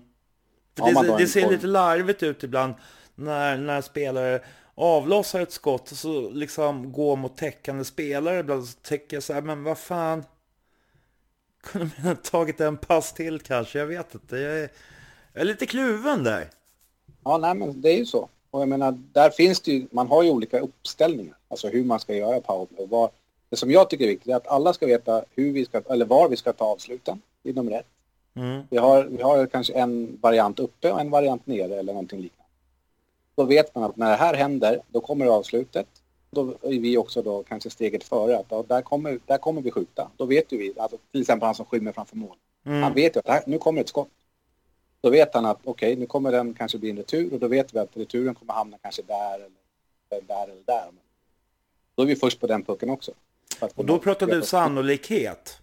För 0.75 1.03
det, 1.03 1.17
det 1.17 1.27
ser 1.27 1.49
lite 1.49 1.67
larvigt 1.67 2.23
ut 2.23 2.43
ibland 2.43 2.73
när, 3.17 3.57
när 3.57 3.81
spelare 3.81 4.41
avlossar 4.75 5.41
ett 5.41 5.51
skott 5.51 5.91
och 5.91 5.97
så 5.97 6.29
liksom 6.29 6.91
går 6.91 7.15
mot 7.15 7.37
täckande 7.37 7.85
spelare 7.85 8.39
ibland 8.39 8.65
så 8.65 8.79
tänker 8.81 9.15
jag 9.15 9.23
så 9.23 9.33
här, 9.33 9.41
men 9.41 9.63
vad 9.63 9.77
fan 9.77 10.23
kunde 11.63 11.89
man 11.97 12.07
ha 12.07 12.15
tagit 12.15 12.61
en 12.61 12.77
pass 12.77 13.13
till 13.13 13.39
kanske? 13.39 13.79
Jag 13.79 13.85
vet 13.85 14.13
inte. 14.13 14.37
Jag 14.37 14.59
är, 14.59 14.69
jag 15.33 15.41
är 15.41 15.45
lite 15.45 15.65
kluven 15.65 16.23
där. 16.23 16.49
Ja, 17.23 17.37
nej 17.37 17.53
men 17.55 17.81
det 17.81 17.89
är 17.89 17.97
ju 17.97 18.05
så. 18.05 18.29
Och 18.51 18.61
jag 18.61 18.69
menar, 18.69 18.91
där 19.11 19.29
finns 19.29 19.61
det 19.61 19.71
ju, 19.71 19.87
man 19.91 20.07
har 20.07 20.23
ju 20.23 20.29
olika 20.29 20.59
uppställningar. 20.59 21.35
Alltså 21.47 21.67
hur 21.67 21.83
man 21.83 21.99
ska 21.99 22.15
göra 22.15 22.41
powerplay. 22.41 22.87
Vad, 22.89 23.09
det 23.49 23.55
som 23.55 23.71
jag 23.71 23.89
tycker 23.89 24.05
är 24.05 24.09
viktigt 24.09 24.31
är 24.31 24.35
att 24.35 24.47
alla 24.47 24.73
ska 24.73 24.85
veta 24.85 25.23
hur 25.35 25.51
vi 25.51 25.65
ska, 25.65 25.81
eller 25.89 26.05
var 26.05 26.29
vi 26.29 26.35
ska 26.35 26.53
ta 26.53 26.65
avsluten. 26.65 27.21
Är 27.43 27.53
nummer 27.53 27.71
ett. 27.71 27.87
Mm. 28.33 28.61
Vi, 28.69 28.77
har, 28.77 29.03
vi 29.03 29.23
har 29.23 29.45
kanske 29.45 29.73
en 29.73 30.19
variant 30.21 30.59
uppe 30.59 30.91
och 30.91 31.01
en 31.01 31.09
variant 31.09 31.47
nere 31.47 31.75
eller 31.75 31.93
någonting 31.93 32.21
liknande. 32.21 32.46
Då 33.37 33.43
vet 33.43 33.75
man 33.75 33.83
att 33.83 33.97
när 33.97 34.09
det 34.09 34.15
här 34.15 34.33
händer, 34.33 34.81
då 34.87 35.01
kommer 35.01 35.25
avslutet. 35.25 35.87
Då 36.31 36.55
är 36.61 36.79
vi 36.79 36.97
också 36.97 37.21
då 37.21 37.43
kanske 37.43 37.69
steget 37.69 38.03
före. 38.03 38.37
Att 38.37 38.69
där, 38.69 38.81
kommer, 38.81 39.19
där 39.25 39.37
kommer 39.37 39.61
vi 39.61 39.71
skjuta. 39.71 40.11
Då 40.17 40.25
vet 40.25 40.51
ju 40.51 40.57
vi, 40.57 40.73
alltså, 40.79 40.97
till 41.11 41.21
exempel 41.21 41.45
han 41.45 41.55
som 41.55 41.65
skymmer 41.65 41.91
framför 41.91 42.15
mål. 42.15 42.35
Mm. 42.65 42.83
Han 42.83 42.93
vet 42.93 43.15
ju 43.15 43.19
att 43.19 43.27
här, 43.27 43.43
nu 43.45 43.57
kommer 43.57 43.81
ett 43.81 43.89
skott. 43.89 44.09
Då 45.01 45.09
vet 45.09 45.33
han 45.33 45.45
att 45.45 45.59
okej, 45.63 45.71
okay, 45.71 45.99
nu 45.99 46.05
kommer 46.05 46.31
den 46.31 46.53
kanske 46.53 46.77
bli 46.77 46.89
en 46.89 46.97
retur 46.97 47.33
och 47.33 47.39
då 47.39 47.47
vet 47.47 47.73
vi 47.73 47.79
att 47.79 47.97
returen 47.97 48.35
kommer 48.35 48.53
hamna 48.53 48.77
kanske 48.81 49.01
där 49.01 49.35
eller 49.35 50.21
där 50.27 50.43
eller 50.43 50.63
där. 50.65 50.87
Då 51.95 52.03
är 52.03 52.07
vi 52.07 52.15
först 52.15 52.39
på 52.39 52.47
den 52.47 52.63
pucken 52.63 52.89
också. 52.89 53.11
Och 53.75 53.85
då 53.85 53.99
pratar 53.99 54.27
du 54.27 54.41
sannolikhet? 54.41 55.57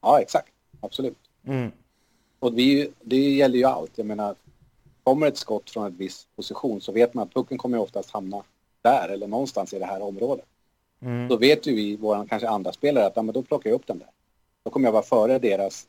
Ja, 0.00 0.20
exakt. 0.20 0.52
Absolut. 0.80 1.18
Mm. 1.46 1.72
Och 2.38 2.58
vi, 2.58 2.90
det 3.00 3.16
gäller 3.16 3.58
ju 3.58 3.64
allt. 3.64 3.90
Jag 3.94 4.06
menar, 4.06 4.34
kommer 5.04 5.26
ett 5.26 5.36
skott 5.36 5.70
från 5.70 5.86
en 5.86 5.96
viss 5.96 6.26
position 6.36 6.80
så 6.80 6.92
vet 6.92 7.14
man 7.14 7.22
att 7.24 7.34
pucken 7.34 7.58
kommer 7.58 7.78
oftast 7.78 8.10
hamna 8.10 8.42
där 8.82 9.08
eller 9.08 9.26
någonstans 9.26 9.74
i 9.74 9.78
det 9.78 9.86
här 9.86 10.02
området. 10.02 10.44
Mm. 11.02 11.28
Då 11.28 11.36
vet 11.36 11.66
ju 11.66 11.74
vi, 11.74 11.96
våra 11.96 12.26
kanske 12.26 12.48
andra 12.48 12.72
spelare, 12.72 13.06
att 13.06 13.16
ja, 13.16 13.22
men 13.22 13.32
då 13.32 13.42
plockar 13.42 13.70
jag 13.70 13.74
upp 13.74 13.86
den 13.86 13.98
där. 13.98 14.08
Då 14.62 14.70
kommer 14.70 14.86
jag 14.86 14.92
vara 14.92 15.02
före 15.02 15.38
deras, 15.38 15.86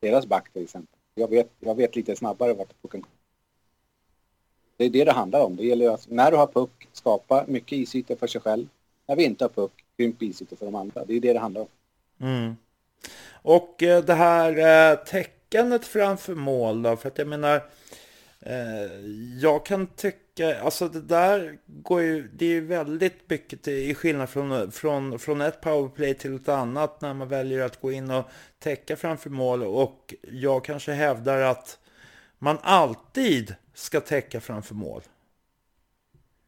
deras 0.00 0.26
back 0.26 0.52
till 0.52 0.62
exempel. 0.62 0.98
Jag 1.14 1.30
vet, 1.30 1.50
jag 1.60 1.74
vet 1.74 1.96
lite 1.96 2.16
snabbare 2.16 2.54
vart 2.54 2.82
pucken 2.82 3.02
kommer. 3.02 3.16
Det 4.76 4.84
är 4.84 4.90
det 4.90 5.04
det 5.04 5.12
handlar 5.12 5.44
om. 5.44 5.56
Det 5.56 5.64
gäller 5.64 5.90
att 5.90 6.08
när 6.08 6.30
du 6.30 6.36
har 6.36 6.46
puck, 6.46 6.88
skapa 6.92 7.44
mycket 7.48 7.78
isytor 7.78 8.16
för 8.16 8.26
sig 8.26 8.40
själv. 8.40 8.66
När 9.06 9.16
vi 9.16 9.24
inte 9.24 9.44
har 9.44 9.48
puck, 9.48 9.72
krymp 9.96 10.22
isytor 10.22 10.56
för 10.56 10.66
de 10.66 10.74
andra. 10.74 11.04
Det 11.04 11.14
är 11.14 11.20
det 11.20 11.32
det 11.32 11.38
handlar 11.38 11.60
om. 11.60 11.68
Mm. 12.20 12.56
Och 13.42 13.82
eh, 13.82 14.04
det 14.04 14.14
här 14.14 14.92
eh, 14.92 14.96
täckandet 14.98 15.84
framför 15.84 16.34
mål 16.34 16.82
då, 16.82 16.96
för 16.96 17.08
att 17.08 17.18
jag 17.18 17.28
menar 17.28 17.62
Eh, 18.42 19.00
jag 19.40 19.66
kan 19.66 19.86
tycka, 19.86 20.60
alltså 20.60 20.88
det 20.88 21.00
där 21.00 21.58
går 21.66 22.00
ju, 22.00 22.28
det 22.28 22.44
är 22.44 22.48
ju 22.50 22.66
väldigt 22.66 23.30
mycket 23.30 23.68
i 23.68 23.94
skillnad 23.94 24.28
från, 24.28 24.72
från, 24.72 25.18
från 25.18 25.40
ett 25.40 25.60
powerplay 25.60 26.14
till 26.14 26.36
ett 26.36 26.48
annat 26.48 27.00
när 27.00 27.14
man 27.14 27.28
väljer 27.28 27.60
att 27.60 27.80
gå 27.80 27.92
in 27.92 28.10
och 28.10 28.24
täcka 28.58 28.96
framför 28.96 29.30
mål 29.30 29.62
och 29.62 30.14
jag 30.32 30.64
kanske 30.64 30.92
hävdar 30.92 31.40
att 31.40 31.78
man 32.38 32.58
alltid 32.62 33.54
ska 33.74 34.00
täcka 34.00 34.40
framför 34.40 34.74
mål. 34.74 35.02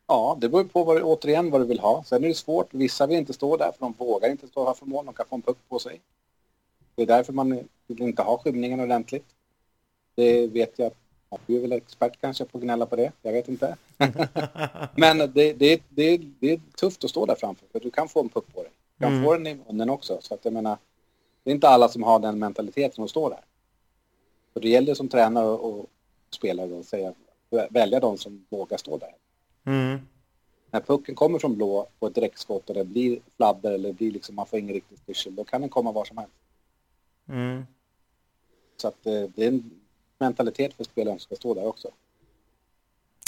Ja, 0.07 0.39
det 0.41 0.49
beror 0.49 0.65
på 0.65 0.85
vad, 0.85 1.03
återigen 1.03 1.51
vad 1.51 1.61
du 1.61 1.65
vill 1.65 1.81
ha. 1.81 2.05
Sen 2.05 2.25
är 2.25 2.29
det 2.29 2.35
svårt. 2.35 2.75
Vissa 2.75 3.07
vill 3.07 3.19
inte 3.19 3.33
stå 3.33 3.57
där 3.57 3.73
för 3.73 3.81
de 3.81 3.95
vågar 3.99 4.31
inte 4.31 4.49
stå 4.49 4.67
här 4.67 4.75
för 4.75 4.87
mål. 4.87 5.07
De 5.07 5.15
kan 5.15 5.27
få 5.27 5.35
en 5.35 5.43
puck 5.43 5.59
på 5.69 5.79
sig. 5.79 6.01
Det 6.95 7.03
är 7.03 7.07
därför 7.07 7.33
man 7.33 7.69
vill 7.87 8.03
inte 8.03 8.23
ha 8.23 8.39
skymningen 8.39 8.81
ordentligt. 8.81 9.27
Det 10.15 10.47
vet 10.47 10.79
jag 10.79 10.87
att 10.87 11.02
du 11.47 11.57
är 11.57 11.61
väl 11.61 11.73
expert 11.73 12.21
kanske 12.21 12.45
på 12.45 12.59
att 12.59 12.65
gnälla 12.65 12.87
på 12.87 12.97
det. 12.97 13.13
Jag 13.23 13.33
vet 13.33 13.49
inte. 13.49 13.77
Men 14.97 15.19
det, 15.19 15.53
det, 15.53 15.83
det, 15.89 16.17
det 16.41 16.53
är 16.53 16.61
tufft 16.77 17.05
att 17.05 17.11
stå 17.11 17.27
där 17.27 17.35
framför 17.35 17.67
för 17.73 17.81
du 17.81 17.91
kan 17.91 18.09
få 18.09 18.21
en 18.21 18.29
puck 18.29 18.55
på 18.55 18.63
dig. 18.63 18.73
Du 18.97 19.05
kan 19.05 19.13
mm. 19.13 19.25
få 19.25 19.33
den 19.33 19.47
i 19.47 19.55
munnen 19.55 19.91
också. 19.91 20.19
Så 20.21 20.35
att 20.35 20.45
jag 20.45 20.55
menar, 20.55 20.79
det 21.45 21.51
är 21.51 21.55
inte 21.55 21.69
alla 21.69 21.89
som 21.89 22.03
har 22.03 22.19
den 22.19 22.39
mentaliteten 22.39 23.05
att 23.05 23.11
stå 23.11 23.29
där. 23.29 23.41
Så 24.53 24.61
det 24.61 24.69
gäller 24.69 24.95
som 24.95 25.09
tränare 25.09 25.49
och 25.49 25.87
spelare 26.31 26.79
att 26.79 26.87
säga, 26.87 27.15
välja 27.71 28.01
de 28.01 28.19
som 28.19 28.47
vågar 28.49 28.77
stå 28.77 28.99
där. 28.99 29.15
Mm. 29.65 29.99
När 30.71 30.81
pucken 30.81 31.15
kommer 31.15 31.39
från 31.39 31.57
blå 31.57 31.89
på 31.99 32.07
ett 32.07 32.15
direktskott 32.15 32.69
och 32.69 32.75
det 32.75 32.85
blir 32.85 33.21
fladder 33.37 33.73
eller 33.73 33.93
blir 33.93 34.11
liksom, 34.11 34.35
man 34.35 34.47
får 34.47 34.59
ingen 34.59 34.75
riktig 34.75 34.99
styrsel, 34.99 35.35
då 35.35 35.45
kan 35.45 35.61
den 35.61 35.71
komma 35.71 35.93
var 35.93 36.05
som 36.05 36.19
helst. 36.19 36.35
Mm. 37.29 37.67
Så 38.77 38.89
att 38.89 39.07
eh, 39.07 39.23
det 39.35 39.45
är 39.45 39.49
en 39.49 39.82
mentalitet 40.23 40.75
för 40.75 40.85
spelaren 40.85 41.19
som 41.19 41.25
ska 41.25 41.37
stå 41.37 41.55
där 41.55 41.67
också. 41.67 41.89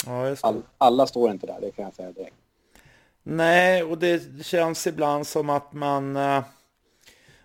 Ja, 0.05 0.35
All, 0.41 0.61
alla 0.77 1.07
står 1.07 1.31
inte 1.31 1.47
där, 1.47 1.61
det 1.61 1.71
kan 1.71 1.85
jag 1.85 1.93
säga 1.93 2.11
direkt. 2.11 2.35
Nej, 3.23 3.83
och 3.83 3.97
det 3.97 4.45
känns 4.45 4.87
ibland 4.87 5.27
som 5.27 5.49
att 5.49 5.73
man... 5.73 6.15
Eh, 6.15 6.43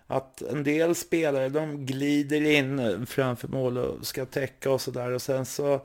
att 0.07 0.41
en 0.41 0.63
del 0.63 0.95
spelare, 0.95 1.49
de 1.49 1.85
glider 1.85 2.41
in 2.41 3.05
framför 3.05 3.47
mål 3.47 3.77
och 3.77 4.07
ska 4.07 4.25
täcka 4.25 4.71
och 4.71 4.81
sådär. 4.81 5.11
Och 5.11 5.21
sen 5.21 5.45
så 5.45 5.79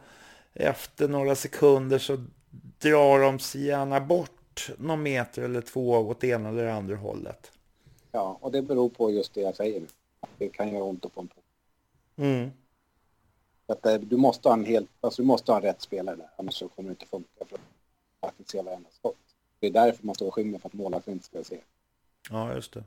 efter 0.54 1.08
några 1.08 1.34
sekunder 1.34 1.98
så 1.98 2.24
drar 2.78 3.20
de 3.20 3.38
sig 3.38 3.66
gärna 3.66 4.00
bort 4.00 4.70
någon 4.78 5.02
meter 5.02 5.42
eller 5.42 5.60
två 5.60 5.90
åt 5.90 6.24
ena 6.24 6.48
eller 6.48 6.66
andra 6.66 6.96
hållet. 6.96 7.52
Ja, 8.12 8.38
och 8.40 8.52
det 8.52 8.62
beror 8.62 8.88
på 8.88 9.10
just 9.10 9.34
det 9.34 9.40
jag 9.40 9.56
säger. 9.56 9.82
Det 10.38 10.48
kan 10.48 10.68
göra 10.68 10.84
ont 10.84 11.04
att 11.04 11.12
få 11.12 11.20
en 11.20 11.28
på. 11.28 11.40
Mm. 12.22 12.50
Att, 13.66 13.86
eh, 13.86 13.94
du, 13.94 14.16
måste 14.16 14.48
ha 14.48 14.52
en 14.54 14.64
helt, 14.64 14.90
alltså, 15.00 15.22
du 15.22 15.26
måste 15.26 15.52
ha 15.52 15.56
en 15.56 15.62
rätt 15.62 15.80
spelare 15.80 16.16
där, 16.16 16.30
annars 16.36 16.54
så 16.54 16.68
kommer 16.68 16.88
det 16.88 16.92
inte 16.92 17.06
funka 17.06 17.44
för 17.48 17.58
att 18.20 18.34
se 18.50 18.62
varenda 18.62 18.90
skott. 18.90 19.16
Det 19.60 19.66
är 19.66 19.70
därför 19.70 20.06
man 20.06 20.14
står 20.14 20.26
och 20.26 20.34
skymmer 20.34 20.58
för 20.58 20.68
att 20.68 20.72
målvakten 20.74 21.12
inte 21.12 21.26
ska 21.26 21.44
se. 21.44 21.60
Ja, 22.30 22.54
just 22.54 22.72
det. 22.72 22.84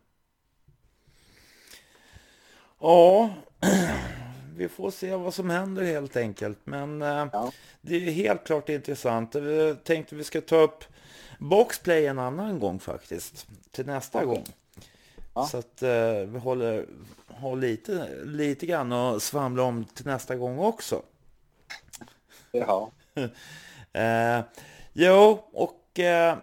Ja, 2.79 3.29
vi 4.55 4.69
får 4.69 4.91
se 4.91 5.15
vad 5.15 5.33
som 5.33 5.49
händer 5.49 5.83
helt 5.83 6.15
enkelt. 6.17 6.59
Men 6.63 7.01
eh, 7.01 7.27
Ja. 7.33 7.51
det 7.81 7.95
är 7.95 8.11
helt 8.11 8.43
klart 8.43 8.69
intressant. 8.69 9.35
Vi 9.35 9.75
tänkte 9.83 10.15
vi 10.15 10.23
ska 10.23 10.41
ta 10.41 10.55
upp 10.55 10.83
boxplay 11.39 12.05
en 12.05 12.19
annan 12.19 12.59
gång 12.59 12.79
faktiskt. 12.79 13.47
Till 13.71 13.85
nästa 13.85 14.25
gång. 14.25 14.45
Ja. 15.33 15.47
Så 15.47 15.57
att 15.57 15.83
eh, 15.83 16.13
vi 16.27 16.39
håller, 16.39 16.85
har 17.27 17.55
lite, 17.55 18.09
lite 18.25 18.65
grann 18.65 18.91
och 18.91 19.21
svamla 19.21 19.63
om 19.63 19.85
till 19.85 20.05
nästa 20.05 20.35
gång 20.35 20.59
också. 20.59 21.01
Ja. 22.51 22.91
Eh, 23.93 24.41
jo, 24.93 25.43
och 25.53 25.99
eh, 25.99 26.37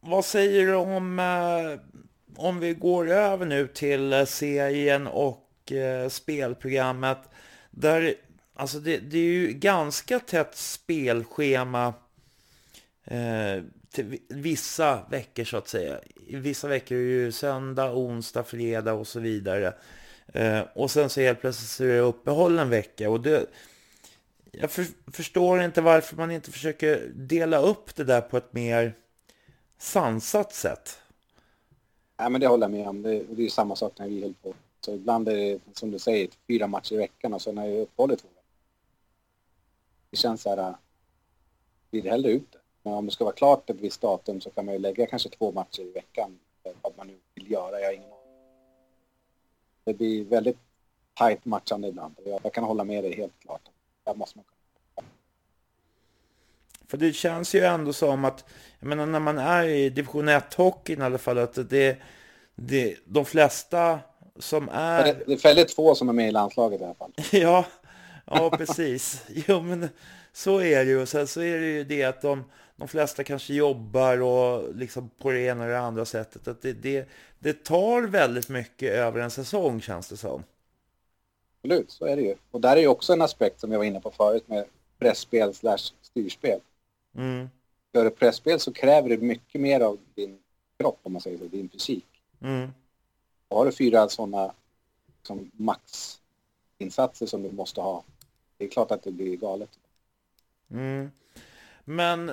vad 0.00 0.24
säger 0.24 0.66
du 0.66 0.74
om, 0.74 1.18
eh, 1.18 1.80
om 2.36 2.60
vi 2.60 2.74
går 2.74 3.10
över 3.10 3.46
nu 3.46 3.66
till 3.66 4.12
eh, 4.12 4.24
serien 4.24 5.06
och 5.06 5.72
eh, 5.72 6.08
spelprogrammet. 6.08 7.18
Där, 7.70 8.14
alltså 8.54 8.78
det, 8.78 8.98
det 8.98 9.18
är 9.18 9.22
ju 9.22 9.52
ganska 9.52 10.18
tätt 10.18 10.56
spelschema 10.56 11.94
eh, 13.04 13.62
till 13.90 14.18
vissa 14.28 15.04
veckor 15.10 15.44
så 15.44 15.56
att 15.56 15.68
säga. 15.68 16.00
Vissa 16.26 16.68
veckor 16.68 16.96
är 16.96 17.02
ju 17.02 17.32
söndag, 17.32 17.94
onsdag, 17.94 18.44
fredag 18.44 18.92
och 18.92 19.06
så 19.06 19.20
vidare. 19.20 19.74
Eh, 20.32 20.60
och 20.74 20.90
sen 20.90 21.10
så 21.10 21.20
helt 21.20 21.40
plötsligt 21.40 21.70
så 21.70 21.84
är 21.84 21.88
det 21.88 21.98
uppehåll 21.98 22.58
en 22.58 22.70
vecka. 22.70 23.10
Och 23.10 23.20
det, 23.20 23.46
jag 24.52 24.70
för, 24.70 24.86
förstår 25.12 25.62
inte 25.62 25.80
varför 25.80 26.16
man 26.16 26.30
inte 26.30 26.50
försöker 26.50 27.12
dela 27.14 27.58
upp 27.58 27.94
det 27.96 28.04
där 28.04 28.20
på 28.20 28.36
ett 28.36 28.52
mer 28.52 28.94
sansat 29.78 30.52
sätt. 30.52 30.98
Nej, 32.18 32.30
men 32.30 32.40
det 32.40 32.46
håller 32.46 32.64
jag 32.64 32.70
med 32.70 32.88
om. 32.88 33.02
Det, 33.02 33.10
det 33.10 33.42
är 33.42 33.44
ju 33.44 33.50
samma 33.50 33.76
sak 33.76 33.92
när 33.98 34.08
vi 34.08 34.22
höll 34.22 34.34
på. 34.34 34.54
Så 34.80 34.94
ibland 34.94 35.28
är 35.28 35.36
det, 35.36 35.60
som 35.72 35.90
du 35.90 35.98
säger, 35.98 36.28
fyra 36.48 36.66
matcher 36.66 36.92
i 36.92 36.96
veckan 36.96 37.34
och 37.34 37.42
sen 37.42 37.58
är 37.58 37.68
det 37.68 37.80
uppehållet 37.80 38.18
två 38.18 38.28
veckor. 38.28 38.42
Det 40.10 40.16
känns 40.16 40.42
så 40.42 40.50
här, 40.50 40.58
äh, 40.58 40.76
blir 41.90 42.02
det 42.02 42.10
hellre 42.10 42.30
ut. 42.30 42.56
Men 42.88 42.96
om 42.98 43.06
det 43.06 43.12
ska 43.12 43.24
vara 43.24 43.34
klart 43.34 43.70
ett 43.70 43.80
visst 43.80 44.00
datum 44.00 44.40
så 44.40 44.50
kan 44.50 44.64
man 44.64 44.74
ju 44.74 44.80
lägga 44.80 45.06
kanske 45.06 45.28
två 45.28 45.52
matcher 45.52 45.80
i 45.80 45.92
veckan. 45.92 46.38
Vad 46.82 46.92
man 46.96 47.06
nu 47.06 47.14
vill 47.34 47.50
göra, 47.50 47.80
jag 47.80 47.86
har 47.86 47.92
ingen. 47.92 48.08
Det 49.84 49.94
blir 49.94 50.24
väldigt 50.24 50.58
tajt 51.14 51.44
matchande 51.44 51.88
ibland. 51.88 52.14
Jag, 52.42 52.52
kan 52.52 52.64
hålla 52.64 52.84
med 52.84 53.04
dig 53.04 53.16
helt 53.16 53.40
klart. 53.40 53.60
Där 54.04 54.14
måste 54.14 54.38
man. 54.38 54.44
För 56.86 56.96
det 56.96 57.12
känns 57.12 57.54
ju 57.54 57.60
ändå 57.60 57.92
som 57.92 58.24
att, 58.24 58.44
jag 58.80 58.88
menar 58.88 59.06
när 59.06 59.20
man 59.20 59.38
är 59.38 59.64
i 59.64 59.90
division 59.90 60.28
1-hockeyn 60.28 61.00
i 61.00 61.04
alla 61.04 61.18
fall, 61.18 61.38
att 61.38 61.70
det, 61.70 61.96
det, 62.54 62.96
de 63.04 63.24
flesta 63.24 63.98
som 64.38 64.68
är... 64.72 65.04
Det 65.26 65.32
är 65.32 65.42
väldigt 65.42 65.74
få 65.74 65.94
som 65.94 66.08
är 66.08 66.12
med 66.12 66.28
i 66.28 66.32
landslaget 66.32 66.80
i 66.80 66.84
alla 66.84 66.94
fall. 66.94 67.12
Ja, 67.32 67.66
ja 68.24 68.50
precis. 68.50 69.24
Jo, 69.28 69.60
men 69.60 69.88
så 70.32 70.60
är 70.60 70.84
det 70.84 70.90
ju. 70.90 71.02
Och 71.02 71.08
sen 71.08 71.26
så 71.26 71.40
är 71.40 71.60
det 71.60 71.66
ju 71.66 71.84
det 71.84 72.04
att 72.04 72.22
de, 72.22 72.44
de 72.78 72.88
flesta 72.88 73.24
kanske 73.24 73.54
jobbar 73.54 74.22
och 74.22 74.76
liksom 74.76 75.10
på 75.18 75.32
det 75.32 75.40
ena 75.42 75.64
eller 75.64 75.74
det 75.74 75.80
andra 75.80 76.06
sättet. 76.06 76.48
Att 76.48 76.62
det, 76.62 76.74
det, 76.74 77.08
det 77.40 77.64
tar 77.64 78.02
väldigt 78.02 78.50
mycket 78.50 78.92
över 78.92 79.20
en 79.20 79.32
säsong 79.32 79.82
känns 79.82 80.08
det 80.10 80.18
som. 80.18 80.44
Absolut, 81.64 81.90
så 81.90 82.04
är 82.04 82.16
det 82.16 82.22
ju. 82.22 82.36
Och 82.50 82.60
där 82.60 82.76
är 82.76 82.80
ju 82.80 82.88
också 82.88 83.12
en 83.12 83.22
aspekt 83.22 83.60
som 83.60 83.72
jag 83.72 83.78
var 83.78 83.84
inne 83.84 84.00
på 84.00 84.10
förut 84.10 84.48
med 84.48 84.64
pressspel 84.98 85.54
slash 85.54 85.78
styrspel. 86.02 86.60
Mm, 87.16 87.50
Gör 87.94 88.04
du 88.04 88.10
pressspel 88.10 88.60
så 88.60 88.72
kräver 88.72 89.08
det 89.08 89.18
mycket 89.18 89.60
mer 89.60 89.80
av 89.80 89.98
din 90.14 90.38
kropp, 90.78 90.98
om 91.02 91.12
man 91.12 91.22
säger 91.22 91.38
så, 91.38 91.44
din 91.44 91.68
fysik. 91.68 92.06
mm, 92.42 92.74
Och 93.48 93.56
har 93.58 93.66
du 93.66 93.72
fyra 93.72 94.08
sådana 94.08 94.54
liksom, 95.18 95.50
maxinsatser 95.56 97.26
som 97.26 97.42
du 97.42 97.50
måste 97.52 97.80
ha, 97.80 98.04
det 98.58 98.64
är 98.64 98.68
klart 98.68 98.90
att 98.90 99.02
det 99.02 99.12
blir 99.12 99.36
galet. 99.36 99.78
mm. 100.70 101.10
Men 101.84 102.32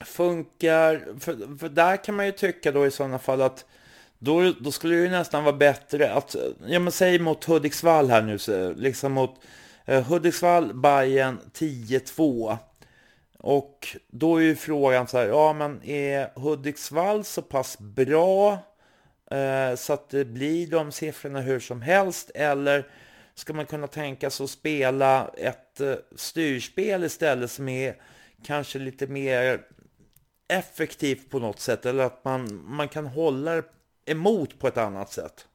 funkar, 0.00 1.20
för, 1.20 1.58
för 1.58 1.68
där 1.68 2.04
kan 2.04 2.14
man 2.14 2.26
ju 2.26 2.32
tycka 2.32 2.72
då 2.72 2.86
i 2.86 2.90
sådana 2.90 3.18
fall 3.18 3.42
att 3.42 3.64
då, 4.18 4.52
då 4.60 4.72
skulle 4.72 4.94
det 4.94 5.02
ju 5.02 5.10
nästan 5.10 5.44
vara 5.44 5.56
bättre 5.56 6.12
att, 6.12 6.36
ja 6.66 6.78
men 6.78 6.92
säg 6.92 7.18
mot 7.18 7.44
Hudiksvall 7.44 8.10
här 8.10 8.22
nu, 8.22 8.38
så, 8.38 8.72
liksom 8.72 9.12
mot 9.12 9.34
eh, 9.86 10.04
Hudiksvall, 10.04 10.74
Bayern 10.74 11.38
10-2. 11.54 12.56
Och 13.38 13.96
då 14.06 14.36
är 14.36 14.42
ju 14.42 14.56
frågan 14.56 15.08
så 15.08 15.18
här, 15.18 15.26
ja 15.26 15.52
men 15.52 15.82
är 15.84 16.38
Hudiksvall 16.38 17.24
så 17.24 17.42
pass 17.42 17.78
bra 17.78 18.58
eh, 19.30 19.74
så 19.76 19.92
att 19.92 20.10
det 20.10 20.24
blir 20.24 20.66
de 20.66 20.92
siffrorna 20.92 21.40
hur 21.40 21.60
som 21.60 21.82
helst 21.82 22.30
eller 22.34 22.86
ska 23.34 23.52
man 23.52 23.66
kunna 23.66 23.86
tänka 23.86 24.30
sig 24.30 24.44
att 24.44 24.50
spela 24.50 25.30
ett 25.36 25.80
eh, 25.80 25.94
styrspel 26.16 27.04
istället 27.04 27.50
som 27.50 27.68
är 27.68 27.96
kanske 28.44 28.78
lite 28.78 29.06
mer 29.06 29.60
effektivt 30.48 31.30
på 31.30 31.38
något 31.38 31.60
sätt 31.60 31.86
eller 31.86 32.04
att 32.04 32.24
man, 32.24 32.64
man 32.64 32.88
kan 32.88 33.06
hålla 33.06 33.62
emot 34.04 34.58
på 34.58 34.68
ett 34.68 34.76
annat 34.76 35.12
sätt. 35.12 35.46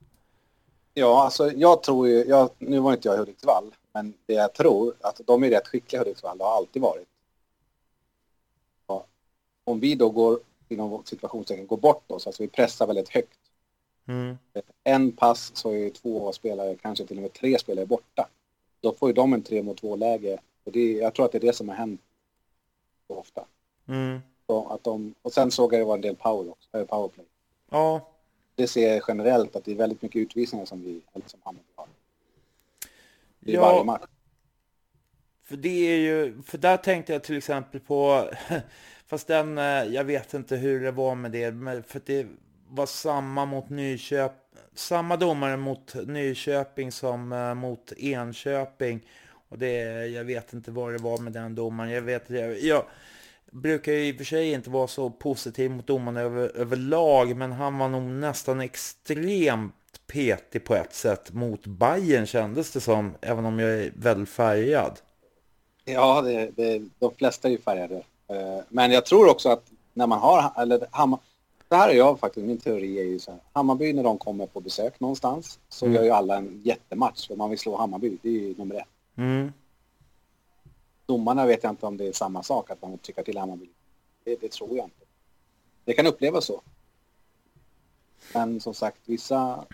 Ja, 0.94 1.24
alltså 1.24 1.52
jag 1.52 1.84
tror 1.84 2.08
ju, 2.08 2.24
jag, 2.24 2.50
nu 2.58 2.80
var 2.80 2.94
inte 2.94 3.08
jag 3.08 3.16
i 3.16 3.20
Hudiksvall, 3.20 3.76
men 3.94 4.14
det 4.26 4.34
jag 4.34 4.54
tror, 4.54 4.94
att 5.02 5.22
de 5.26 5.44
är 5.44 5.50
rätt 5.50 5.68
skickliga 5.68 6.02
i 6.02 6.04
Hudiksvall, 6.04 6.38
det 6.38 6.44
har 6.44 6.56
alltid 6.56 6.82
varit. 6.82 7.08
Ja. 8.88 9.06
Om 9.64 9.80
vi 9.80 9.96
då 9.96 10.10
går, 10.10 10.40
inom 10.68 11.02
situationstecken, 11.06 11.68
går 11.68 11.78
bort 11.78 12.12
oss, 12.12 12.28
alltså 12.28 12.44
vi 12.44 12.50
pressar 12.50 12.88
väldigt 12.88 13.10
högt. 13.10 13.40
Mm. 14.08 14.38
En 14.84 15.12
pass 15.12 15.52
så 15.56 15.72
är 15.72 15.90
två 15.90 16.32
spelare, 16.32 16.76
kanske 16.76 17.06
till 17.06 17.18
och 17.18 17.22
med 17.22 17.34
tre 17.34 17.60
spelare 17.60 17.86
borta. 17.86 18.28
Då 18.82 18.94
får 18.94 19.10
ju 19.10 19.14
de 19.14 19.34
en 19.34 19.42
tre 19.42 19.64
mot 19.64 19.78
två 19.78 19.96
läge. 19.96 20.40
Och 20.64 20.72
det, 20.72 20.92
jag 20.92 21.14
tror 21.14 21.26
att 21.26 21.32
det 21.32 21.38
är 21.38 21.48
det 21.48 21.54
som 21.54 21.70
har 21.70 21.76
hänt 21.76 22.02
så 23.08 23.16
ofta. 23.16 23.46
Mm. 23.88 24.20
Att 24.48 24.84
de, 24.84 25.16
och 25.22 25.34
sen 25.34 25.52
såg 25.52 25.74
jag 25.74 25.82
det 25.82 25.86
var 25.86 25.96
en 25.96 26.02
del 26.02 26.16
power 26.16 26.52
också, 26.52 26.78
äh, 26.78 26.86
powerplay. 26.86 27.26
Ja, 27.72 28.10
Det 28.56 28.68
ser 28.68 28.94
jag 28.94 29.04
generellt 29.08 29.56
att 29.56 29.66
det 29.66 29.72
är 29.72 29.76
väldigt 29.76 30.02
mycket 30.02 30.20
utvisningar 30.20 30.66
som 30.66 30.82
vi, 30.82 31.02
eller 31.14 31.28
som 31.28 31.40
Hammarby 31.44 31.68
har. 31.76 31.88
I 33.40 33.54
Ja. 33.54 33.62
varje 33.62 33.84
match. 33.84 34.02
För 35.44 35.58
det 35.58 35.70
är 35.94 35.98
ju, 35.98 36.42
för 36.46 36.58
där 36.58 36.78
tänkte 36.78 37.14
jag 37.14 37.24
till 37.24 37.38
exempel 37.38 37.80
på, 37.80 38.30
fast 39.08 39.28
den, 39.28 39.58
eh, 39.58 39.64
jag 39.84 40.04
vet 40.04 40.34
inte 40.34 40.56
hur 40.56 40.84
det 40.84 40.92
var 40.92 41.16
med 41.16 41.32
det, 41.32 41.52
men 41.52 41.84
för 41.84 42.02
det 42.06 42.28
var 42.70 42.86
samma 42.86 43.46
mot 43.46 43.70
Nyköping, 43.70 44.40
samma 44.74 45.18
domare 45.18 45.58
mot 45.58 45.94
Nyköping 46.08 46.92
som 46.92 47.32
eh, 47.32 47.54
mot 47.54 47.92
Enköping. 47.98 49.08
Och 49.50 49.58
det, 49.60 50.08
jag 50.08 50.24
vet 50.24 50.54
inte 50.54 50.72
vad 50.72 50.94
det 50.94 50.98
var 50.98 51.18
med 51.18 51.34
den 51.34 51.56
domaren. 51.56 51.92
Jag 51.92 52.02
vet, 52.02 52.30
jag, 52.30 52.60
jag 52.60 52.86
brukar 53.54 53.92
ju 53.92 54.08
i 54.08 54.12
och 54.14 54.18
för 54.18 54.24
sig 54.24 54.52
inte 54.52 54.70
vara 54.70 54.88
så 54.88 55.10
positiv 55.10 55.72
mot 55.72 55.88
domarna 55.88 56.22
över, 56.22 56.58
överlag, 56.58 57.36
men 57.36 57.52
han 57.52 57.78
var 57.78 57.90
nog 57.90 58.04
nästan 58.04 58.62
extremt 58.62 59.74
petig 60.08 60.66
på 60.66 60.76
ett 60.76 60.94
sätt 60.94 61.34
mot 61.34 61.66
Bayern 61.68 62.26
kändes 62.26 62.72
det 62.72 62.82
som, 62.82 63.16
även 63.22 63.46
om 63.46 63.60
jag 63.60 63.72
är 63.72 63.92
väldigt 63.96 64.30
färgad. 64.30 65.00
Ja, 65.86 66.22
det, 66.22 66.52
det, 66.56 66.82
de 67.00 67.14
flesta 67.16 67.48
är 67.48 67.52
ju 67.52 67.58
färgade. 67.58 67.96
Eh, 68.28 68.60
Men 68.70 68.92
jag 68.92 69.06
tror 69.06 69.30
också 69.30 69.50
att 69.50 69.64
när 69.94 70.08
man 70.08 70.20
har, 70.20 70.52
eller 70.62 70.88
Hammar, 70.92 71.20
det 71.68 71.76
här 71.76 71.90
är 71.90 71.94
jag 71.94 72.20
faktiskt, 72.20 72.46
min 72.48 72.58
teori 72.58 73.00
är 73.00 73.04
ju 73.04 73.20
så 73.20 73.32
här. 73.32 73.40
Hammarby 73.54 73.94
när 73.94 74.04
de 74.04 74.18
kommer 74.18 74.46
på 74.46 74.60
besök 74.60 75.00
någonstans 75.00 75.60
så 75.70 75.86
Mm. 75.86 75.96
gör 75.96 76.04
ju 76.04 76.10
alla 76.10 76.38
en 76.38 76.62
jättematch 76.64 77.28
för 77.28 77.36
man 77.36 77.50
vill 77.50 77.60
slå 77.60 77.78
Hammarby, 77.78 78.18
det 78.22 78.30
är 78.30 78.34
ju 78.34 78.56
nummer 78.58 78.76
ett. 78.76 78.88
Mm. 79.18 79.52
Domarna 81.06 81.46
vet 81.46 81.64
jag 81.64 81.72
inte 81.72 81.86
om 81.86 81.98
det 81.98 82.08
är 82.08 82.12
samma 82.14 82.44
sak, 82.44 82.70
att 82.70 82.82
man 82.82 82.98
tycker 82.98 83.24
till 83.24 83.38
Hammarby. 83.38 83.70
Det, 84.24 84.42
det 84.42 84.52
tror 84.52 84.78
jag 84.78 84.86
inte. 84.86 85.06
Det 85.86 85.94
kan 85.94 86.08
upplevas 86.08 86.46
så. 86.46 86.62
Men 88.34 88.60
som 88.60 88.74
sagt, 88.74 88.98
vissa, 89.06 89.66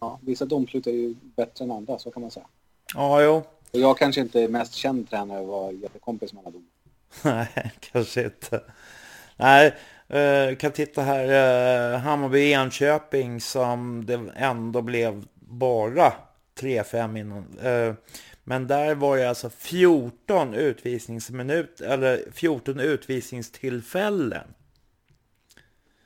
ja, 0.00 0.18
vissa 0.22 0.44
domslut 0.44 0.86
är 0.86 0.92
ju 0.92 1.14
bättre 1.36 1.64
än 1.64 1.70
andra, 1.70 1.98
så 1.98 2.10
kan 2.10 2.22
man 2.22 2.30
säga. 2.30 2.46
Ja, 2.94 3.22
jo. 3.22 3.42
Och 3.72 3.78
jag 3.80 3.98
kanske 3.98 4.20
inte 4.20 4.42
är 4.42 4.48
mest 4.48 4.74
känd 4.74 5.10
tränare 5.10 5.40
och 5.40 5.46
var 5.46 5.72
jättekompis 5.72 6.32
med 6.32 6.40
alla 6.40 6.50
domare. 6.50 6.68
Nej, 7.54 7.72
kanske 7.80 8.24
inte. 8.24 8.62
Nej, 9.36 9.74
eh, 10.08 10.56
kan 10.56 10.72
titta 10.72 11.02
här. 11.02 11.24
Eh, 11.24 12.00
Hammarby-Enköping 12.00 13.40
som 13.40 14.06
det 14.06 14.32
ändå 14.36 14.82
blev 14.82 15.24
bara 15.34 16.12
3-5 16.60 17.18
innan. 17.18 17.58
Eh, 17.58 17.94
men 18.44 18.66
där 18.66 18.94
var 18.94 19.16
det 19.16 19.28
alltså 19.28 19.50
14 19.50 20.54
utvisningsminut 20.54 21.80
eller 21.80 22.30
14 22.32 22.80
utvisningstillfällen. 22.80 24.54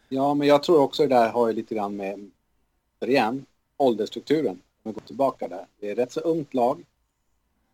Ja, 0.08 0.34
men 0.34 0.48
jag 0.48 0.62
tror 0.62 0.80
också 0.80 1.02
det 1.02 1.14
där 1.14 1.30
har 1.30 1.48
ju 1.48 1.52
lite 1.52 1.74
grann 1.74 1.96
med, 1.96 2.30
för 2.98 3.08
igen, 3.08 3.46
åldersstrukturen. 3.76 4.60
Om 4.82 4.90
vi 4.90 4.92
går 4.92 5.00
tillbaka 5.00 5.48
där. 5.48 5.66
Det 5.80 5.88
är 5.88 5.92
ett 5.92 5.98
rätt 5.98 6.12
så 6.12 6.20
ungt 6.20 6.54
lag. 6.54 6.84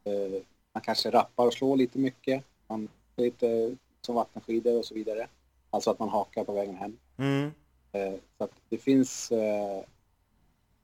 Eh, 0.04 0.42
man 0.72 0.80
kanske 0.80 1.10
rappar 1.10 1.46
och 1.46 1.54
slår 1.54 1.76
lite 1.76 1.98
mycket. 1.98 2.44
Man 2.66 2.88
är 3.16 3.22
lite 3.22 3.76
som 4.00 4.14
vattenskidor 4.14 4.78
och 4.78 4.84
så 4.84 4.94
vidare. 4.94 5.28
Alltså 5.70 5.90
att 5.90 5.98
man 5.98 6.08
hakar 6.08 6.44
på 6.44 6.52
vägen 6.52 6.76
hem. 6.76 6.96
Mm. 7.16 7.50
Eh, 7.92 8.14
så 8.38 8.44
att 8.44 8.52
det 8.68 8.78
finns 8.78 9.32
eh, 9.32 9.84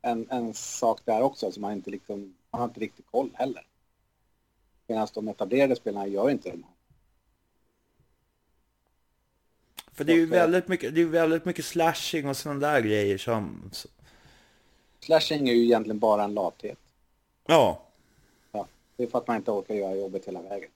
en, 0.03 0.27
en 0.31 0.55
sak 0.55 1.01
där 1.05 1.23
också, 1.23 1.47
alltså 1.47 1.61
man, 1.61 1.73
inte 1.73 1.91
liksom, 1.91 2.35
man 2.51 2.61
har 2.61 2.69
inte 2.69 2.81
riktigt 2.81 3.07
koll 3.11 3.31
heller. 3.35 3.65
Medan 4.91 5.09
de 5.15 5.29
etablerade 5.29 5.77
spelarna 5.77 6.07
gör 6.07 6.31
inte 6.31 6.51
det. 6.51 6.63
För 9.93 10.05
det 10.05 10.13
är 10.13 10.17
ju 10.17 10.27
väldigt 10.27 10.69
mycket, 10.69 10.95
det 10.95 11.01
är 11.01 11.05
väldigt 11.05 11.45
mycket 11.45 11.65
slashing 11.65 12.29
och 12.29 12.37
sådana 12.37 12.61
där 12.61 12.81
grejer 12.81 13.19
som... 13.19 13.71
Slashing 15.01 15.49
är 15.49 15.53
ju 15.53 15.65
egentligen 15.65 15.99
bara 15.99 16.25
en 16.25 16.35
lathet. 16.35 16.79
Ja. 17.47 17.83
ja. 18.53 18.67
Det 18.97 19.03
är 19.03 19.07
för 19.07 19.19
att 19.19 19.27
man 19.27 19.37
inte 19.37 19.51
orkar 19.51 19.75
göra 19.75 19.95
jobbet 19.95 20.25
hela 20.25 20.43
vägen. 20.43 20.71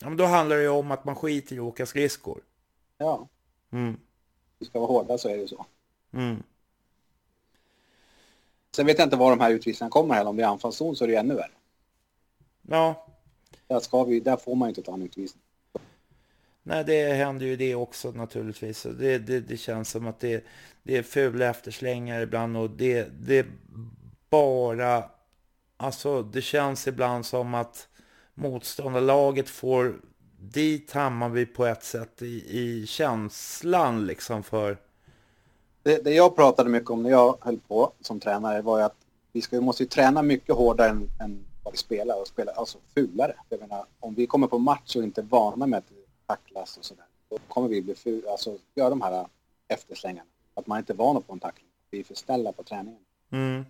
Ja, 0.00 0.08
men 0.08 0.16
då 0.16 0.24
handlar 0.24 0.56
det 0.56 0.62
ju 0.62 0.68
om 0.68 0.90
att 0.90 1.04
man 1.04 1.16
skiter 1.16 1.56
i 1.56 1.58
att 1.58 1.64
åka 1.64 1.86
skridskor. 1.86 2.40
Ja. 2.98 3.28
Mm. 3.70 3.96
Du 4.58 4.64
ska 4.64 4.78
vara 4.80 4.88
hårda 4.88 5.18
så 5.18 5.28
är 5.28 5.36
det 5.36 5.48
så. 5.48 5.66
Mm. 6.12 6.42
Sen 8.70 8.86
vet 8.86 8.98
jag 8.98 9.06
inte 9.06 9.16
var 9.16 9.30
de 9.30 9.40
här 9.40 9.50
utvisningarna 9.50 9.90
kommer 9.90 10.14
heller. 10.14 10.30
Om 10.30 10.36
det 10.36 10.42
är 10.42 10.46
anfallszon 10.46 10.96
så 10.96 11.04
är 11.04 11.08
det 11.08 11.16
ännu 11.16 11.34
värre. 11.34 11.59
Ja. 12.62 13.06
Där, 13.66 13.80
ska 13.80 14.04
vi, 14.04 14.20
där 14.20 14.36
får 14.36 14.54
man 14.54 14.68
ju 14.68 14.70
inte 14.70 14.82
ta 14.82 14.94
en 14.94 15.02
utvisning. 15.02 15.42
Nej, 16.62 16.84
det 16.84 17.12
händer 17.12 17.46
ju 17.46 17.56
det 17.56 17.74
också 17.74 18.10
naturligtvis. 18.10 18.82
Det, 18.82 19.18
det, 19.18 19.40
det 19.40 19.56
känns 19.56 19.90
som 19.90 20.06
att 20.06 20.20
det, 20.20 20.44
det 20.82 20.96
är 20.96 21.02
fula 21.02 21.46
efterslängar 21.46 22.20
ibland 22.20 22.56
och 22.56 22.70
det, 22.70 23.08
det 23.20 23.46
bara... 24.30 25.04
Alltså, 25.76 26.22
det 26.22 26.42
känns 26.42 26.88
ibland 26.88 27.26
som 27.26 27.54
att 27.54 27.88
motståndarlaget 28.34 29.48
får 29.48 30.00
dit 30.40 30.92
Hammarby 30.92 31.46
på 31.46 31.66
ett 31.66 31.84
sätt 31.84 32.22
i, 32.22 32.58
i 32.58 32.86
känslan 32.86 34.06
liksom 34.06 34.42
för... 34.42 34.76
Det, 35.82 36.04
det, 36.04 36.10
jag 36.10 36.36
pratade 36.36 36.70
mycket 36.70 36.90
om 36.90 37.02
när 37.02 37.10
jag 37.10 37.38
höll 37.40 37.58
på 37.68 37.92
som 38.00 38.20
tränare 38.20 38.62
var 38.62 38.78
ju 38.78 38.84
att 38.84 38.96
vi, 39.32 39.40
ska, 39.42 39.56
vi 39.56 39.62
måste 39.62 39.82
ju 39.82 39.88
träna 39.88 40.22
mycket 40.22 40.54
hårdare 40.54 40.88
än, 40.88 41.08
än 41.20 41.44
vi 41.70 41.76
spelar 41.76 42.20
och 42.20 42.28
spela 42.28 42.52
alltså 42.52 42.78
fulare. 42.94 43.34
Jag 43.48 43.60
menar, 43.60 43.84
om 44.00 44.14
vi 44.14 44.26
kommer 44.26 44.46
på 44.46 44.58
match 44.58 44.96
och 44.96 45.02
inte 45.02 45.20
är 45.20 45.24
vana 45.24 45.66
med 45.66 45.78
att 45.78 45.92
tacklas 46.26 46.76
och 46.76 46.84
sådär, 46.84 47.04
då 47.28 47.38
kommer 47.48 47.68
vi 47.68 47.82
bli 47.82 47.94
ful, 47.94 48.26
alltså 48.28 48.58
göra 48.74 48.90
de 48.90 49.00
här 49.00 49.26
efterslängarna. 49.68 50.28
Att 50.54 50.66
man 50.66 50.78
inte 50.78 50.92
är 50.92 50.96
van 50.96 51.16
att 51.16 51.24
få 51.24 51.32
en 51.32 51.40
tackling. 51.40 51.68
Vi 51.90 52.00
är 52.00 52.04
för 52.04 52.14
snälla 52.14 52.52
på 52.52 52.62
träningen. 52.62 53.02
Mm. 53.30 53.64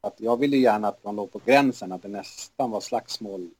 Att 0.00 0.20
jag 0.20 0.36
ville 0.36 0.56
gärna 0.56 0.88
att 0.88 1.04
man 1.04 1.16
låg 1.16 1.32
på 1.32 1.40
gränsen, 1.44 1.92
att 1.92 2.02
det 2.02 2.08
nästan 2.08 2.70
var 2.70 2.80
slagsmål 2.80 3.50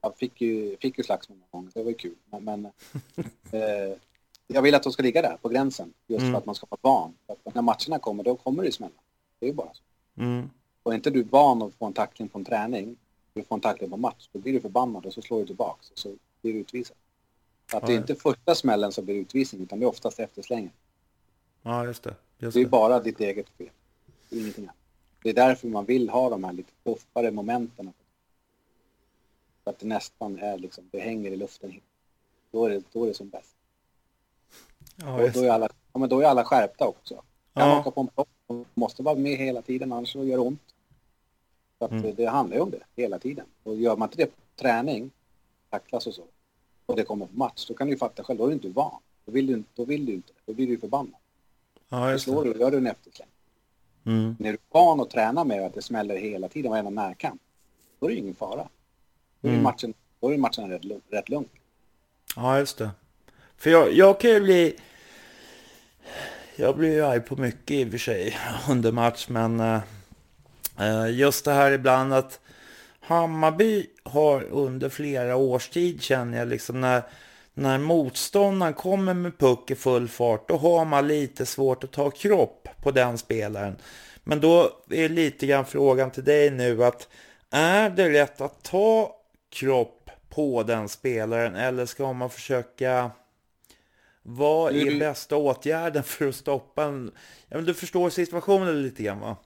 jag 0.00 0.16
fick 0.16 0.40
ju, 0.40 0.76
fick 0.76 0.98
ju 0.98 1.04
slagsmål 1.04 1.38
någon 1.38 1.48
gång, 1.50 1.70
det 1.74 1.82
var 1.82 1.90
ju 1.90 1.96
kul. 1.96 2.14
Men, 2.30 2.44
men 2.44 2.64
eh, 3.52 3.98
jag 4.46 4.62
vill 4.62 4.74
att 4.74 4.82
de 4.82 4.92
ska 4.92 5.02
ligga 5.02 5.22
där 5.22 5.36
på 5.42 5.48
gränsen, 5.48 5.92
just 6.06 6.20
mm. 6.20 6.32
för 6.32 6.38
att 6.38 6.46
man 6.46 6.54
ska 6.54 6.66
vara 6.70 6.94
van. 6.94 7.14
För 7.26 7.36
att 7.44 7.54
när 7.54 7.62
matcherna 7.62 7.98
kommer, 7.98 8.24
då 8.24 8.36
kommer 8.36 8.62
det 8.62 8.72
smälla. 8.72 8.94
Det 9.38 9.46
är 9.46 9.50
ju 9.50 9.54
bara 9.54 9.74
så. 9.74 9.82
Mm. 10.22 10.50
Och 10.82 10.92
är 10.92 10.96
inte 10.96 11.10
du 11.10 11.22
van 11.22 11.62
att 11.62 11.74
få 11.74 11.86
en 11.86 11.92
tackling 11.92 12.28
på 12.28 12.38
en 12.38 12.44
träning, 12.44 12.96
du 13.38 13.44
får 13.44 13.54
en 13.54 13.60
tackling 13.60 13.90
på 13.90 13.96
match, 13.96 14.28
då 14.32 14.38
blir 14.38 14.52
du 14.52 14.60
förbannad 14.60 15.06
och 15.06 15.12
så 15.12 15.22
slår 15.22 15.40
du 15.40 15.46
tillbaka 15.46 15.80
och 15.92 15.98
så 15.98 16.14
blir 16.42 16.52
du 16.52 16.58
utvisad. 16.58 16.96
Att 17.72 17.86
det 17.86 17.92
är 17.92 17.96
inte 17.96 18.14
första 18.14 18.54
smällen 18.54 18.92
som 18.92 19.04
blir 19.04 19.14
utvisning, 19.14 19.62
utan 19.62 19.80
det 19.80 19.84
är 19.84 19.88
oftast 19.88 20.18
efterslängen. 20.18 20.70
Ja, 21.62 21.84
just 21.84 22.02
det. 22.02 22.14
Just 22.38 22.54
det 22.54 22.60
är 22.60 22.66
bara 22.66 23.00
ditt 23.00 23.20
eget 23.20 23.48
fel. 23.48 23.70
Ingenting 24.30 24.64
annat. 24.64 24.76
Det 25.22 25.30
är 25.30 25.34
därför 25.34 25.68
man 25.68 25.84
vill 25.84 26.08
ha 26.08 26.30
de 26.30 26.44
här 26.44 26.52
lite 26.52 26.72
tuffare 26.84 27.30
momenten 27.30 27.92
att 29.68 29.78
det 29.78 29.86
nästan 29.86 30.38
är 30.38 30.58
liksom, 30.58 30.84
det 30.90 31.00
hänger 31.00 31.30
i 31.30 31.36
luften. 31.36 31.80
Då 32.50 32.64
är 32.64 32.70
det, 32.70 32.82
då 32.92 33.04
är 33.04 33.08
det 33.08 33.14
som 33.14 33.28
bäst. 33.28 33.56
Ja, 34.96 35.22
och 35.22 35.32
då, 35.32 35.42
är 35.42 35.50
alla, 35.50 35.68
ja, 35.92 35.98
men 35.98 36.08
då 36.08 36.20
är 36.20 36.24
alla 36.24 36.44
skärpta 36.44 36.88
också. 36.88 37.14
Kan 37.54 37.68
ja. 37.68 37.80
åka 37.80 37.90
på 37.90 38.00
en 38.00 38.06
propp, 38.06 38.28
måste 38.74 39.02
vara 39.02 39.14
med 39.14 39.36
hela 39.36 39.62
tiden, 39.62 39.92
annars 39.92 40.12
så 40.12 40.24
gör 40.24 40.36
det 40.36 40.42
ont. 40.42 40.60
Så 41.78 41.84
att 41.84 41.90
mm. 41.90 42.14
det 42.16 42.26
handlar 42.26 42.56
ju 42.56 42.62
om 42.62 42.70
det 42.70 42.82
hela 42.96 43.18
tiden. 43.18 43.46
Och 43.62 43.76
gör 43.76 43.96
man 43.96 44.08
inte 44.08 44.16
det 44.16 44.26
på 44.26 44.40
träning, 44.56 45.10
tacklas 45.70 46.06
och 46.06 46.14
så, 46.14 46.24
och 46.86 46.96
det 46.96 47.04
kommer 47.04 47.26
på 47.26 47.36
match, 47.36 47.66
då 47.68 47.74
kan 47.74 47.86
du 47.86 47.92
ju 47.92 47.98
fatta 47.98 48.24
själv, 48.24 48.38
då 48.38 48.44
är 48.44 48.48
du 48.48 48.54
inte 48.54 48.68
van. 48.68 49.00
Då 49.24 49.32
vill 49.32 49.46
du, 49.46 49.62
då 49.74 49.84
vill 49.84 50.06
du 50.06 50.12
inte 50.12 50.32
Då 50.46 50.52
blir 50.52 50.66
du 50.66 50.78
förbannad. 50.78 51.20
Ja, 51.88 52.10
just 52.10 52.26
då 52.26 52.32
slår 52.32 52.44
du, 52.44 52.60
gör 52.60 52.70
du 52.70 52.76
en 52.76 52.86
eftersläng. 52.86 53.28
Mm. 54.06 54.36
När 54.38 54.52
du 54.52 54.54
är 54.54 54.58
van 54.68 55.00
att 55.00 55.10
träna 55.10 55.44
med 55.44 55.66
att 55.66 55.74
det 55.74 55.82
smäller 55.82 56.16
hela 56.16 56.48
tiden, 56.48 56.70
varenda 56.70 56.90
närkamp, 56.90 57.42
då 58.00 58.06
är 58.06 58.10
det 58.10 58.16
ingen 58.16 58.34
fara. 58.34 58.68
Då 59.40 59.48
är 59.48 59.52
mm. 59.52 59.62
matchen, 59.62 59.94
då 60.20 60.32
är 60.32 60.38
matchen 60.38 60.70
rätt, 60.70 61.02
rätt 61.10 61.28
lugn. 61.28 61.48
Ja, 62.36 62.58
just 62.58 62.78
det. 62.78 62.90
För 63.56 63.70
jag, 63.70 63.92
jag 63.92 64.20
kan 64.20 64.30
ju 64.30 64.40
bli... 64.40 64.76
Jag 66.56 66.76
blir 66.76 66.92
ju 66.92 67.04
arg 67.04 67.20
på 67.20 67.36
mycket 67.36 67.70
i 67.70 67.84
och 67.84 67.90
för 67.90 67.98
sig 67.98 68.36
under 68.70 68.92
match, 68.92 69.28
men 69.28 69.60
uh, 69.60 69.80
just 71.10 71.44
det 71.44 71.52
här 71.52 71.72
ibland 71.72 72.14
att 72.14 72.40
Hammarby 73.00 73.86
har 74.02 74.42
under 74.42 74.88
flera 74.88 75.36
års 75.36 75.68
tid 75.68 76.02
känner 76.02 76.38
jag 76.38 76.48
liksom 76.48 76.80
när, 76.80 77.02
när 77.54 77.78
motståndaren 77.78 78.74
kommer 78.74 79.14
med 79.14 79.38
puck 79.38 79.70
i 79.70 79.74
full 79.74 80.08
fart, 80.08 80.48
då 80.48 80.56
har 80.56 80.84
man 80.84 81.08
lite 81.08 81.46
svårt 81.46 81.84
att 81.84 81.92
ta 81.92 82.10
kropp 82.10 82.68
på 82.82 82.90
den 82.90 83.18
spelaren. 83.18 83.76
Men 84.24 84.40
då 84.40 84.70
är 84.90 85.08
lite 85.08 85.46
grann 85.46 85.64
frågan 85.64 86.10
till 86.10 86.24
dig 86.24 86.50
nu 86.50 86.84
att 86.84 87.08
är 87.50 87.90
det 87.90 88.10
rätt 88.10 88.40
att 88.40 88.62
ta 88.62 89.16
kropp 89.50 90.10
på 90.28 90.62
den 90.62 90.88
spelaren 90.88 91.54
eller 91.54 91.86
ska 91.86 92.12
man 92.12 92.30
försöka 92.30 93.10
vad 94.22 94.76
är 94.76 94.98
bästa 94.98 95.36
åtgärden 95.36 96.02
för 96.02 96.28
att 96.28 96.34
stoppa 96.34 96.84
en... 96.84 97.10
Ja, 97.48 97.56
men 97.56 97.64
du 97.64 97.74
förstår 97.74 98.10
situationen 98.10 98.82
lite 98.82 99.02
grann 99.02 99.20
va? 99.20 99.36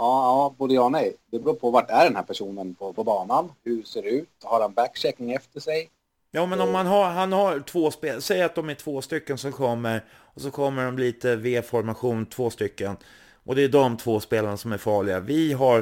Ja, 0.00 0.24
ja, 0.24 0.54
både 0.58 0.74
ja 0.74 0.82
och 0.82 0.92
nej. 0.92 1.16
Det 1.30 1.38
beror 1.38 1.54
på 1.54 1.70
vart 1.70 1.90
är 1.90 2.04
den 2.04 2.16
här 2.16 2.22
personen 2.22 2.74
på, 2.74 2.92
på 2.92 3.04
banan? 3.04 3.52
Hur 3.64 3.82
ser 3.82 4.02
det 4.02 4.08
ut? 4.08 4.28
Har 4.42 4.60
han 4.60 4.72
backchecking 4.72 5.32
efter 5.32 5.60
sig? 5.60 5.90
Ja, 6.30 6.46
men 6.46 6.60
om 6.60 6.72
man 6.72 6.86
har, 6.86 7.04
han 7.04 7.32
har 7.32 7.60
två 7.60 7.90
spel, 7.90 8.22
säg 8.22 8.42
att 8.42 8.54
de 8.54 8.70
är 8.70 8.74
två 8.74 9.02
stycken 9.02 9.38
som 9.38 9.52
kommer 9.52 10.04
och 10.10 10.40
så 10.40 10.50
kommer 10.50 10.84
de 10.84 10.98
lite 10.98 11.36
V-formation, 11.36 12.26
två 12.26 12.50
stycken. 12.50 12.96
Och 13.44 13.54
det 13.54 13.64
är 13.64 13.68
de 13.68 13.96
två 13.96 14.20
spelarna 14.20 14.56
som 14.56 14.72
är 14.72 14.78
farliga. 14.78 15.20
Vi 15.20 15.52
har, 15.52 15.78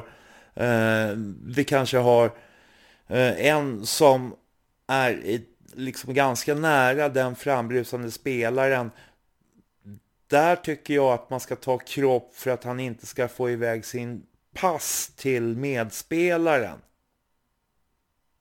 eh, 0.54 1.16
vi 1.44 1.64
kanske 1.64 1.98
har 1.98 2.30
Eh, 3.08 3.46
en 3.46 3.86
som 3.86 4.34
är 4.86 5.40
liksom 5.74 6.14
ganska 6.14 6.54
nära 6.54 7.08
den 7.08 7.36
frambrusande 7.36 8.10
spelaren. 8.10 8.90
Där 10.28 10.56
tycker 10.56 10.94
jag 10.94 11.12
att 11.12 11.30
man 11.30 11.40
ska 11.40 11.56
ta 11.56 11.78
kropp 11.78 12.34
för 12.34 12.50
att 12.50 12.64
han 12.64 12.80
inte 12.80 13.06
ska 13.06 13.28
få 13.28 13.50
iväg 13.50 13.84
sin 13.84 14.26
pass 14.54 15.12
till 15.16 15.42
medspelaren. 15.42 16.78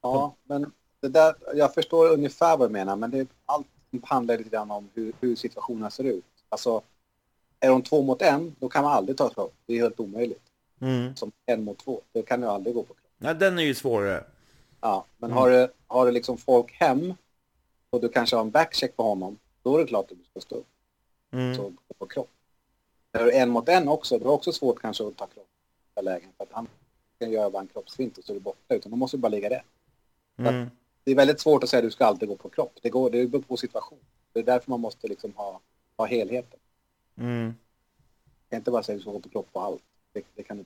Ja, 0.01 0.35
men 0.43 0.71
det 0.99 1.07
där, 1.07 1.35
jag 1.53 1.73
förstår 1.73 2.11
ungefär 2.11 2.57
vad 2.57 2.69
du 2.69 2.73
menar, 2.73 2.95
men 2.95 3.11
det, 3.11 3.27
allt 3.45 3.67
handlar 4.03 4.37
lite 4.37 4.49
grann 4.49 4.71
om 4.71 4.89
hur, 4.93 5.13
hur 5.19 5.35
situationen 5.35 5.91
ser 5.91 6.03
ut. 6.03 6.25
Alltså, 6.49 6.81
är 7.59 7.69
de 7.69 7.81
två 7.81 8.01
mot 8.01 8.21
en, 8.21 8.55
då 8.59 8.69
kan 8.69 8.83
man 8.83 8.93
aldrig 8.93 9.17
ta 9.17 9.29
kropp. 9.29 9.53
Det 9.65 9.73
är 9.73 9.81
helt 9.81 9.99
omöjligt. 9.99 10.43
Mm. 10.81 11.15
Som 11.15 11.31
en 11.45 11.63
mot 11.63 11.77
två, 11.77 12.01
det 12.11 12.21
kan 12.21 12.41
ju 12.41 12.47
aldrig 12.47 12.75
gå 12.75 12.83
på 12.83 12.93
kropp. 12.93 13.11
Nej, 13.17 13.35
den 13.35 13.59
är 13.59 13.63
ju 13.63 13.75
svårare. 13.75 14.23
Ja, 14.81 15.05
men 15.17 15.31
mm. 15.31 15.37
har, 15.37 15.49
du, 15.49 15.67
har 15.87 16.05
du 16.05 16.11
liksom 16.11 16.37
folk 16.37 16.71
hem 16.71 17.13
och 17.89 18.01
du 18.01 18.09
kanske 18.09 18.35
har 18.35 18.43
en 18.43 18.51
backcheck 18.51 18.95
på 18.95 19.03
honom, 19.03 19.37
då 19.61 19.75
är 19.75 19.79
det 19.79 19.87
klart 19.87 20.11
att 20.11 20.17
du 20.17 20.23
ska 20.23 20.39
stå 20.39 20.55
upp. 20.55 20.67
Mm. 21.31 21.55
Så 21.55 21.73
på 21.97 22.05
kropp. 22.05 22.29
En 23.33 23.49
mot 23.49 23.69
en 23.69 23.87
också, 23.87 24.19
det 24.19 24.25
också 24.25 24.51
svårt 24.51 24.81
kanske 24.81 25.07
att 25.07 25.17
ta 25.17 25.27
kropp 25.27 25.47
i 25.99 26.03
lägen. 26.03 26.29
För 26.37 26.43
att 26.43 26.51
han 26.51 26.67
kan 27.19 27.31
göra 27.31 27.49
bara 27.49 27.61
en 27.61 27.67
kroppsfint 27.67 28.17
och 28.17 28.23
så 28.23 28.31
är 28.31 28.33
du 28.33 28.39
borta. 28.39 28.75
Utan 28.75 28.91
då 28.91 28.97
måste 28.97 29.17
du 29.17 29.21
bara 29.21 29.29
ligga 29.29 29.49
där. 29.49 29.63
Mm. 30.37 30.69
Det 31.03 31.11
är 31.11 31.15
väldigt 31.15 31.39
svårt 31.39 31.63
att 31.63 31.69
säga 31.69 31.79
att 31.79 31.85
du 31.85 31.91
ska 31.91 32.05
alltid 32.05 32.29
gå 32.29 32.35
på 32.35 32.49
kropp. 32.49 32.79
Det, 32.81 32.89
går, 32.89 33.09
det 33.09 33.27
beror 33.27 33.41
på 33.41 33.57
situation. 33.57 33.99
Det 34.33 34.39
är 34.39 34.43
därför 34.43 34.69
man 34.69 34.79
måste 34.79 35.07
liksom 35.07 35.33
ha, 35.35 35.59
ha 35.97 36.05
helheten. 36.05 36.59
Mm. 37.17 37.45
Jag 37.45 38.49
kan 38.49 38.57
inte 38.57 38.71
bara 38.71 38.83
säga 38.83 38.95
att 38.95 38.99
du 38.99 39.01
ska 39.01 39.11
gå 39.11 39.19
på 39.19 39.29
kropp 39.29 39.53
på 39.53 39.59
allt. 39.59 39.83
Det, 40.13 40.25
det 40.35 40.43
kan 40.43 40.57
du 40.57 40.65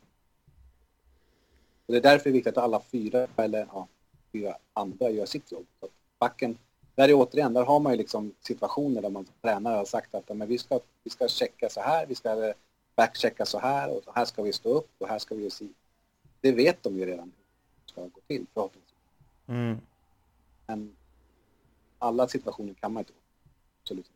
Det 1.85 1.97
är 1.97 2.01
därför 2.01 2.23
det 2.23 2.29
är 2.29 2.33
viktigt 2.33 2.57
att 2.57 2.63
alla 2.63 2.81
fyra, 2.81 3.27
eller 3.35 3.67
ja, 3.73 3.87
fyra 4.31 4.57
andra 4.73 5.09
gör 5.09 5.25
sitt 5.25 5.51
jobb. 5.51 5.65
Så 5.79 5.87
backen, 6.19 6.57
där 6.95 7.09
är 7.09 7.13
återigen, 7.13 7.53
där 7.53 7.63
har 7.63 7.79
man 7.79 7.93
ju 7.93 7.97
liksom 7.97 8.33
situationer 8.39 9.01
där 9.01 9.09
man 9.09 9.25
tränare 9.41 9.75
har 9.75 9.85
sagt 9.85 10.15
att 10.15 10.37
men 10.37 10.47
vi, 10.47 10.57
ska, 10.57 10.79
vi 11.03 11.09
ska 11.09 11.27
checka 11.27 11.69
så 11.69 11.81
här, 11.81 12.05
vi 12.05 12.15
ska 12.15 12.53
backchecka 12.95 13.45
så 13.45 13.59
här 13.59 13.89
och 13.89 14.03
så 14.03 14.11
här 14.15 14.25
ska 14.25 14.41
vi 14.43 14.53
stå 14.53 14.69
upp 14.69 14.89
och 14.97 15.07
här 15.07 15.19
ska 15.19 15.35
vi 15.35 15.49
se. 15.49 15.67
Det 16.41 16.51
vet 16.51 16.83
de 16.83 16.97
ju 16.97 17.05
redan 17.05 17.23
hur 17.25 17.83
det 17.85 17.91
ska 17.91 18.01
gå 18.01 18.21
till 18.27 18.45
förhoppningsvis. 18.53 18.95
Mm. 19.47 19.77
Men 20.65 20.95
alla 21.99 22.27
situationer 22.27 22.73
kan 22.73 22.93
man 22.93 23.01
inte. 23.01 23.13
Absolut 23.83 24.11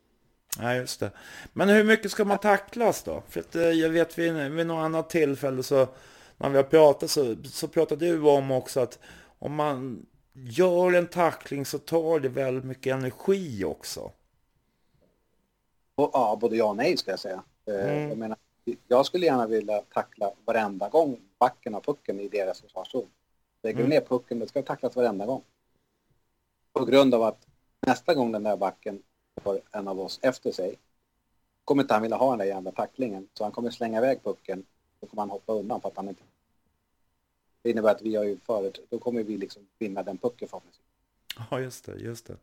Nej, 0.58 0.78
just 0.78 1.00
det. 1.00 1.10
Men 1.52 1.68
hur 1.68 1.84
mycket 1.84 2.10
ska 2.10 2.24
man 2.24 2.38
tacklas 2.38 3.02
då? 3.02 3.22
För 3.28 3.40
att 3.40 3.56
eh, 3.56 3.62
jag 3.62 3.90
vet 3.90 4.18
vid, 4.18 4.34
vid 4.34 4.66
något 4.66 4.84
annat 4.84 5.10
tillfälle 5.10 5.62
så 5.62 5.88
när 6.36 6.50
vi 6.50 6.56
har 6.56 6.64
pratat 6.64 7.10
så, 7.10 7.36
så 7.44 7.68
pratade 7.68 8.06
du 8.06 8.20
om 8.22 8.50
också 8.50 8.80
att 8.80 8.98
om 9.38 9.54
man 9.54 10.06
gör 10.44 10.92
en 10.92 11.06
tackling 11.06 11.66
så 11.66 11.78
tar 11.78 12.20
det 12.20 12.28
väldigt 12.28 12.64
mycket 12.64 12.92
energi 12.94 13.64
också. 13.64 14.12
Och, 15.94 16.10
ja, 16.12 16.38
både 16.40 16.56
ja 16.56 16.64
och 16.64 16.76
nej 16.76 16.96
ska 16.96 17.10
jag 17.10 17.20
säga. 17.20 17.42
Eh, 17.66 17.74
Mm. 17.74 18.08
Jag 18.08 18.18
menar, 18.18 18.38
jag 18.88 19.06
skulle 19.06 19.26
gärna 19.26 19.46
vilja 19.46 19.80
tackla 19.82 20.32
varenda 20.44 20.88
gång 20.88 21.20
backen 21.38 21.74
har 21.74 21.80
pucken 21.80 22.20
i 22.20 22.28
deras 22.28 22.60
försvarszon. 22.60 23.06
Lägger 23.62 23.78
Mm. 23.78 23.90
ner 23.90 24.00
pucken, 24.00 24.38
det 24.38 24.48
ska 24.48 24.62
tacklas 24.62 24.96
varenda 24.96 25.26
gång. 25.26 25.42
På 26.72 26.84
grund 26.84 27.14
av 27.14 27.22
att 27.22 27.46
nästa 27.86 28.14
gång 28.14 28.32
den 28.32 28.42
där 28.42 28.56
backen 28.56 29.02
får 29.42 29.60
en 29.72 29.88
av 29.88 30.00
oss 30.00 30.18
efter 30.22 30.52
sig 30.52 30.76
kommer 31.64 31.82
inte 31.82 31.94
han 31.94 32.02
vilja 32.02 32.16
ha 32.16 32.30
den 32.30 32.38
där 32.38 32.46
jävla 32.46 32.72
tacklingen. 32.72 33.28
Så 33.34 33.44
han 33.44 33.52
kommer 33.52 33.70
slänga 33.70 33.98
iväg 33.98 34.22
pucken. 34.24 34.64
Då 35.00 35.06
kommer 35.06 35.22
han 35.22 35.30
hoppa 35.30 35.52
undan 35.52 35.80
för 35.80 35.88
att 35.88 35.96
han 35.96 36.08
inte... 36.08 36.22
Det 37.66 37.70
innebär 37.70 37.90
att 37.90 38.02
vi 38.02 38.16
har 38.16 38.24
ju 38.24 38.38
förut, 38.38 38.86
då 38.90 38.98
kommer 38.98 39.22
vi 39.22 39.38
liksom 39.38 39.66
vinna 39.78 40.02
den 40.02 40.18
pucken 40.18 40.48
förhoppningsvis. 40.48 40.84
Ja, 41.50 41.60
just 41.60 41.84
det, 41.84 41.96
just 41.96 42.26
det. 42.26 42.36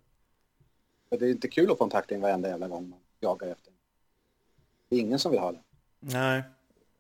För 1.09 1.17
det 1.17 1.25
är 1.25 1.31
inte 1.31 1.47
kul 1.47 1.71
att 1.71 1.77
få 1.77 1.83
en 1.83 1.89
tackling 1.89 2.21
varenda 2.21 2.49
jävla 2.49 2.67
gång 2.67 2.89
man 2.89 2.99
jagar 3.19 3.47
efter. 3.47 3.73
Det 4.89 4.95
är 4.95 4.99
ingen 4.99 5.19
som 5.19 5.31
vill 5.31 5.39
ha 5.39 5.51
det. 5.51 5.59
Nej. 5.99 6.43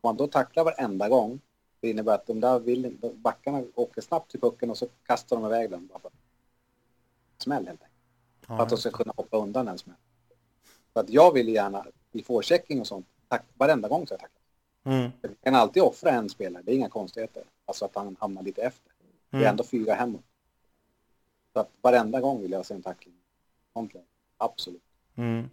Om 0.01 0.07
man 0.07 0.17
då 0.17 0.27
tacklar 0.27 0.63
varenda 0.63 1.09
gång, 1.09 1.39
det 1.79 1.89
innebär 1.89 2.15
att 2.15 2.27
de 2.27 2.39
där 2.39 2.59
vill, 2.59 2.97
backarna 3.13 3.63
åker 3.75 4.01
snabbt 4.01 4.31
till 4.31 4.39
pucken 4.39 4.69
och 4.69 4.77
så 4.77 4.87
kastar 5.05 5.35
de 5.35 5.45
iväg 5.45 5.69
den 5.69 5.87
bara 5.87 5.99
för 5.99 6.11
smäll 7.37 7.67
helt 7.67 7.81
enkelt. 7.81 7.99
För 8.47 8.53
Ja, 8.53 8.61
att 8.63 8.69
de 8.69 8.77
ska 8.77 8.91
kunna 8.91 9.13
hoppa 9.15 9.37
undan 9.37 9.67
en 9.67 9.77
smäll. 9.77 9.95
Så 10.93 10.99
att 10.99 11.09
jag 11.09 11.33
vill 11.33 11.49
gärna 11.49 11.85
i 12.11 12.23
forechecking 12.23 12.79
och 12.79 12.87
sånt, 12.87 13.07
tack, 13.27 13.43
varenda 13.57 13.87
gång 13.87 14.07
så 14.07 14.13
jag 14.13 14.19
tacklar. 14.19 14.42
Mm. 14.83 15.11
Vi 15.21 15.29
kan 15.43 15.55
alltid 15.55 15.83
offra 15.83 16.11
en 16.11 16.29
spelare, 16.29 16.63
det 16.65 16.71
är 16.71 16.75
inga 16.75 16.89
konstigheter. 16.89 17.43
Alltså 17.65 17.85
att 17.85 17.95
han 17.95 18.15
hamnar 18.19 18.43
lite 18.43 18.61
efter. 18.61 18.91
Det 19.29 19.37
är 19.37 19.41
Mm. 19.41 19.49
ändå 19.49 19.63
fyra 19.63 19.93
hemåt. 19.93 20.23
Så 21.53 21.59
att 21.59 21.69
varenda 21.81 22.21
gång 22.21 22.41
vill 22.41 22.51
jag 22.51 22.65
se 22.65 22.73
en 22.73 22.81
tackling. 22.81 23.13
Absolut. 24.37 24.81
Mm. 25.15 25.49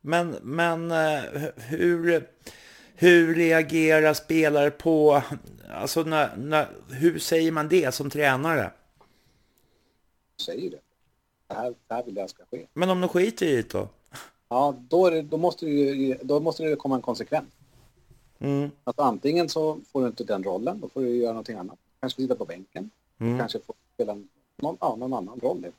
Men, 0.00 0.36
men 0.42 0.90
eh, 0.90 1.22
hur, 1.56 2.28
hur 2.94 3.34
reagerar 3.34 4.14
spelare 4.14 4.70
på, 4.70 5.22
alltså 5.70 6.02
när, 6.02 6.36
när, 6.36 6.68
hur 6.90 7.18
säger 7.18 7.52
man 7.52 7.68
det 7.68 7.94
som 7.94 8.10
tränare? 8.10 8.72
Säger 10.46 10.70
det. 10.70 10.80
Det 11.46 11.54
här, 11.54 11.74
det 11.86 11.94
här 11.94 12.04
vill 12.04 12.16
jag 12.16 12.30
ska 12.30 12.44
ske. 12.44 12.66
Men 12.72 12.90
om 12.90 13.00
de 13.00 13.08
skiter 13.08 13.46
i 13.46 13.56
det 13.56 13.70
då? 13.70 13.88
Ja, 14.48 14.74
då, 14.88 15.10
det, 15.10 15.22
då, 15.22 15.36
måste 15.36 15.66
det, 15.66 16.18
då 16.22 16.40
måste 16.40 16.62
det 16.62 16.76
komma 16.76 16.94
en 16.96 17.02
konsekvens. 17.02 17.48
Mm. 18.44 18.70
Att 18.84 18.98
antingen 19.00 19.48
så 19.48 19.80
får 19.92 20.00
du 20.00 20.06
inte 20.06 20.24
den 20.24 20.44
rollen, 20.44 20.80
då 20.80 20.88
får 20.88 21.00
du 21.00 21.16
göra 21.16 21.32
någonting 21.32 21.56
annat. 21.56 21.78
Kanske 22.00 22.22
sitta 22.22 22.34
på 22.34 22.44
bänken. 22.44 22.90
Mm. 23.18 23.38
Kanske 23.38 23.60
få 23.60 23.74
spela 23.94 24.14
någon, 24.56 24.76
ja, 24.80 24.96
någon 24.96 25.12
annan 25.14 25.40
roll. 25.40 25.62
helt. 25.62 25.74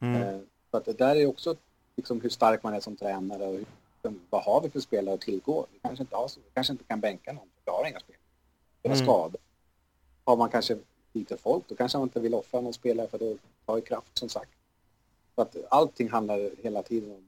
Mm. 0.00 0.22
Eh, 0.22 0.40
Så 0.70 0.76
att 0.76 0.84
det 0.84 0.92
där 0.92 1.16
är 1.16 1.26
också 1.26 1.56
liksom 1.96 2.20
hur 2.20 2.28
stark 2.28 2.62
man 2.62 2.74
är 2.74 2.80
som 2.80 2.96
tränare 2.96 3.46
och 3.46 3.52
hur, 4.02 4.14
vad 4.30 4.42
har 4.42 4.60
vi 4.62 4.70
för 4.70 4.80
spelare 4.80 5.14
att 5.14 5.20
tillgå. 5.20 5.66
Vi 5.72 5.78
kanske 5.82 6.02
inte, 6.02 6.16
har, 6.16 6.28
vi 6.36 6.50
kanske 6.54 6.72
inte 6.72 6.84
kan 6.84 7.00
bänka 7.00 7.32
någon, 7.32 7.48
för 7.54 7.62
vi 7.64 7.70
har 7.76 7.88
inga 7.88 8.00
spelare. 8.00 8.20
Det 8.82 8.88
är 8.88 8.92
Mm. 8.94 9.06
skador. 9.06 9.40
Har 10.24 10.36
man 10.36 10.48
kanske 10.50 10.78
lite 11.12 11.36
folk, 11.36 11.64
då 11.68 11.74
kanske 11.74 11.98
man 11.98 12.06
inte 12.06 12.20
vill 12.20 12.34
offra 12.34 12.60
någon 12.60 12.72
spelare 12.72 13.08
för 13.08 13.18
då 13.18 13.36
tar 13.66 13.76
ju 13.76 13.82
kraft 13.82 14.18
som 14.18 14.28
sagt. 14.28 14.50
Så 15.34 15.42
att 15.42 15.56
allting 15.68 16.10
handlar 16.10 16.50
hela 16.62 16.82
tiden 16.82 17.10
om 17.10 17.24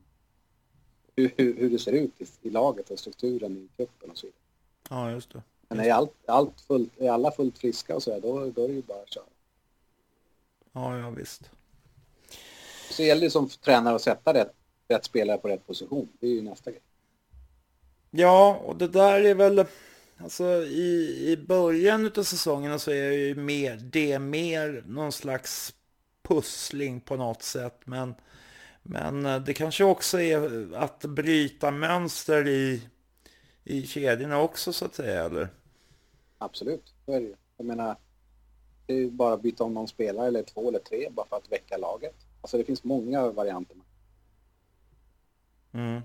hur, 1.18 1.32
hur, 1.36 1.56
hur 1.56 1.70
det 1.70 1.78
ser 1.78 1.92
ut 1.92 2.12
i, 2.18 2.26
i 2.48 2.50
laget 2.50 2.90
och 2.90 2.98
strukturen 2.98 3.56
i 3.56 3.68
truppen 3.76 4.10
och 4.10 4.18
så 4.18 4.26
vidare. 4.26 4.40
Ja, 4.90 5.10
just 5.10 5.32
det. 5.32 5.42
Men 5.68 5.80
är, 5.80 5.92
allt, 5.92 6.12
allt 6.26 6.60
fullt, 6.60 7.00
är 7.00 7.10
alla 7.10 7.30
fullt 7.30 7.58
friska 7.58 7.96
och 7.96 8.02
så 8.02 8.10
där, 8.10 8.20
då, 8.20 8.50
då 8.50 8.64
är 8.64 8.68
det 8.68 8.74
ju 8.74 8.82
bara 8.82 9.02
att 9.02 9.12
köra. 9.12 9.24
Ja, 10.72 10.98
ja 10.98 11.10
visst. 11.10 11.50
Så 12.90 13.02
gäller 13.02 13.22
det 13.22 13.30
som 13.30 13.48
tränare 13.48 13.94
att 13.94 14.02
sätta 14.02 14.34
rätt, 14.34 14.52
rätt 14.88 15.04
spelare 15.04 15.38
på 15.38 15.48
rätt 15.48 15.66
position. 15.66 16.08
Det 16.20 16.26
är 16.26 16.30
ju 16.30 16.42
nästa 16.42 16.70
grej. 16.70 16.80
Ja, 18.10 18.60
och 18.64 18.76
det 18.76 18.88
där 18.88 19.24
är 19.24 19.34
väl, 19.34 19.64
alltså 20.16 20.44
i, 20.64 21.24
i 21.32 21.36
början 21.36 22.12
av 22.16 22.22
säsongen 22.22 22.80
så 22.80 22.90
är 22.90 23.12
ju 23.12 23.34
mer, 23.34 23.76
det 23.76 24.12
är 24.12 24.18
mer 24.18 24.84
någon 24.86 25.12
slags 25.12 25.74
pussling 26.22 27.00
på 27.00 27.16
något 27.16 27.42
sätt. 27.42 27.80
Men, 27.84 28.14
men 28.88 29.26
eh, 29.26 29.42
det 29.42 29.54
kanske 29.54 29.84
också 29.84 30.20
är 30.20 30.74
att 30.74 31.04
bryta 31.04 31.70
mönster 31.70 32.48
i, 32.48 32.82
i 33.64 33.86
kedjorna 33.86 34.40
också 34.40 34.72
så 34.72 34.84
att 34.84 34.94
säga, 34.94 35.24
eller? 35.24 35.48
Absolut, 36.38 36.94
så 37.04 37.12
är 37.12 37.20
det 37.20 37.26
ju. 37.26 37.34
Jag 37.56 37.66
menar, 37.66 37.96
det 38.86 38.92
är 38.92 38.98
ju 38.98 39.10
bara 39.10 39.34
att 39.34 39.42
byta 39.42 39.64
om 39.64 39.74
någon 39.74 39.88
spelare 39.88 40.26
eller 40.26 40.42
två 40.42 40.68
eller 40.68 40.78
tre 40.78 41.08
bara 41.10 41.26
för 41.26 41.36
att 41.36 41.52
väcka 41.52 41.76
laget. 41.76 42.14
Alltså 42.40 42.58
det 42.58 42.64
finns 42.64 42.84
många 42.84 43.30
varianter. 43.30 43.76
Mm. 45.72 46.00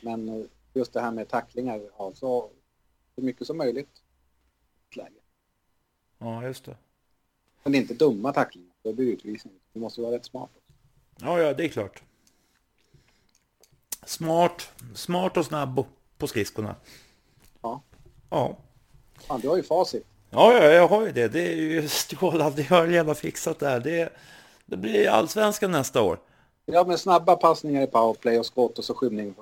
Men 0.00 0.28
eh, 0.28 0.46
just 0.74 0.92
det 0.92 1.00
här 1.00 1.10
med 1.10 1.28
tacklingar, 1.28 1.80
ja, 1.98 2.12
så 2.14 2.50
så 3.14 3.20
mycket 3.20 3.46
som 3.46 3.56
möjligt. 3.56 4.02
Läge. 4.94 5.20
Ja, 6.18 6.44
just 6.44 6.64
det. 6.64 6.76
Men 7.62 7.72
det 7.72 7.78
är 7.78 7.80
inte 7.80 7.94
dumma 7.94 8.32
tacklingar, 8.32 8.74
då 8.82 8.92
blir 8.92 9.06
det 9.06 9.12
utvisning. 9.12 9.54
Du 9.72 9.80
måste 9.80 10.00
vara 10.00 10.14
rätt 10.14 10.24
smart. 10.24 10.50
Ja, 11.22 11.40
ja, 11.40 11.54
det 11.54 11.64
är 11.64 11.68
klart. 11.68 12.02
Smart, 14.04 14.68
smart 14.94 15.36
och 15.36 15.46
snabb 15.46 15.84
på 16.18 16.26
skridskorna. 16.26 16.76
Ja. 17.62 17.82
Ja. 18.30 18.56
Fan, 19.26 19.40
du 19.40 19.48
har 19.48 19.56
ju 19.56 19.62
facit. 19.62 20.06
Ja, 20.30 20.52
ja, 20.52 20.64
jag 20.64 20.88
har 20.88 21.06
ju 21.06 21.12
det. 21.12 21.28
Det 21.28 21.52
är 21.52 21.56
ju 21.56 21.88
strålande. 21.88 22.66
Jag 22.70 22.76
har 22.76 22.86
redan 22.86 23.14
fixat 23.14 23.58
det 23.58 23.68
här. 23.68 23.80
Det, 23.80 24.12
det 24.66 24.76
blir 24.76 25.08
allsvenskan 25.08 25.70
nästa 25.70 26.02
år. 26.02 26.18
Ja, 26.66 26.84
men 26.84 26.98
snabba 26.98 27.36
passningar 27.36 27.82
i 27.82 27.86
powerplay 27.86 28.38
och 28.38 28.46
skott 28.46 28.78
och 28.78 28.84
så 28.84 28.94
skymning. 28.94 29.34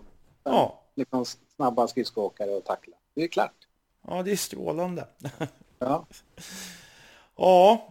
Ja, 0.45 0.81
Liksom 0.95 1.25
snabba 1.57 1.89
skridskoåkare 1.89 2.51
och 2.51 2.65
tackla. 2.65 2.97
Det 3.15 3.23
är 3.25 3.29
klart. 3.29 3.53
ja 4.07 4.23
det 4.23 4.33
är 4.33 4.37
strålande. 4.37 5.07
Ja. 5.81 6.07
Ja, 7.37 7.89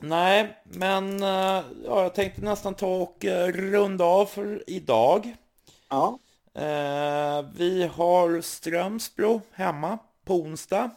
nej, 0.00 0.56
men 0.64 1.22
eh, 1.22 1.62
ja, 1.84 2.02
jag 2.02 2.14
tänkte 2.14 2.42
nästan 2.42 2.74
ta 2.74 2.96
och 2.96 3.24
eh, 3.24 3.46
runda 3.52 4.04
av 4.04 4.26
för 4.26 4.64
idag. 4.66 5.36
Ja. 5.88 6.18
Eh, 6.54 7.44
vi 7.54 7.90
har 7.94 8.40
Strömsbro 8.40 9.40
hemma 9.52 9.98
på 10.24 10.34
onsdag. 10.34 10.90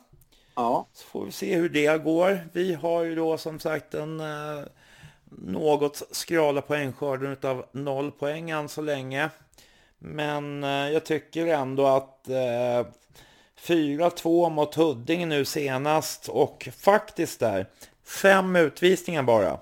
Ja. 0.55 0.87
Så 0.93 1.05
får 1.05 1.25
vi 1.25 1.31
se 1.31 1.55
hur 1.55 1.69
det 1.69 2.03
går. 2.03 2.47
Vi 2.53 2.73
har 2.73 3.03
ju 3.03 3.15
då 3.15 3.37
som 3.37 3.59
sagt 3.59 3.93
en 3.93 4.21
något 5.31 6.01
skrala 6.11 6.61
poängskörden 6.61 7.37
av 7.43 7.65
noll 7.71 8.11
poäng 8.11 8.49
än 8.49 8.69
så 8.69 8.81
länge. 8.81 9.29
Men 9.99 10.63
jag 10.63 11.05
tycker 11.05 11.47
ändå 11.47 11.87
att 11.87 12.29
eh, 12.29 12.85
4-2 13.61 14.49
mot 14.49 14.75
Huddinge 14.75 15.25
nu 15.25 15.45
senast 15.45 16.29
och 16.29 16.69
faktiskt 16.77 17.39
där 17.39 17.67
fem 18.03 18.55
utvisningar 18.55 19.23
bara. 19.23 19.59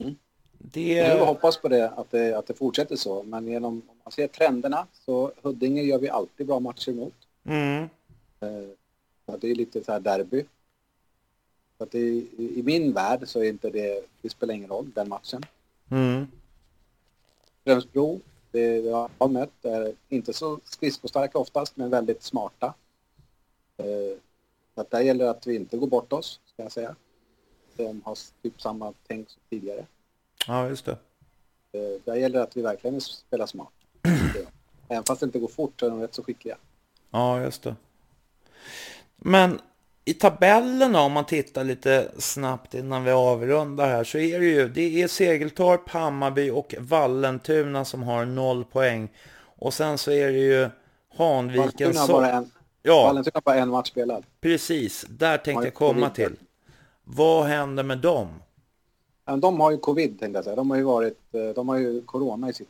Mm. 0.00 0.16
Det... 0.58 0.92
Jag 0.92 1.26
hoppas 1.26 1.56
på 1.56 1.68
det 1.68 1.90
att, 1.90 2.10
det, 2.10 2.38
att 2.38 2.46
det 2.46 2.54
fortsätter 2.54 2.96
så. 2.96 3.22
Men 3.22 3.46
genom, 3.46 3.82
om 3.88 3.96
man 4.04 4.12
ser 4.12 4.28
trenderna 4.28 4.86
så 4.92 5.32
Huddinge 5.42 5.82
gör 5.82 5.98
vi 5.98 6.08
alltid 6.08 6.46
bra 6.46 6.60
matcher 6.60 6.92
mot. 6.92 7.14
Mm, 7.44 7.88
Eh, 8.40 9.36
det 9.38 9.50
är 9.50 9.54
lite 9.54 9.84
så 9.84 9.92
här 9.92 10.00
derby. 10.00 10.44
Så 11.78 11.84
att 11.84 11.90
det, 11.90 11.98
i, 11.98 12.52
I 12.56 12.62
min 12.62 12.92
värld 12.92 13.22
så 13.28 13.40
är 13.40 13.48
inte 13.48 13.70
det, 13.70 14.04
det 14.22 14.28
spelar 14.28 14.54
ingen 14.54 14.70
roll, 14.70 14.90
den 14.94 15.08
matchen. 15.08 15.42
mm, 15.90 16.26
Strömsbro, 17.60 18.20
det 18.50 18.78
jag 18.78 19.10
har 19.18 19.28
mött, 19.28 19.64
är 19.64 19.94
inte 20.08 20.32
så 20.32 20.60
skridskostarka 20.64 21.38
oftast, 21.38 21.76
men 21.76 21.90
väldigt 21.90 22.22
smarta. 22.22 22.74
Eh, 23.76 24.18
så 24.74 24.80
att 24.80 24.90
där 24.90 25.00
gäller 25.00 25.24
det 25.24 25.30
att 25.30 25.46
vi 25.46 25.56
inte 25.56 25.76
går 25.76 25.86
bort 25.86 26.12
oss, 26.12 26.40
ska 26.46 26.62
jag 26.62 26.72
säga. 26.72 26.96
De 27.78 28.02
har 28.04 28.18
typ 28.42 28.60
samma 28.60 28.92
tänk 29.08 29.30
som 29.30 29.40
tidigare. 29.50 29.86
ja, 30.46 30.68
just 30.68 30.84
det. 30.84 30.96
Eh, 31.72 32.00
där 32.04 32.14
gäller 32.14 32.38
det 32.38 32.44
att 32.44 32.56
vi 32.56 32.62
verkligen 32.62 33.00
spelar 33.00 33.46
smart. 33.46 33.68
Även 34.88 35.04
fast 35.04 35.20
det 35.20 35.24
inte 35.26 35.38
går 35.38 35.48
fort 35.48 35.72
så 35.80 35.86
är 35.86 35.90
de 35.90 36.00
rätt 36.00 36.14
så 36.14 36.22
skickliga. 36.22 36.56
Ja, 37.10 37.40
just 37.40 37.62
det. 37.62 37.76
Men 39.16 39.60
i 40.04 40.14
tabellerna 40.14 41.00
om 41.00 41.12
man 41.12 41.26
tittar 41.26 41.64
lite 41.64 42.10
snabbt 42.18 42.74
innan 42.74 43.04
vi 43.04 43.10
avrundar 43.10 43.88
här 43.88 44.04
så 44.04 44.18
är 44.18 44.40
det 44.40 44.46
ju 44.46 44.68
det 44.68 45.02
är 45.02 45.08
Segeltorp, 45.08 45.88
Hammarby 45.88 46.50
och 46.50 46.74
Vallentuna 46.78 47.84
som 47.84 48.02
har 48.02 48.24
noll 48.24 48.64
poäng. 48.64 49.08
Och 49.56 49.74
sen 49.74 49.98
så 49.98 50.10
är 50.10 50.32
det 50.32 50.38
ju 50.38 50.68
Hanviken 51.16 51.94
som... 51.94 52.46
Ja, 52.82 53.02
Vallentuna 53.02 53.32
har 53.34 53.40
bara 53.40 53.54
en 53.54 53.68
match 53.68 53.88
spelad. 53.88 54.24
precis. 54.40 55.06
Där 55.08 55.38
tänkte 55.38 55.66
jag 55.66 55.74
komma 55.74 56.10
till. 56.10 56.36
Vad 57.10 57.44
händer 57.44 57.82
med 57.82 57.98
dem? 57.98 58.28
De 59.38 59.60
har 59.60 59.70
ju 59.70 59.78
covid 59.78 60.18
tänkte 60.18 60.38
jag 60.38 60.44
säga. 60.44 60.56
De 60.56 60.70
har 60.70 60.76
ju 60.76 60.82
varit, 60.82 61.34
eh, 61.34 61.48
de 61.48 61.68
har 61.68 61.76
ju 61.76 62.02
corona 62.02 62.48
i 62.48 62.52
sitt... 62.52 62.68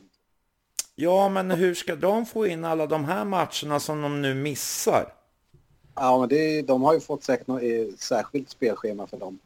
Ja, 0.95 1.29
men 1.29 1.51
hur 1.51 1.75
ska 1.75 1.95
de 1.95 2.25
få 2.25 2.47
in 2.47 2.65
alla 2.65 2.87
de 2.87 3.05
här 3.05 3.25
matcherna 3.25 3.79
som 3.79 4.01
de 4.01 4.21
nu 4.21 4.33
missar? 4.33 5.13
Ja, 5.95 6.19
men 6.19 6.29
det, 6.29 6.61
de 6.61 6.81
har 6.81 6.93
ju 6.93 6.99
fått 6.99 7.23
säkert 7.23 7.47
något 7.47 7.61
särskilt 7.99 8.49
spelschema 8.49 9.07
för 9.07 9.17
dem. 9.17 9.39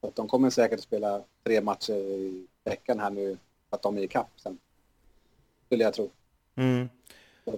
Så 0.00 0.06
att 0.06 0.16
de 0.16 0.28
kommer 0.28 0.50
säkert 0.50 0.78
att 0.78 0.84
spela 0.84 1.22
tre 1.44 1.60
matcher 1.60 1.94
i 1.94 2.46
veckan 2.64 3.00
här 3.00 3.10
nu, 3.10 3.38
att 3.70 3.82
de 3.82 3.98
är 3.98 4.02
i 4.02 4.08
kapp 4.08 4.30
sen. 4.36 4.58
Skulle 5.66 5.84
jag 5.84 5.94
tro. 5.94 6.10
Mm. 6.54 6.88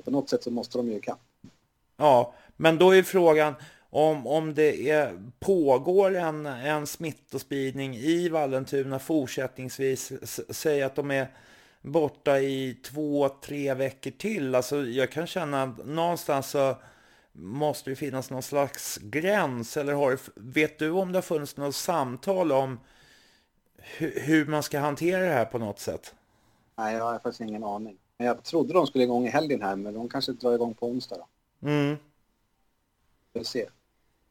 på 0.04 0.10
något 0.10 0.28
sätt 0.28 0.42
så 0.42 0.50
måste 0.50 0.78
de 0.78 0.88
ju 0.88 0.96
ikapp. 0.96 1.20
Ja, 1.96 2.34
men 2.56 2.78
då 2.78 2.94
är 2.94 3.02
frågan 3.02 3.54
om, 3.94 4.26
om 4.26 4.54
det 4.54 4.90
är, 4.90 5.22
pågår 5.40 6.16
en, 6.16 6.46
en 6.46 6.86
smittospridning 6.86 7.96
i 7.96 8.28
Vallentuna 8.28 8.98
fortsättningsvis. 8.98 10.12
Säg 10.50 10.82
att 10.82 10.94
de 10.94 11.10
är 11.10 11.28
borta 11.82 12.38
i 12.38 12.74
två, 12.84 13.28
tre 13.28 13.74
veckor 13.74 14.10
till. 14.10 14.54
Alltså 14.54 14.82
jag 14.82 15.12
kan 15.12 15.26
känna 15.26 15.62
att 15.62 15.86
någonstans 15.86 16.50
så 16.50 16.76
måste 17.32 17.90
det 17.90 17.96
finnas 17.96 18.30
någon 18.30 18.42
slags 18.42 18.98
gräns. 19.02 19.76
Eller 19.76 19.92
har, 19.92 20.18
vet 20.34 20.78
du 20.78 20.90
om 20.90 21.12
det 21.12 21.18
har 21.18 21.22
funnits 21.22 21.56
något 21.56 21.74
samtal 21.74 22.52
om 22.52 22.80
hur, 23.76 24.20
hur 24.20 24.46
man 24.46 24.62
ska 24.62 24.78
hantera 24.78 25.22
det 25.22 25.32
här 25.32 25.44
på 25.44 25.58
något 25.58 25.78
sätt? 25.78 26.14
Nej, 26.76 26.94
jag 26.94 27.04
har 27.04 27.12
faktiskt 27.12 27.40
ingen 27.40 27.64
aning. 27.64 27.96
Men 28.16 28.26
jag 28.26 28.42
trodde 28.42 28.72
de 28.72 28.86
skulle 28.86 29.04
igång 29.04 29.26
i 29.26 29.30
helgen 29.30 29.62
här, 29.62 29.76
men 29.76 29.94
de 29.94 30.08
kanske 30.08 30.32
drar 30.32 30.52
igång 30.52 30.74
på 30.74 30.86
onsdag 30.86 31.16
då. 31.16 31.68
Mm. 31.68 31.96
Vi 33.32 33.44
se. 33.44 33.68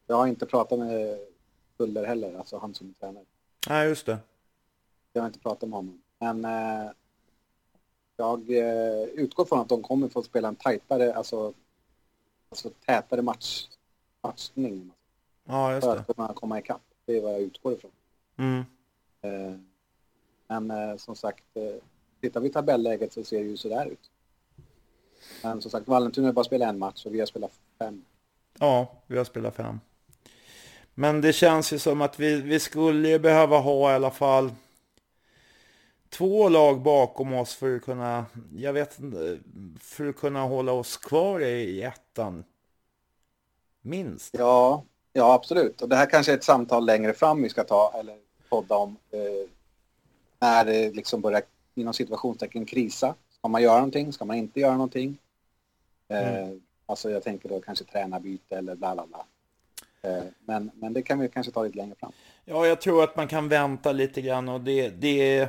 Jag 0.06 0.16
har 0.16 0.26
inte 0.26 0.46
pratat 0.46 0.78
med 0.78 1.18
Kuller 1.76 2.04
heller, 2.04 2.38
alltså 2.38 2.58
han 2.58 2.74
som 2.74 2.94
tränare. 3.00 3.24
Nej, 3.68 3.88
just 3.88 4.06
det. 4.06 4.18
Jag 5.12 5.22
har 5.22 5.26
inte 5.26 5.38
pratat 5.38 5.68
med 5.68 5.76
honom. 5.76 6.02
Men 6.18 6.44
eh, 6.44 6.90
jag 8.16 8.50
eh, 8.50 9.02
utgår 9.02 9.44
från 9.44 9.60
att 9.60 9.68
de 9.68 9.82
kommer 9.82 10.08
få 10.08 10.22
spela 10.22 10.48
en 10.48 10.56
tajtare, 10.56 11.14
alltså, 11.14 11.52
alltså 12.50 12.70
tätare 12.86 13.22
match, 13.22 13.68
matchning. 14.22 14.92
Ja, 15.44 15.72
just 15.74 15.86
det. 15.86 15.92
För 15.94 16.00
att 16.00 16.16
kunna 16.16 16.32
komma 16.32 16.58
ikapp. 16.58 16.82
Det 17.04 17.16
är 17.16 17.22
vad 17.22 17.32
jag 17.32 17.40
utgår 17.40 17.72
ifrån. 17.72 17.90
Mm. 18.36 18.64
Eh, 19.22 19.58
men 20.46 20.70
eh, 20.70 20.96
som 20.96 21.16
sagt, 21.16 21.44
eh, 21.54 21.74
tittar 22.20 22.40
vi 22.40 22.48
i 22.48 22.52
tabelläget 22.52 23.12
så 23.12 23.24
ser 23.24 23.38
det 23.38 23.48
ju 23.48 23.56
sådär 23.56 23.86
ut. 23.86 24.10
Men 25.42 25.62
som 25.62 25.70
sagt, 25.70 25.88
Vallentuna 25.88 26.28
har 26.28 26.32
bara 26.32 26.44
spelat 26.44 26.68
en 26.68 26.78
match 26.78 27.06
och 27.06 27.14
vi 27.14 27.18
har 27.18 27.26
spelat 27.26 27.52
fem. 27.78 28.04
Ja, 28.58 28.92
vi 29.06 29.18
har 29.18 29.24
spelat 29.24 29.54
fem. 29.54 29.80
Men 30.94 31.20
det 31.20 31.32
känns 31.32 31.72
ju 31.72 31.78
som 31.78 32.02
att 32.02 32.20
vi, 32.20 32.40
vi 32.40 32.60
skulle 32.60 33.08
ju 33.08 33.18
behöva 33.18 33.58
ha 33.58 33.92
i 33.92 33.94
alla 33.94 34.10
fall 34.10 34.52
två 36.08 36.48
lag 36.48 36.82
bakom 36.82 37.34
oss 37.34 37.54
för 37.54 37.76
att 37.76 37.82
kunna, 37.82 38.26
jag 38.56 38.72
vet 38.72 38.98
för 39.80 40.06
att 40.06 40.16
kunna 40.16 40.42
hålla 40.42 40.72
oss 40.72 40.96
kvar 40.96 41.40
i 41.40 41.82
ettan. 41.82 42.44
Minst. 43.82 44.34
Ja, 44.38 44.84
ja 45.12 45.34
absolut. 45.34 45.82
Och 45.82 45.88
det 45.88 45.96
här 45.96 46.10
kanske 46.10 46.32
är 46.32 46.36
ett 46.36 46.44
samtal 46.44 46.86
längre 46.86 47.12
fram 47.12 47.42
vi 47.42 47.48
ska 47.48 47.64
ta, 47.64 47.94
eller 48.00 48.16
podda 48.48 48.76
om. 48.76 48.96
Eh, 49.10 49.50
när 50.38 50.64
det 50.64 50.90
liksom 50.90 51.20
börjar, 51.20 51.42
inom 51.74 51.94
situationstecken, 51.94 52.66
krisa. 52.66 53.14
Ska 53.30 53.48
man 53.48 53.62
göra 53.62 53.76
någonting? 53.76 54.12
Ska 54.12 54.24
man 54.24 54.36
inte 54.36 54.60
göra 54.60 54.72
någonting? 54.72 55.18
Eh, 56.08 56.44
mm. 56.44 56.60
Alltså 56.86 57.10
jag 57.10 57.22
tänker 57.22 57.48
då 57.48 57.60
kanske 57.60 57.84
tränarbyte 57.84 58.56
eller 58.56 58.74
bla 58.74 58.94
bla 58.94 59.06
bla. 59.06 59.26
Eh, 60.04 60.22
men, 60.44 60.70
men 60.74 60.92
det 60.92 61.02
kan 61.02 61.18
vi 61.18 61.28
kanske 61.28 61.52
ta 61.52 61.62
lite 61.62 61.76
längre 61.76 61.94
fram. 62.00 62.12
Ja, 62.44 62.66
jag 62.66 62.80
tror 62.80 63.04
att 63.04 63.16
man 63.16 63.28
kan 63.28 63.48
vänta 63.48 63.92
lite 63.92 64.20
grann 64.20 64.48
och 64.48 64.60
det, 64.60 64.88
det 64.88 65.48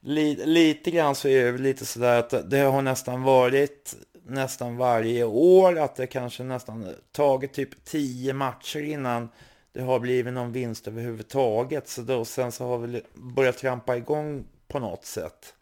lite 0.46 0.90
grann 0.90 1.14
så 1.14 1.28
är 1.28 1.52
det 1.52 1.58
lite 1.58 1.86
sådär 1.86 2.18
att 2.18 2.50
det 2.50 2.58
har 2.58 2.82
nästan 2.82 3.22
varit 3.22 3.96
nästan 4.28 4.76
varje 4.76 5.24
år 5.24 5.78
att 5.78 5.96
det 5.96 6.06
kanske 6.06 6.42
nästan 6.42 6.94
tagit 7.12 7.52
typ 7.52 7.84
tio 7.84 8.32
matcher 8.32 8.82
innan 8.82 9.28
det 9.72 9.82
har 9.82 10.00
blivit 10.00 10.32
någon 10.32 10.52
vinst 10.52 10.88
överhuvudtaget. 10.88 11.88
Så 11.88 12.02
då, 12.02 12.24
sen 12.24 12.52
så 12.52 12.66
har 12.66 12.78
vi 12.78 13.02
börjat 13.14 13.58
trampa 13.58 13.96
igång 13.96 14.44
på 14.68 14.78
något 14.78 15.04
sätt. 15.04 15.54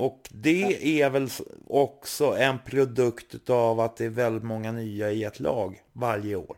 Och 0.00 0.28
det 0.30 1.00
är 1.02 1.10
väl 1.10 1.28
också 1.66 2.36
en 2.36 2.58
produkt 2.58 3.50
av 3.50 3.80
att 3.80 3.96
det 3.96 4.04
är 4.04 4.10
väldigt 4.10 4.42
många 4.42 4.72
nya 4.72 5.12
i 5.12 5.24
ett 5.24 5.40
lag 5.40 5.82
varje 5.92 6.36
år. 6.36 6.56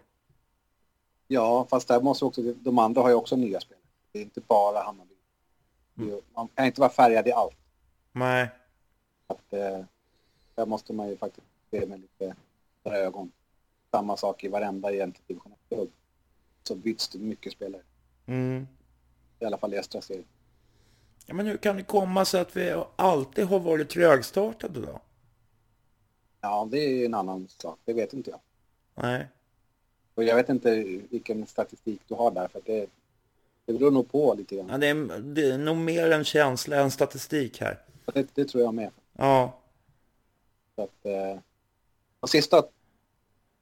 Ja, 1.29 1.67
fast 1.71 1.89
där 1.89 2.01
måste 2.01 2.25
också, 2.25 2.43
de 2.43 2.79
andra 2.79 3.03
har 3.03 3.09
ju 3.09 3.15
också 3.15 3.37
nya 3.37 3.61
spelare. 3.61 3.85
Det 4.13 4.19
är 4.19 4.23
inte 4.23 4.41
bara 4.41 4.83
Hammarby. 4.83 5.15
Mm. 5.99 6.21
Man 6.35 6.49
kan 6.55 6.67
inte 6.67 6.81
vara 6.81 6.91
färgad 6.91 7.29
i 7.29 7.33
allt. 7.33 7.57
Nej. 8.13 8.49
Att, 9.27 9.53
eh, 9.53 9.85
där 10.55 10.67
måste 10.67 10.93
man 10.93 11.09
ju 11.09 11.17
faktiskt 11.17 11.47
se 11.71 11.87
med 11.87 12.01
lite 12.01 12.35
ögon. 12.85 13.33
Samma 13.91 14.17
sak 14.17 14.45
i 14.45 14.49
varenda 14.49 14.93
egentligen 14.93 15.27
division 15.27 15.53
1 15.71 15.89
Så 16.63 16.75
byts 16.75 17.09
det 17.09 17.19
mycket 17.19 17.53
spelare. 17.53 17.83
Mm. 18.27 18.67
I 19.39 19.45
alla 19.45 19.59
fall 19.59 19.75
i 19.75 19.79
östra 19.79 20.01
serien. 20.01 20.27
Ja, 21.27 21.35
men 21.35 21.47
hur 21.47 21.57
kan 21.57 21.77
det 21.77 21.83
komma 21.83 22.25
sig 22.25 22.41
att 22.41 22.57
vi 22.57 22.83
alltid 22.97 23.45
har 23.45 23.59
varit 23.59 23.91
trögstartade 23.91 24.81
då? 24.81 25.01
Ja, 26.41 26.69
det 26.71 26.79
är 26.79 26.89
ju 26.89 27.05
en 27.05 27.15
annan 27.15 27.49
sak. 27.49 27.79
Det 27.85 27.93
vet 27.93 28.13
inte 28.13 28.31
jag. 28.31 28.41
Nej. 28.95 29.29
Och 30.15 30.25
jag 30.25 30.37
vet 30.37 30.49
inte 30.49 30.75
vilken 31.11 31.47
statistik 31.47 32.01
du 32.09 32.15
har 32.15 32.31
där, 32.31 32.49
för 32.49 32.61
det, 32.65 32.87
det 33.65 33.73
beror 33.73 33.91
nog 33.91 34.13
på 34.13 34.35
lite 34.35 34.57
grann. 34.57 34.69
Ja, 34.71 34.79
det, 34.79 34.87
är, 34.89 35.19
det 35.19 35.51
är 35.51 35.59
nog 35.59 35.77
mer 35.77 36.11
en 36.11 36.25
känsla 36.25 36.77
än 36.77 36.91
statistik 36.91 37.61
här. 37.61 37.79
Det, 38.15 38.35
det 38.35 38.45
tror 38.45 38.63
jag 38.63 38.75
med. 38.75 38.91
Ja. 39.13 39.59
Så 40.77 40.83
att, 40.83 41.07
eh, 41.07 41.39
de 42.21 42.29
sista 42.29 42.65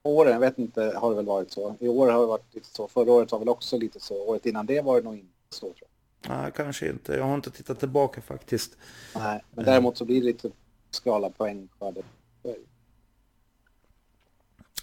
åren, 0.02 0.32
jag 0.32 0.40
vet 0.40 0.58
inte, 0.58 0.82
har 0.96 1.10
det 1.10 1.16
väl 1.16 1.26
varit 1.26 1.50
så. 1.50 1.76
I 1.80 1.88
år 1.88 2.08
har 2.08 2.20
det 2.20 2.26
varit 2.26 2.54
lite 2.54 2.68
så. 2.68 2.88
Förra 2.88 3.12
året 3.12 3.32
var 3.32 3.38
väl 3.38 3.48
också 3.48 3.78
lite 3.78 4.00
så. 4.00 4.28
Året 4.28 4.46
innan 4.46 4.66
det 4.66 4.80
var 4.80 4.96
det 4.96 5.02
nog 5.02 5.14
inte 5.14 5.32
så, 5.48 5.60
tror 5.60 5.76
jag. 5.80 5.89
Nej, 6.28 6.52
kanske 6.56 6.88
inte. 6.88 7.14
Jag 7.14 7.24
har 7.24 7.34
inte 7.34 7.50
tittat 7.50 7.78
tillbaka 7.80 8.20
faktiskt. 8.20 8.76
Nej, 9.14 9.44
men 9.50 9.64
däremot 9.64 9.98
så 9.98 10.04
blir 10.04 10.20
det 10.20 10.26
lite 10.26 10.50
skala 10.90 11.30
poäng 11.30 11.68
kvar. 11.78 11.94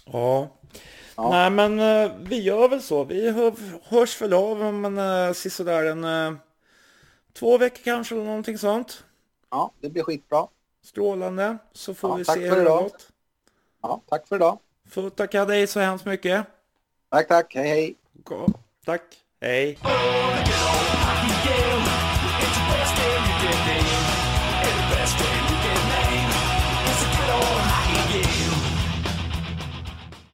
Ja. 0.04 0.48
ja. 1.16 1.30
Nej, 1.30 1.50
men 1.50 1.80
uh, 1.80 2.12
vi 2.20 2.42
gör 2.42 2.68
väl 2.68 2.82
så. 2.82 3.04
Vi 3.04 3.30
hör, 3.30 3.54
hörs 3.84 4.22
väl 4.22 4.32
av 4.32 4.62
om 4.62 4.84
en 4.84 4.98
uh, 4.98 5.32
sisådär 5.32 5.84
en 5.84 6.04
uh, 6.04 6.38
två 7.32 7.58
veckor 7.58 7.84
kanske 7.84 8.14
eller 8.14 8.24
någonting 8.24 8.58
sånt. 8.58 9.04
Ja, 9.50 9.72
det 9.80 9.88
blir 9.88 10.02
skitbra. 10.02 10.46
Strålande. 10.82 11.58
Så 11.72 11.94
får 11.94 12.10
ja, 12.10 12.16
vi 12.16 12.24
se 12.24 12.48
hur 12.48 12.64
det 12.64 12.70
har 12.70 12.82
gått. 12.82 13.08
Ja, 13.82 14.02
tack 14.08 14.28
för 14.28 14.36
idag. 14.36 14.58
Får 14.90 15.10
tacka 15.10 15.44
dig 15.44 15.66
så 15.66 15.80
hemskt 15.80 16.04
mycket. 16.04 16.46
Tack, 17.10 17.28
tack. 17.28 17.54
Hej, 17.54 17.68
hej. 17.68 17.96
Tack. 18.84 19.02
Hej. 19.40 19.78